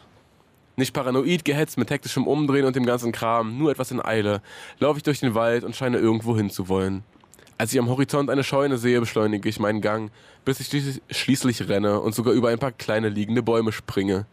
[0.76, 4.40] Nicht paranoid gehetzt mit hektischem Umdrehen und dem ganzen Kram, nur etwas in Eile,
[4.78, 7.04] laufe ich durch den Wald und scheine irgendwo hin zu wollen.
[7.58, 10.10] Als ich am Horizont eine Scheune sehe, beschleunige ich meinen Gang,
[10.46, 14.24] bis ich schließlich renne und sogar über ein paar kleine liegende Bäume springe.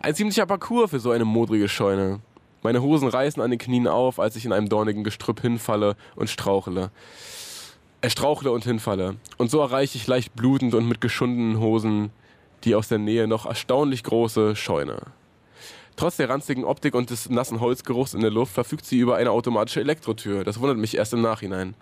[0.00, 2.20] Ein ziemlicher Parcours für so eine modrige Scheune.
[2.62, 6.30] Meine Hosen reißen an den Knien auf, als ich in einem dornigen Gestrüpp hinfalle und
[6.30, 6.90] strauchle.
[8.00, 9.16] Er strauchle und hinfalle.
[9.36, 12.10] Und so erreiche ich leicht blutend und mit geschundenen Hosen
[12.64, 14.98] die aus der Nähe noch erstaunlich große Scheune.
[15.96, 19.30] Trotz der ranzigen Optik und des nassen Holzgeruchs in der Luft verfügt sie über eine
[19.30, 20.42] automatische Elektrotür.
[20.42, 21.74] Das wundert mich erst im Nachhinein.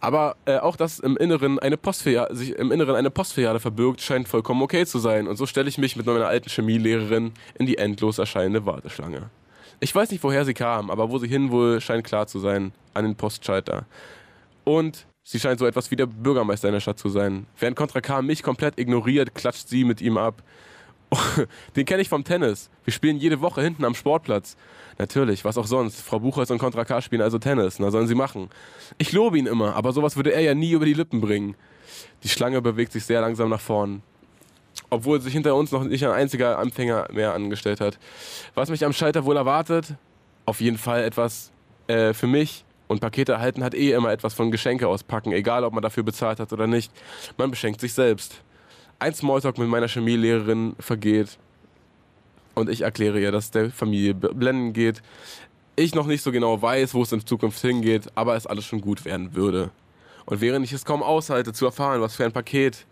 [0.00, 4.28] Aber äh, auch dass im Inneren eine Postfiliale, sich im Inneren eine Postfiliale verbirgt, scheint
[4.28, 5.26] vollkommen okay zu sein.
[5.26, 9.28] Und so stelle ich mich mit meiner alten Chemielehrerin in die endlos erscheinende Warteschlange.
[9.80, 12.72] Ich weiß nicht, woher sie kam, aber wo sie hin will, scheint klar zu sein.
[12.94, 13.86] An den Postschalter.
[14.64, 17.46] Und sie scheint so etwas wie der Bürgermeister in der Stadt zu sein.
[17.58, 20.42] Während Contra K mich komplett ignoriert, klatscht sie mit ihm ab.
[21.76, 22.70] Den kenne ich vom Tennis.
[22.84, 24.56] Wir spielen jede Woche hinten am Sportplatz.
[24.98, 26.00] Natürlich, was auch sonst.
[26.00, 27.78] Frau Buchholz und Contra K spielen also Tennis.
[27.78, 28.48] Na, sollen sie machen.
[28.98, 31.54] Ich lobe ihn immer, aber sowas würde er ja nie über die Lippen bringen.
[32.22, 34.02] Die Schlange bewegt sich sehr langsam nach vorn.
[34.90, 37.98] Obwohl sich hinter uns noch nicht ein einziger Anfänger mehr angestellt hat.
[38.54, 39.94] Was mich am Schalter wohl erwartet?
[40.46, 41.52] Auf jeden Fall etwas
[41.86, 42.64] äh, für mich.
[42.92, 46.38] Und Pakete erhalten hat eh immer etwas von Geschenke auspacken, egal ob man dafür bezahlt
[46.38, 46.92] hat oder nicht.
[47.38, 48.42] Man beschenkt sich selbst
[48.98, 51.38] ein Smalltalk mit meiner Chemielehrerin vergeht
[52.54, 55.00] und ich erkläre ihr, dass der Familie blenden geht.
[55.74, 58.82] Ich noch nicht so genau weiß, wo es in Zukunft hingeht, aber es alles schon
[58.82, 59.70] gut werden würde.
[60.26, 62.84] Und während ich es kaum aushalte, zu erfahren, was für ein Paket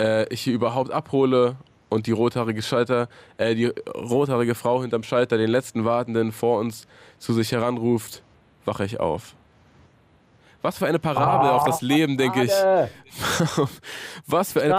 [0.00, 1.56] äh, ich hier überhaupt abhole
[1.90, 6.86] und die rothaarige Schalter, äh, die rothaarige Frau hinterm Schalter den letzten Wartenden vor uns
[7.18, 8.22] zu sich heranruft,
[8.66, 9.34] wache ich auf.
[10.62, 12.50] Was für eine Parabel oh, auf das Leben, denke ich.
[14.26, 14.74] was, für eine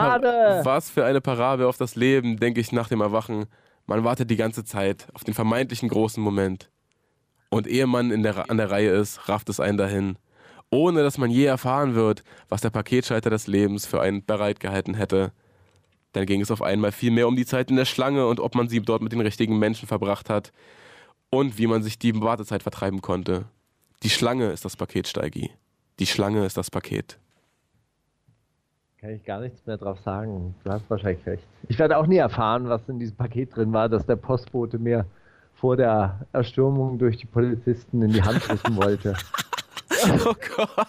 [0.65, 3.45] was für eine Parabel auf das Leben, denke ich nach dem Erwachen.
[3.85, 6.69] Man wartet die ganze Zeit auf den vermeintlichen großen Moment.
[7.49, 10.17] Und ehe man in der, an der Reihe ist, rafft es einen dahin.
[10.69, 15.31] Ohne dass man je erfahren wird, was der Paketschalter des Lebens für einen bereitgehalten hätte.
[16.11, 18.55] Dann ging es auf einmal viel mehr um die Zeit in der Schlange und ob
[18.55, 20.51] man sie dort mit den richtigen Menschen verbracht hat.
[21.29, 23.45] Und wie man sich die Wartezeit vertreiben konnte.
[24.03, 25.49] Die Schlange ist das Paketsteigi.
[25.99, 27.17] Die Schlange ist das Paket.
[28.99, 30.55] Kann ich gar nichts mehr drauf sagen.
[30.63, 31.43] Du hast wahrscheinlich recht.
[31.67, 35.05] Ich werde auch nie erfahren, was in diesem Paket drin war, dass der Postbote mir
[35.55, 39.15] vor der Erstürmung durch die Polizisten in die Hand drücken wollte.
[40.25, 40.87] oh Gott,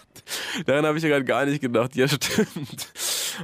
[0.65, 1.95] daran habe ich ja gerade gar nicht gedacht.
[1.95, 2.87] Ja, stimmt.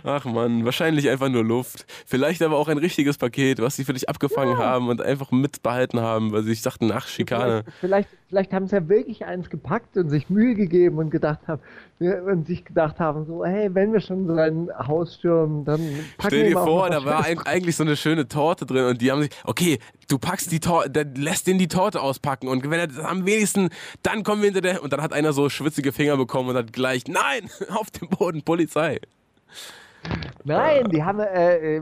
[0.03, 1.85] Ach man, wahrscheinlich einfach nur Luft.
[2.05, 4.65] Vielleicht aber auch ein richtiges Paket, was sie für dich abgefangen ja.
[4.65, 7.63] haben und einfach mitbehalten haben, weil sie sich dachten, ach, Schikane.
[7.79, 11.47] Vielleicht, vielleicht, vielleicht, haben sie ja wirklich eins gepackt und sich Mühe gegeben und gedacht
[11.47, 11.61] haben,
[11.99, 15.79] und sich gedacht haben, so, hey, wenn wir schon so ein Haus stürmen, dann
[16.17, 19.11] packen Stell dir vor, da war ein, eigentlich so eine schöne Torte drin und die
[19.11, 22.79] haben sich, okay, du packst die Torte, dann lässt den die Torte auspacken und wenn
[22.79, 23.69] er das am wenigsten,
[24.03, 26.73] dann kommen wir hinter der, und dann hat einer so schwitzige Finger bekommen und hat
[26.73, 28.99] gleich, nein, auf dem Boden, Polizei.
[30.43, 31.81] Nein, die haben äh, äh,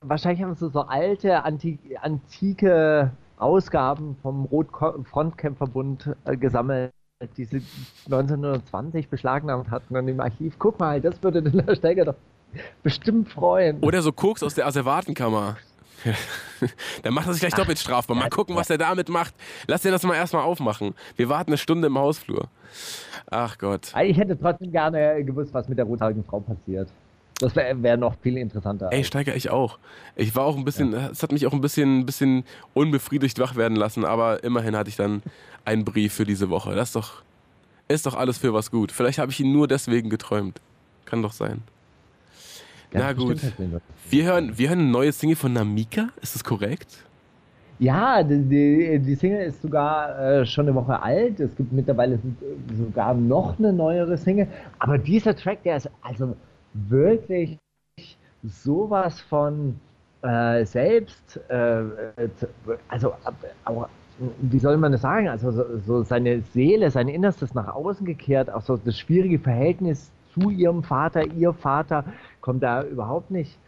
[0.00, 6.92] wahrscheinlich haben sie so alte, anti antike Ausgaben vom Rotfrontkämpferbund äh, gesammelt,
[7.36, 7.62] die sie
[8.04, 10.54] 1920 beschlagnahmt hatten und im Archiv.
[10.58, 12.14] Guck mal, das würde den Steiger doch
[12.82, 13.80] bestimmt freuen.
[13.80, 15.56] Oder so Koks aus der Asservatenkammer.
[17.02, 18.16] Dann macht er sich gleich doppelt strafbar.
[18.16, 19.34] Mal gucken, was er damit macht.
[19.66, 20.94] Lass dir das mal erstmal aufmachen.
[21.16, 22.48] Wir warten eine Stunde im Hausflur.
[23.30, 23.92] Ach Gott.
[24.02, 26.88] Ich hätte trotzdem gerne gewusst, was mit der rothaarigen Frau passiert.
[27.38, 28.88] Das wäre wär noch viel interessanter.
[28.92, 29.78] Ey, Steiger, ich auch.
[30.16, 31.22] Ich war auch ein bisschen, es ja.
[31.22, 32.44] hat mich auch ein bisschen, bisschen
[32.74, 35.22] unbefriedigt wach werden lassen, aber immerhin hatte ich dann
[35.64, 36.74] einen Brief für diese Woche.
[36.74, 37.22] Das ist doch,
[37.88, 38.92] ist doch alles für was gut.
[38.92, 40.60] Vielleicht habe ich ihn nur deswegen geträumt.
[41.04, 41.62] Kann doch sein.
[42.92, 43.40] Ja, Na gut.
[44.10, 47.04] Wir hören, wir hören eine neue Single von Namika, ist das korrekt?
[47.78, 51.40] Ja, die, die, Single ist sogar äh, schon eine Woche alt.
[51.40, 52.20] Es gibt mittlerweile
[52.78, 54.46] sogar noch eine neuere Single.
[54.78, 56.36] Aber dieser Track, der ist also
[56.74, 57.58] wirklich
[58.42, 59.78] sowas von
[60.22, 61.82] äh, selbst, äh,
[62.88, 63.14] also
[63.64, 63.88] auch,
[64.40, 68.50] wie soll man das sagen, also so, so, seine Seele, sein Innerstes nach außen gekehrt,
[68.50, 72.04] auch so das schwierige Verhältnis zu ihrem Vater, ihr Vater
[72.40, 73.58] kommt da überhaupt nicht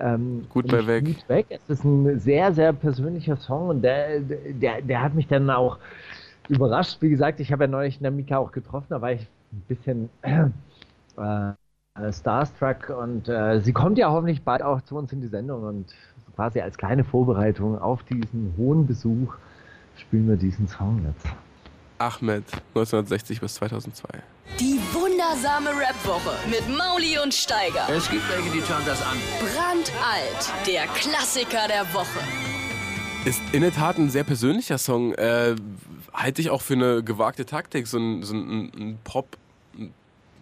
[0.00, 1.28] ähm, gut bei weg.
[1.28, 1.46] weg.
[1.50, 5.78] Es ist ein sehr, sehr persönlicher Song und der, der, der hat mich dann auch
[6.48, 7.00] überrascht.
[7.00, 10.46] Wie gesagt, ich habe ja neulich Namika auch getroffen, da war ich ein bisschen äh,
[11.16, 11.52] äh,
[12.10, 15.86] Starstruck und äh, sie kommt ja hoffentlich bald auch zu uns in die Sendung und
[16.34, 19.34] quasi als kleine Vorbereitung auf diesen hohen Besuch
[19.98, 21.26] spielen wir diesen Song jetzt.
[21.98, 22.44] Ahmed,
[22.74, 24.08] 1960 bis 2002.
[24.58, 27.86] Die wundersame Rap-Woche mit Mauli und Steiger.
[27.94, 29.18] Es gibt welche, die schauen das an.
[29.38, 32.18] Brandalt, der Klassiker der Woche.
[33.26, 35.12] Ist in der Tat ein sehr persönlicher Song.
[35.14, 35.54] Äh,
[36.12, 39.36] halte ich auch für eine gewagte Taktik, so ein, so ein, ein Pop-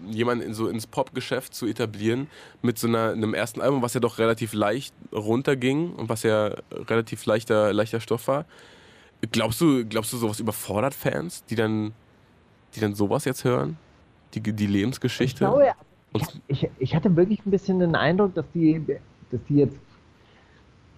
[0.08, 2.28] jemanden so ins Popgeschäft zu etablieren
[2.62, 6.54] mit so einer, einem ersten Album, was ja doch relativ leicht runterging und was ja
[6.72, 8.44] relativ leichter, leichter Stoff war.
[9.32, 11.92] Glaubst du, glaubst du, sowas überfordert Fans, die dann,
[12.74, 13.76] die dann sowas jetzt hören?
[14.34, 15.44] Die, die Lebensgeschichte?
[15.44, 18.84] Ich, glaube, ich, ich hatte wirklich ein bisschen den Eindruck, dass die,
[19.30, 19.76] dass die jetzt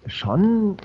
[0.07, 0.77] schon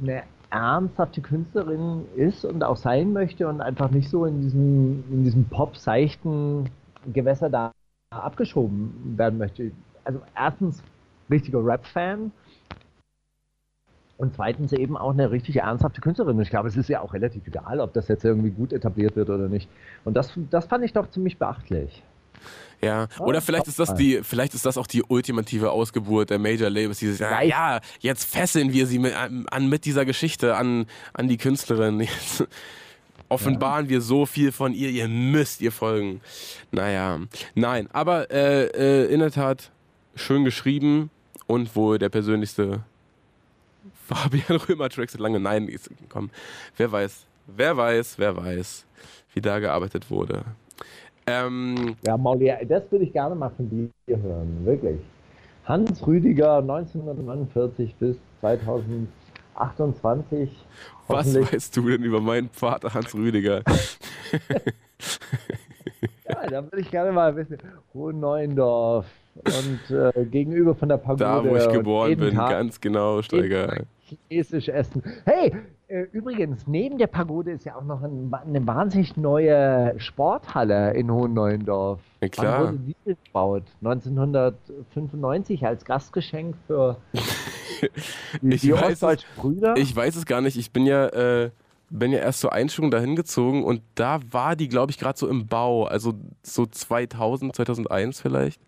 [0.00, 5.24] eine ernsthafte Künstlerin ist und auch sein möchte und einfach nicht so in diesem, in
[5.24, 6.68] diesem pop-seichten
[7.12, 7.72] Gewässer da
[8.10, 9.72] abgeschoben werden möchte.
[10.04, 10.82] Also erstens
[11.30, 12.32] richtiger Rap-Fan
[14.18, 16.40] und zweitens eben auch eine richtig ernsthafte Künstlerin.
[16.40, 19.30] Ich glaube, es ist ja auch relativ egal, ob das jetzt irgendwie gut etabliert wird
[19.30, 19.68] oder nicht.
[20.04, 22.02] Und das, das fand ich doch ziemlich beachtlich.
[22.80, 26.68] Ja, oder vielleicht ist das die, vielleicht ist das auch die ultimative Ausgeburt der Major
[26.68, 31.28] Labels, die sagen, ja, jetzt fesseln wir sie mit, an, mit dieser Geschichte an, an
[31.28, 32.00] die Künstlerin.
[32.00, 32.44] Jetzt
[33.32, 33.90] offenbaren ja.
[33.90, 36.20] wir so viel von ihr, ihr müsst ihr folgen.
[36.70, 37.20] Naja,
[37.54, 39.70] nein, aber äh, äh, in der Tat
[40.14, 41.10] schön geschrieben
[41.46, 42.80] und wohl der persönlichste
[44.06, 45.40] Fabian Römer Tracks lange.
[45.40, 45.74] Nein,
[46.08, 46.30] komm,
[46.76, 48.86] wer weiß, wer weiß, wer weiß,
[49.34, 50.44] wie da gearbeitet wurde.
[51.26, 54.98] Ähm, ja, Mauli, das würde ich gerne mal von dir hören, wirklich.
[55.64, 58.16] Hans Rüdiger 1949 bis
[59.54, 60.50] 2028.
[61.08, 63.62] Was weißt du denn über meinen Vater Hans Rüdiger?
[66.28, 67.58] ja, da würde ich gerne mal wissen.
[67.92, 71.24] Hohen Neuendorf und äh, gegenüber von der Pagode.
[71.24, 73.84] Da, wo ich geboren bin, Tag ganz genau, Steiger.
[74.28, 75.02] Chinesisch essen.
[75.24, 75.52] Hey,
[75.88, 81.10] äh, übrigens, neben der Pagode ist ja auch noch ein, eine wahnsinnig neue Sporthalle in
[81.10, 82.00] Hohen Neuendorf.
[82.20, 82.64] Ja, klar.
[82.64, 83.64] Wann wurde die gebaut?
[83.80, 86.96] 1995 als Gastgeschenk für
[88.42, 89.74] die, die ostdeutschen Brüder?
[89.76, 90.56] Ich weiß es gar nicht.
[90.56, 91.50] Ich bin ja, äh,
[91.90, 95.28] bin ja erst zur Einschulung dahin gezogen und da war die, glaube ich, gerade so
[95.28, 95.84] im Bau.
[95.84, 98.60] Also so 2000, 2001 vielleicht.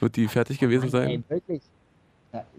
[0.00, 1.08] Wird die fertig gewesen sein?
[1.08, 1.62] Ey, wirklich?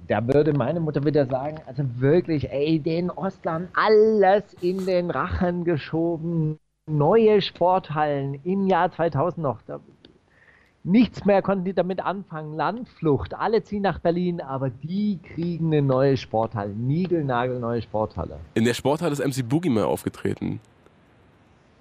[0.08, 5.64] Da würde meine Mutter wieder sagen, also wirklich, ey, den Ostlern alles in den Rachen
[5.64, 6.60] geschoben.
[6.88, 9.62] Neue Sporthallen im Jahr 2000 noch.
[9.68, 9.80] Da,
[10.90, 12.56] nichts mehr konnten die damit anfangen.
[12.56, 16.72] Landflucht, alle ziehen nach Berlin, aber die kriegen eine neue Sporthalle.
[16.72, 18.38] Niegelnagelneue Sporthalle.
[18.54, 20.60] In der Sporthalle ist MC Boogie mal aufgetreten.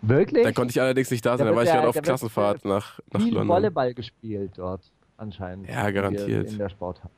[0.02, 0.44] Wirklich?
[0.44, 3.00] Da konnte ich allerdings nicht da sein, da, da war ich gerade auf Klassenfahrt nach,
[3.12, 3.56] nach viel London.
[3.56, 4.82] Volleyball gespielt dort
[5.16, 5.68] anscheinend.
[5.68, 6.52] Ja, garantiert.
[6.52, 7.10] In der Sporthalle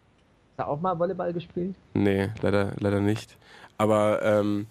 [0.61, 1.75] du auch mal Volleyball gespielt?
[1.95, 3.37] Nee, leider, leider nicht.
[3.79, 4.67] Aber ähm,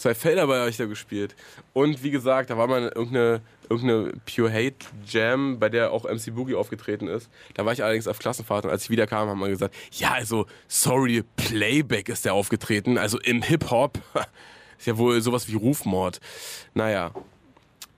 [0.00, 1.36] zwei Felderball habe ich da gespielt.
[1.72, 6.34] Und wie gesagt, da war mal irgendeine, irgendeine Pure Hate Jam, bei der auch MC
[6.34, 7.28] Boogie aufgetreten ist.
[7.54, 10.46] Da war ich allerdings auf Klassenfahrt und als ich wiederkam, haben wir gesagt, ja, also,
[10.68, 12.96] sorry, Playback ist der aufgetreten.
[12.98, 13.98] Also im Hip-Hop
[14.78, 16.20] ist ja wohl sowas wie Rufmord.
[16.72, 17.12] Naja,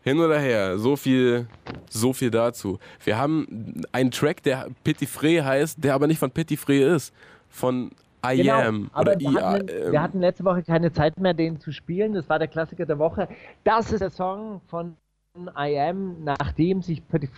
[0.03, 1.47] hin oder her, so viel,
[1.89, 2.81] so viel dazu.
[3.05, 7.13] Wir haben einen Track, der Petit Fré heißt, der aber nicht von Petit Fré ist,
[7.49, 7.93] von
[8.25, 11.73] I genau, Am oder wir, hatten, wir hatten letzte Woche keine Zeit mehr, den zu
[11.73, 12.15] spielen.
[12.15, 13.29] Das war der Klassiker der Woche.
[13.65, 14.97] Das ist der Song von
[15.37, 17.31] I Am, nachdem sich Petit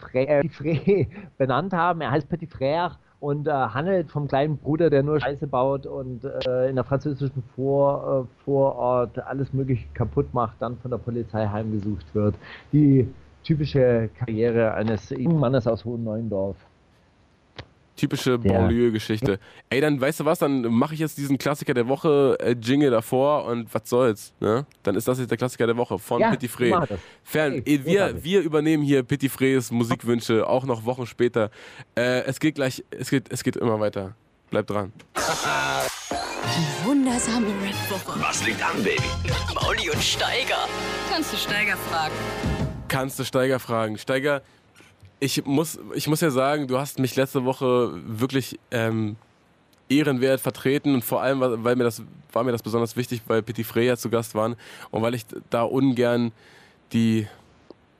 [0.00, 1.08] Fré
[1.38, 2.00] benannt haben.
[2.00, 6.24] Er heißt Petit Frère und äh, handelt vom kleinen Bruder, der nur Scheiße baut und
[6.24, 11.46] äh, in der französischen Vor, äh, Vorort alles Mögliche kaputt macht, dann von der Polizei
[11.46, 12.34] heimgesucht wird.
[12.72, 13.06] Die
[13.44, 16.56] typische Karriere eines jungen Mannes aus Hohen Neuendorf.
[18.02, 19.38] Typische Banlieue-Geschichte.
[19.70, 22.90] Ey, dann weißt du was, dann mache ich jetzt diesen Klassiker der Woche äh, Jingle
[22.90, 24.66] davor und was soll's, ne?
[24.82, 26.98] Dann ist das jetzt der Klassiker der Woche von ja, Petit Fré.
[27.22, 31.52] Fern, hey, wir, wir übernehmen hier Petit Frés Musikwünsche, auch noch Wochen später.
[31.94, 34.16] Äh, es geht gleich, es geht, es geht immer weiter.
[34.50, 34.92] Bleib dran.
[35.14, 38.20] Die wundersame Red Woche.
[38.20, 39.00] Was liegt an, Baby?
[39.54, 40.66] Mauli und Steiger.
[41.08, 42.14] Kannst du Steiger fragen?
[42.88, 43.96] Kannst du Steiger fragen.
[43.96, 44.42] Steiger,
[45.22, 49.14] ich muss, ich muss ja sagen, du hast mich letzte Woche wirklich ähm,
[49.88, 53.64] ehrenwert vertreten und vor allem, weil mir das, war mir das besonders wichtig, weil Petit
[53.64, 54.56] Freya zu Gast waren
[54.90, 56.32] und weil ich da ungern
[56.92, 57.28] die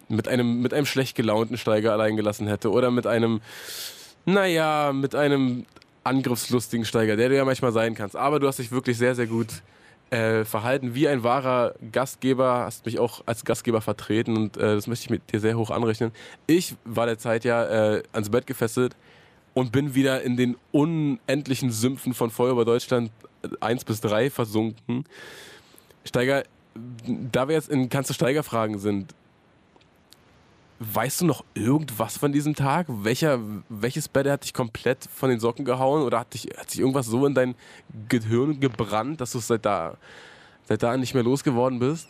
[0.08, 3.40] mit einem, mit einem schlecht gelaunten Steiger allein gelassen hätte oder mit einem,
[4.26, 5.64] naja, mit einem
[6.02, 8.16] angriffslustigen Steiger, der du ja manchmal sein kannst.
[8.16, 9.62] Aber du hast dich wirklich sehr, sehr gut
[10.12, 14.86] äh, verhalten wie ein wahrer Gastgeber, hast mich auch als Gastgeber vertreten und äh, das
[14.86, 16.12] möchte ich mit dir sehr hoch anrechnen.
[16.46, 18.94] Ich war der Zeit ja äh, ans Bett gefesselt
[19.54, 23.10] und bin wieder in den unendlichen Sümpfen von Feuer über Deutschland
[23.60, 25.04] 1 bis 3 versunken.
[26.04, 26.42] Steiger,
[27.06, 29.14] da wir jetzt in Kannst du Steiger fragen sind,
[30.84, 32.86] Weißt du noch irgendwas von diesem Tag?
[32.88, 33.38] Welcher,
[33.68, 37.06] welches Bett hat dich komplett von den Socken gehauen oder hat, dich, hat sich irgendwas
[37.06, 37.54] so in dein
[38.08, 39.96] Gehirn gebrannt, dass du seit da,
[40.64, 42.08] seit da nicht mehr losgeworden bist?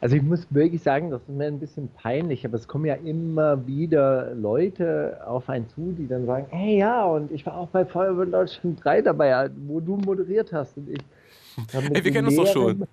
[0.00, 2.94] Also ich muss wirklich sagen, das ist mir ein bisschen peinlich, aber es kommen ja
[2.94, 7.68] immer wieder Leute auf einen zu, die dann sagen, hey ja, und ich war auch
[7.68, 11.00] bei Feuerwehr Deutschland 3 dabei, wo du moderiert hast und ich
[11.72, 12.86] Ey, wir kennen uns doch schon.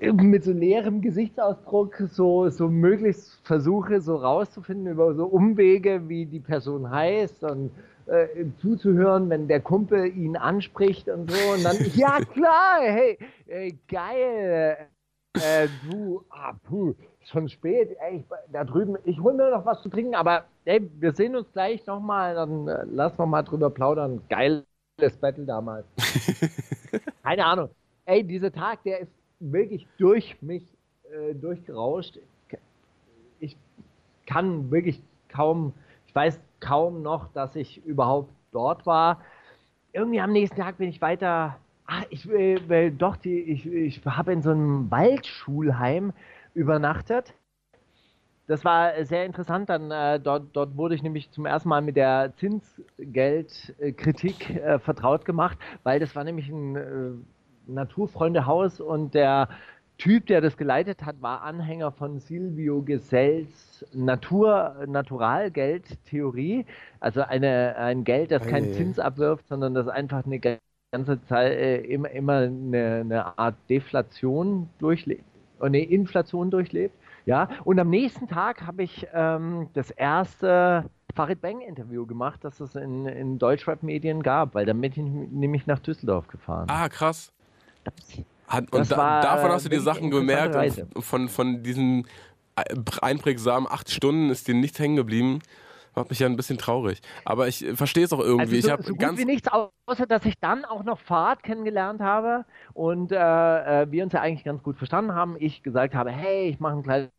[0.00, 6.38] Mit so leerem Gesichtsausdruck so, so möglichst versuche, so rauszufinden über so Umwege, wie die
[6.38, 7.72] Person heißt und
[8.06, 11.52] äh, zuzuhören, wenn der Kumpel ihn anspricht und so.
[11.52, 13.18] Und dann, ja klar, hey,
[13.48, 14.88] äh, geil,
[15.34, 16.94] äh, du, ah, puh,
[17.24, 20.88] schon spät, ey, ich, da drüben, ich hole mir noch was zu trinken, aber ey,
[21.00, 24.22] wir sehen uns gleich nochmal, dann äh, lass noch mal drüber plaudern.
[24.28, 24.64] Geiles
[25.20, 25.86] Battle damals.
[27.22, 27.70] Keine Ahnung.
[28.06, 30.62] Ey, dieser Tag, der ist wirklich durch mich
[31.10, 32.18] äh, durchgerauscht.
[33.40, 33.56] Ich
[34.26, 35.72] kann wirklich kaum,
[36.06, 39.20] ich weiß kaum noch, dass ich überhaupt dort war.
[39.92, 41.58] Irgendwie am nächsten Tag bin ich weiter.
[41.86, 46.12] Ach, ich will doch die, ich, ich habe in so einem Waldschulheim
[46.54, 47.32] übernachtet.
[48.46, 49.70] Das war sehr interessant.
[49.70, 55.24] Dann äh, dort, dort wurde ich nämlich zum ersten Mal mit der Zinsgeldkritik äh, vertraut
[55.24, 57.12] gemacht, weil das war nämlich ein äh,
[57.68, 59.48] Naturfreundehaus und der
[59.98, 66.66] Typ, der das geleitet hat, war Anhänger von Silvio Gesells Natur, Naturalgeldtheorie.
[67.00, 70.40] Also eine, ein Geld, das keinen Zins abwirft, sondern das einfach eine
[70.92, 75.24] ganze Zeit äh, immer, immer eine, eine Art Deflation durchlebt,
[75.58, 76.94] eine Inflation durchlebt.
[77.26, 80.84] Ja, und am nächsten Tag habe ich ähm, das erste
[81.14, 85.66] Farid Bang Interview gemacht, das es in, in Deutschrap-Medien gab, weil damit bin ich nämlich
[85.66, 86.68] nach Düsseldorf gefahren.
[86.70, 87.32] Ah, krass.
[88.46, 90.54] Hat, und da, davon hast du dir Sachen gemerkt
[90.94, 92.06] und von, von diesen
[93.02, 95.40] einprägsamen acht Stunden ist dir nichts hängen geblieben.
[95.94, 97.00] Macht mich ja ein bisschen traurig.
[97.24, 98.42] Aber ich verstehe es auch irgendwie.
[98.42, 99.48] Also so, ich habe so ganz wie nichts,
[99.86, 103.16] außer dass ich dann auch noch Fahrt kennengelernt habe und äh,
[103.82, 105.36] äh, wir uns ja eigentlich ganz gut verstanden haben.
[105.40, 107.10] Ich gesagt habe, hey, ich mache ein kleines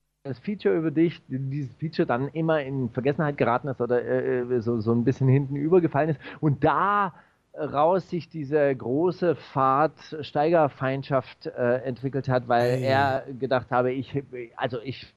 [0.42, 4.80] Feature über dich, dieses Feature dann immer in Vergessenheit geraten ist oder äh, äh, so,
[4.80, 6.20] so ein bisschen hinten übergefallen ist.
[6.40, 7.14] Und da
[7.54, 12.84] raus sich diese große Fahrt Steigerfeindschaft äh, entwickelt hat, weil hey.
[12.84, 14.24] er gedacht habe, ich,
[14.56, 15.14] also ich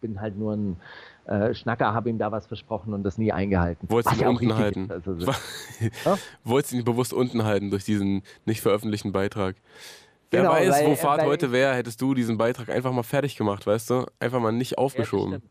[0.00, 0.76] bin halt nur ein
[1.26, 3.88] äh, Schnacker, habe ihm da was versprochen und das nie eingehalten.
[3.90, 4.90] Wolltest du ihn unten halten?
[4.90, 5.32] Also so.
[6.44, 9.56] Wolltest du ihn bewusst unten halten durch diesen nicht veröffentlichten Beitrag?
[10.30, 13.36] Wer genau, weiß, weil, wo Fahrt heute wäre, hättest du diesen Beitrag einfach mal fertig
[13.36, 14.06] gemacht, weißt du?
[14.18, 15.42] Einfach mal nicht aufgeschoben.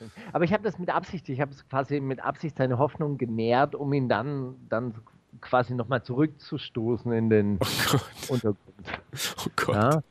[0.00, 3.74] Ja, aber ich habe das mit Absicht, ich habe quasi mit Absicht seine Hoffnung genährt,
[3.74, 4.94] um ihn dann, dann
[5.40, 8.58] quasi nochmal zurückzustoßen in den oh Untergrund.
[9.38, 9.74] Oh Gott.
[9.74, 10.02] Ja?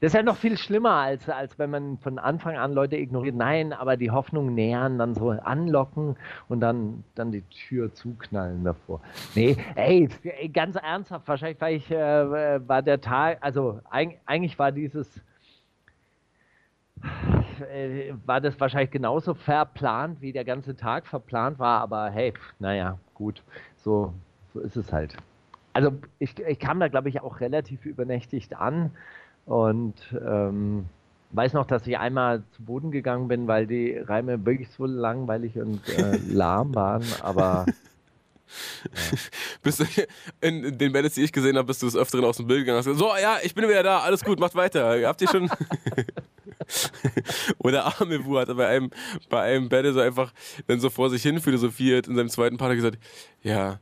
[0.00, 3.34] Das ist ja noch viel schlimmer, als, als wenn man von Anfang an Leute ignoriert.
[3.34, 6.16] Nein, aber die Hoffnung nähern, dann so anlocken
[6.48, 9.00] und dann, dann die Tür zuknallen davor.
[9.34, 10.08] Nee, ey,
[10.52, 15.22] ganz ernsthaft, wahrscheinlich war ich, äh, war der Tag, also eigentlich war dieses,
[17.72, 22.98] äh, war das wahrscheinlich genauso verplant, wie der ganze Tag verplant war, aber hey, naja,
[23.14, 23.42] gut,
[23.76, 24.12] so
[24.56, 25.16] so ist es halt.
[25.72, 28.90] Also ich, ich kam da, glaube ich, auch relativ übernächtigt an
[29.44, 30.86] und ähm,
[31.32, 35.58] weiß noch, dass ich einmal zu Boden gegangen bin, weil die Reime wirklich so langweilig
[35.58, 37.66] und äh, lahm waren, aber.
[37.68, 37.74] Ja.
[39.62, 39.84] bist du
[40.40, 42.78] in den Battles, die ich gesehen habe, bist du des Öfteren aus dem Bild gegangen.
[42.78, 44.96] Hast gesagt, so, ja, ich bin wieder da, alles gut, macht weiter.
[45.06, 45.50] Habt ihr schon.
[47.58, 48.90] Oder Amewu hat bei einem,
[49.28, 50.32] bei einem Battle so einfach
[50.68, 52.98] dann so vor sich hin philosophiert in seinem zweiten Part gesagt,
[53.42, 53.80] ja,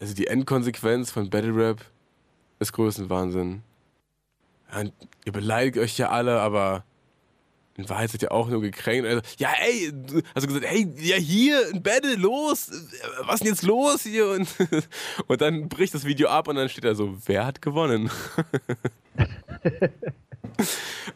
[0.00, 1.84] also die Endkonsequenz von Battle Rap
[2.58, 3.62] ist Größenwahnsinn.
[4.74, 4.92] Und
[5.24, 6.84] ihr beleidigt euch ja alle, aber
[7.78, 9.08] in Wahrheit seid ihr auch nur gekränkt.
[9.08, 9.92] Also, ja, ey,
[10.34, 12.70] also gesagt, hey, ja, hier, ein Battle, los,
[13.22, 14.30] was ist denn jetzt los hier?
[14.30, 14.48] Und,
[15.28, 18.10] und dann bricht das Video ab und dann steht da so, wer hat gewonnen?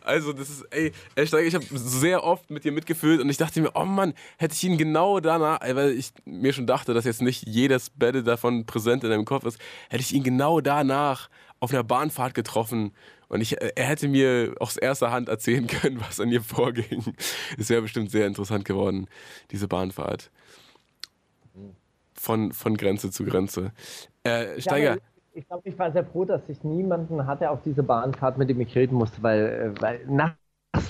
[0.04, 3.70] Also, das ist, ey, ich habe sehr oft mit dir mitgefühlt und ich dachte mir,
[3.74, 7.46] oh Mann, hätte ich ihn genau danach, weil ich mir schon dachte, dass jetzt nicht
[7.46, 9.58] jedes Battle davon präsent in deinem Kopf ist,
[9.90, 11.28] hätte ich ihn genau danach
[11.60, 12.92] auf einer Bahnfahrt getroffen
[13.32, 17.14] und ich, er hätte mir aus erster Hand erzählen können, was an ihr vorging.
[17.58, 19.08] Es wäre bestimmt sehr interessant geworden,
[19.50, 20.30] diese Bahnfahrt.
[22.12, 23.72] Von, von Grenze zu Grenze.
[24.22, 24.96] Äh, Steiger.
[24.96, 25.00] Ja,
[25.32, 28.60] ich glaube, ich war sehr froh, dass ich niemanden hatte auf diese Bahnfahrt, mit dem
[28.60, 30.34] ich reden musste, weil, äh, weil nach,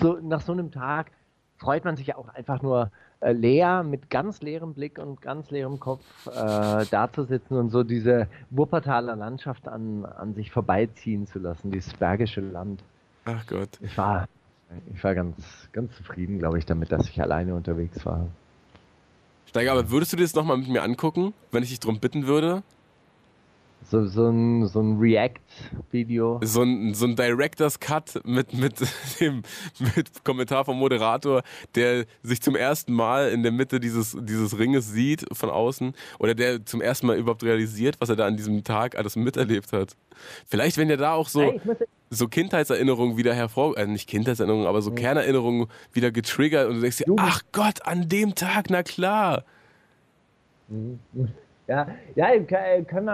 [0.00, 1.12] so, nach so einem Tag
[1.58, 2.90] freut man sich ja auch einfach nur
[3.22, 8.26] äh, leer, mit ganz leerem Blick und ganz leerem Kopf äh, dazusitzen und so diese
[8.50, 12.82] Wuppertaler Landschaft an, an sich vorbeiziehen zu lassen, dieses bergische Land.
[13.24, 13.78] Ach Gott.
[13.80, 14.26] Ich war,
[14.92, 15.36] ich war ganz,
[15.70, 18.26] ganz zufrieden, glaube ich, damit, dass ich alleine unterwegs war.
[19.46, 22.26] Steiger, aber würdest du dir das nochmal mit mir angucken, wenn ich dich darum bitten
[22.26, 22.64] würde?
[23.92, 26.40] So, so ein, so ein React-Video.
[26.42, 28.76] So ein, so ein Director's Cut mit, mit
[29.20, 29.42] dem
[29.78, 31.42] mit Kommentar vom Moderator,
[31.74, 36.34] der sich zum ersten Mal in der Mitte dieses, dieses Ringes sieht von außen oder
[36.34, 39.94] der zum ersten Mal überhaupt realisiert, was er da an diesem Tag alles miterlebt hat.
[40.48, 41.60] Vielleicht, wenn er da auch so,
[42.08, 44.94] so Kindheitserinnerungen wieder hervor, äh, nicht Kindheitserinnerungen, aber so Mhm.
[44.94, 49.44] Kernerinnerungen wieder getriggert und du denkst dir, ach Gott, an dem Tag, na klar.
[51.72, 51.86] Ja,
[52.16, 53.06] ja k- können,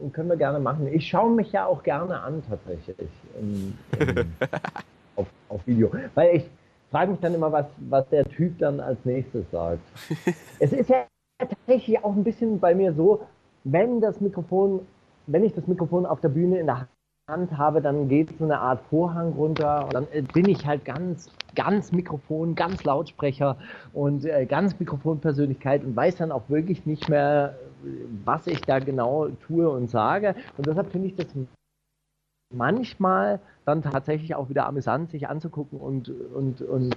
[0.00, 0.88] wir, können wir gerne machen.
[0.92, 3.08] Ich schaue mich ja auch gerne an, tatsächlich.
[3.40, 4.32] im- im-
[5.16, 5.92] auf, auf Video.
[6.16, 6.44] Weil ich
[6.90, 9.78] frage mich dann immer, was, was der Typ dann als nächstes sagt.
[10.58, 11.06] es ist ja
[11.38, 13.24] tatsächlich auch ein bisschen bei mir so,
[13.62, 14.80] wenn das Mikrofon,
[15.28, 16.88] wenn ich das Mikrofon auf der Bühne in der
[17.30, 20.84] Hand habe, dann geht so eine Art Vorhang runter und dann äh, bin ich halt
[20.84, 23.56] ganz, ganz Mikrofon, ganz Lautsprecher
[23.94, 27.63] und äh, ganz Mikrofonpersönlichkeit und weiß dann auch wirklich nicht mehr, äh,
[28.24, 30.34] was ich da genau tue und sage.
[30.56, 31.26] Und deshalb finde ich das
[32.52, 36.96] manchmal dann tatsächlich auch wieder amüsant, sich anzugucken und, und, und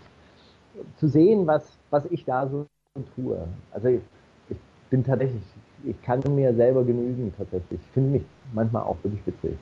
[0.98, 2.68] zu sehen, was, was ich da so
[3.16, 3.48] tue.
[3.72, 4.02] Also ich,
[4.50, 4.58] ich
[4.90, 5.42] bin tatsächlich,
[5.86, 7.80] ich kann mir selber genügen tatsächlich.
[7.80, 8.24] Ich finde mich
[8.54, 9.58] manchmal auch wirklich witzig.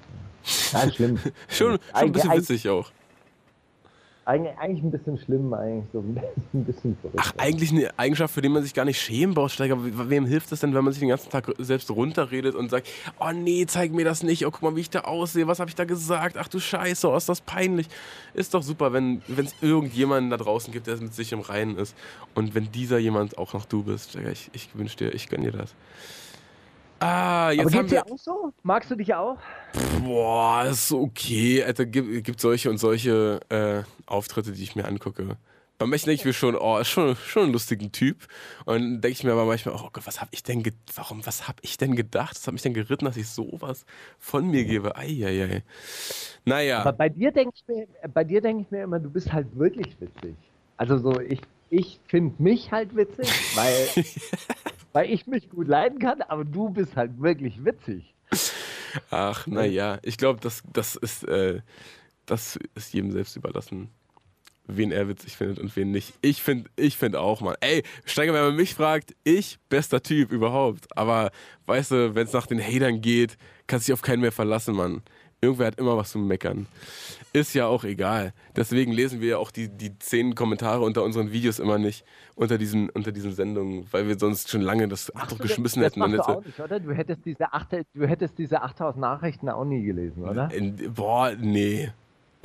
[0.72, 1.18] Ja, schlimm.
[1.48, 2.92] Schon, schon ein bisschen witzig auch.
[4.28, 6.00] Eigentlich, eigentlich ein bisschen schlimm, eigentlich so
[6.54, 7.20] ein bisschen, verrückt.
[7.22, 9.84] Ach, eigentlich eine Eigenschaft, für die man sich gar nicht schämen braucht, Steiger.
[9.84, 12.88] We- Wem hilft es denn, wenn man sich den ganzen Tag selbst runterredet und sagt,
[13.20, 15.70] oh nee, zeig mir das nicht, oh guck mal, wie ich da aussehe, was habe
[15.70, 17.88] ich da gesagt, ach du Scheiße, oh, ist das peinlich.
[18.34, 21.96] Ist doch super, wenn es irgendjemanden da draußen gibt, der mit sich im Reinen ist.
[22.34, 25.42] Und wenn dieser jemand auch noch du bist, Steiger, ich, ich wünsche dir, ich gönn
[25.44, 25.76] dir das.
[27.00, 28.04] Ah, Aber jetzt haben geht's wir...
[28.04, 28.54] dir auch so?
[28.64, 29.38] Magst du dich auch?
[30.04, 31.64] Boah, ist so okay.
[31.64, 35.38] Alter, gibt, gibt solche und solche äh, Auftritte, die ich mir angucke.
[35.78, 38.28] Bei manchen denke ich mir schon, oh, ist schon, schon ein lustiger Typ.
[38.64, 40.64] Und dann denke ich mir aber manchmal, oh Gott, was habe ich denn,
[40.96, 42.36] warum, was habe ich denn gedacht?
[42.36, 43.86] Was hat mich denn geritten, dass ich sowas
[44.18, 44.96] von mir gebe?
[44.96, 45.64] Eieiei.
[46.46, 46.80] Naja.
[46.80, 49.48] Aber bei dir denke ich mir, bei dir denke ich mir immer, du bist halt
[49.58, 50.36] wirklich witzig.
[50.78, 53.90] Also so, ich, ich finde mich halt witzig, weil,
[54.96, 58.16] weil ich mich gut leiden kann, aber du bist halt wirklich witzig.
[59.10, 61.60] Ach, naja, ich glaube, das, das, ist, äh,
[62.26, 63.90] das ist jedem selbst überlassen,
[64.68, 66.14] wen er witzig findet und wen nicht.
[66.22, 67.58] Ich finde ich find auch, Mann.
[67.60, 70.86] Ey, Steiger, wenn man mich fragt, ich, bester Typ überhaupt.
[70.98, 71.32] Aber
[71.66, 74.76] weißt du, wenn es nach den Hatern geht, kannst du dich auf keinen mehr verlassen,
[74.76, 75.04] Mann.
[75.46, 76.66] Irgendwer hat immer was zu meckern.
[77.34, 78.34] Ist ja auch egal.
[78.56, 82.04] Deswegen lesen wir ja auch die, die zehn Kommentare unter unseren Videos immer nicht,
[82.36, 86.00] unter diesen, unter diesen Sendungen, weil wir sonst schon lange das Handtuch geschmissen das hätten.
[86.00, 86.80] machst du auch nicht, oder?
[86.80, 90.50] Du hättest diese, acht, du hättest diese 8000 Nachrichten auch nie gelesen, oder?
[90.52, 91.92] In, boah, nee.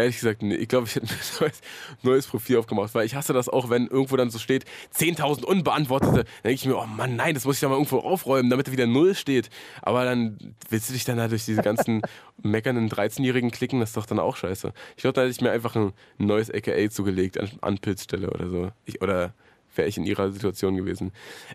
[0.01, 0.55] Ehrlich gesagt, nee.
[0.55, 1.61] Ich glaube, ich hätte ein neues,
[2.03, 4.65] neues Profil aufgemacht, weil ich hasse das auch, wenn irgendwo dann so steht,
[4.97, 6.13] 10.000 unbeantwortete.
[6.13, 8.69] Dann denke ich mir, oh Mann, nein, das muss ich da mal irgendwo aufräumen, damit
[8.69, 9.51] da wieder Null steht.
[9.83, 12.03] Aber dann willst du dich dann da durch diese ganzen
[12.43, 14.73] meckernden 13-Jährigen klicken, das ist doch dann auch scheiße.
[14.97, 18.49] Ich glaube, da hätte ich mir einfach ein neues AKA zugelegt an, an Pilzstelle oder
[18.49, 18.71] so.
[18.87, 19.35] Ich, oder
[19.75, 21.13] wäre ich in ihrer Situation gewesen.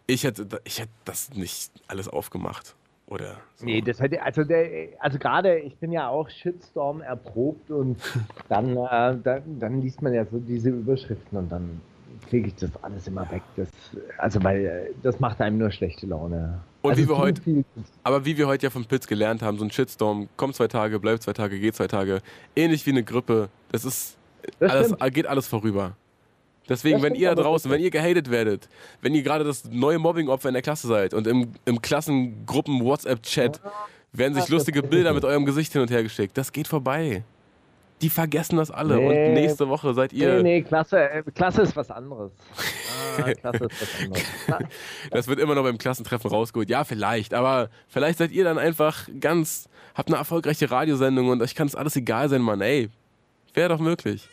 [0.08, 2.76] Ich hätte, ich hätte das nicht alles aufgemacht.
[3.08, 3.66] Oder so.
[3.66, 7.98] Nee, das hätte, also, der, also gerade, ich bin ja auch Shitstorm erprobt und
[8.50, 11.82] dann, äh, dann, dann liest man ja so diese Überschriften und dann
[12.30, 13.44] kriege ich das alles immer weg.
[13.58, 13.70] Das,
[14.18, 16.60] also, weil äh, das macht einem nur schlechte Laune.
[16.82, 17.42] Und also wie wir heute-
[18.04, 21.00] Aber wie wir heute ja von Pilz gelernt haben, so ein Shitstorm kommt zwei Tage,
[21.00, 22.22] bleibt zwei Tage, geht zwei Tage.
[22.56, 23.50] Ähnlich wie eine Grippe.
[23.72, 24.18] Das ist
[24.60, 25.96] Das alles, geht alles vorüber.
[26.68, 28.68] Deswegen, wenn ihr da draußen, wenn ihr gehatet werdet,
[29.02, 33.62] wenn ihr gerade das neue Mobbing-Opfer in der Klasse seid und im, im Klassengruppen-WhatsApp-Chat
[34.14, 37.24] werden sich lustige Bilder mit eurem Gesicht hin und her geschickt, das geht vorbei.
[38.02, 39.06] Die vergessen das alle Nee.
[39.28, 40.36] und nächste Woche seid ihr.
[40.38, 42.32] Nee, nee, Klasse, äh, Klasse ist was anderes.
[43.18, 44.24] Ah, Klasse ist was anderes.
[45.12, 46.70] Das wird immer noch beim Klassentreffen rausgeholt.
[46.70, 51.56] Ja, vielleicht, aber vielleicht seid ihr dann einfach ganz, habt eine erfolgreiche Radiosendung und euch
[51.56, 52.60] kann es alles egal sein, Mann.
[52.60, 52.90] Ey,
[53.54, 54.28] wäre doch möglich.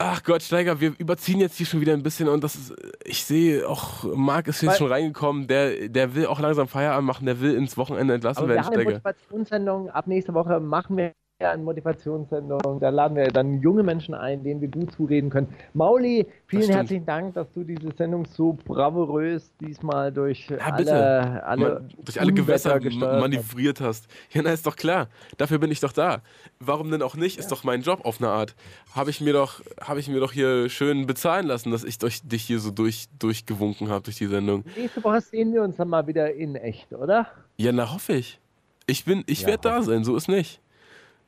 [0.00, 3.24] Ach Gott, Steiger, wir überziehen jetzt hier schon wieder ein bisschen und das ist, ich
[3.24, 7.26] sehe auch, Marc ist jetzt Weil- schon reingekommen, der, der will auch langsam Feierabend machen,
[7.26, 8.96] der will ins Wochenende entlassen Aber wir werden, haben eine Steiger.
[8.98, 9.90] Motivationssendung.
[9.90, 11.12] Ab nächste Woche machen wir
[11.46, 12.80] eine Motivationssendung.
[12.80, 15.48] Da laden wir dann junge Menschen ein, denen wir gut zureden können.
[15.72, 21.68] Mauli, vielen herzlichen Dank, dass du diese Sendung so bravourös diesmal durch Ja, alle, alle,
[21.74, 24.08] Ma- durch alle Gewässer manövriert hast.
[24.32, 25.08] Ja, na, ist doch klar.
[25.36, 26.22] Dafür bin ich doch da.
[26.58, 27.38] Warum denn auch nicht?
[27.38, 28.56] Ist doch mein Job auf eine Art.
[28.92, 32.20] Habe ich mir doch, habe ich mir doch hier schön bezahlen lassen, dass ich durch,
[32.22, 34.64] dich hier so durch, durchgewunken habe durch die Sendung.
[34.76, 37.28] Nächste Woche sehen wir uns dann mal wieder in echt, oder?
[37.58, 38.40] Ja, na hoffe ich.
[38.86, 40.60] Ich bin, ich Ja, werde da sein, so ist nicht.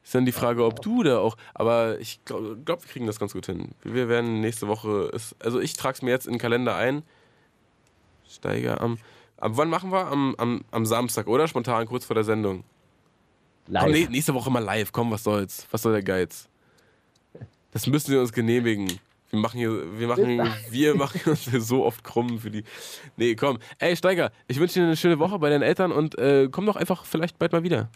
[0.03, 1.37] Ist dann die Frage, ob du da auch.
[1.55, 3.73] Aber ich glaube, glaub, wir kriegen das ganz gut hin.
[3.83, 5.11] Wir werden nächste Woche.
[5.39, 7.03] Also ich trage es mir jetzt in den Kalender ein.
[8.29, 8.99] Steiger am.
[9.37, 10.07] Ab wann machen wir?
[10.07, 11.49] Am, am, am Samstag, oder?
[11.49, 12.65] Spontan, kurz vor der Sendung.
[13.67, 14.05] Live.
[14.05, 14.93] Komm, nächste Woche mal live.
[14.93, 15.67] Komm, was soll's?
[15.71, 16.49] Was soll der Geiz?
[17.71, 18.99] Das müssen wir uns genehmigen.
[19.31, 20.41] Wir machen hier, wir machen,
[20.71, 22.65] wir machen uns hier so oft krumm für die.
[23.17, 23.59] Nee, komm.
[23.79, 26.75] Ey, Steiger, ich wünsche dir eine schöne Woche bei deinen Eltern und äh, komm doch
[26.75, 27.91] einfach vielleicht bald mal wieder.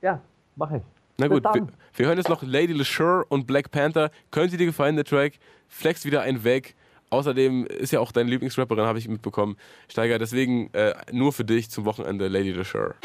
[0.00, 0.22] Ja,
[0.56, 0.82] mach ich.
[1.20, 4.10] Na gut, wir, wir hören jetzt noch Lady LeSure und Black Panther.
[4.30, 5.34] Könnte dir gefallen, der Track?
[5.66, 6.76] Flex wieder einen weg.
[7.10, 9.56] Außerdem ist ja auch deine Lieblingsrapperin, habe ich mitbekommen.
[9.88, 12.94] Steiger, deswegen äh, nur für dich zum Wochenende Lady LeSure.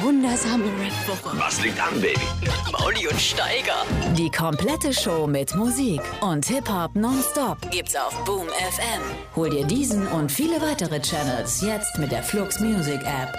[0.00, 1.36] Wundersame Rap-Woche.
[1.38, 2.20] Was liegt an, Baby?
[2.72, 3.84] Mauli und Steiger.
[4.16, 9.02] Die komplette Show mit Musik und Hip-Hop nonstop gibt's auf Boom FM.
[9.36, 13.36] Hol dir diesen und viele weitere Channels jetzt mit der Flux Music App.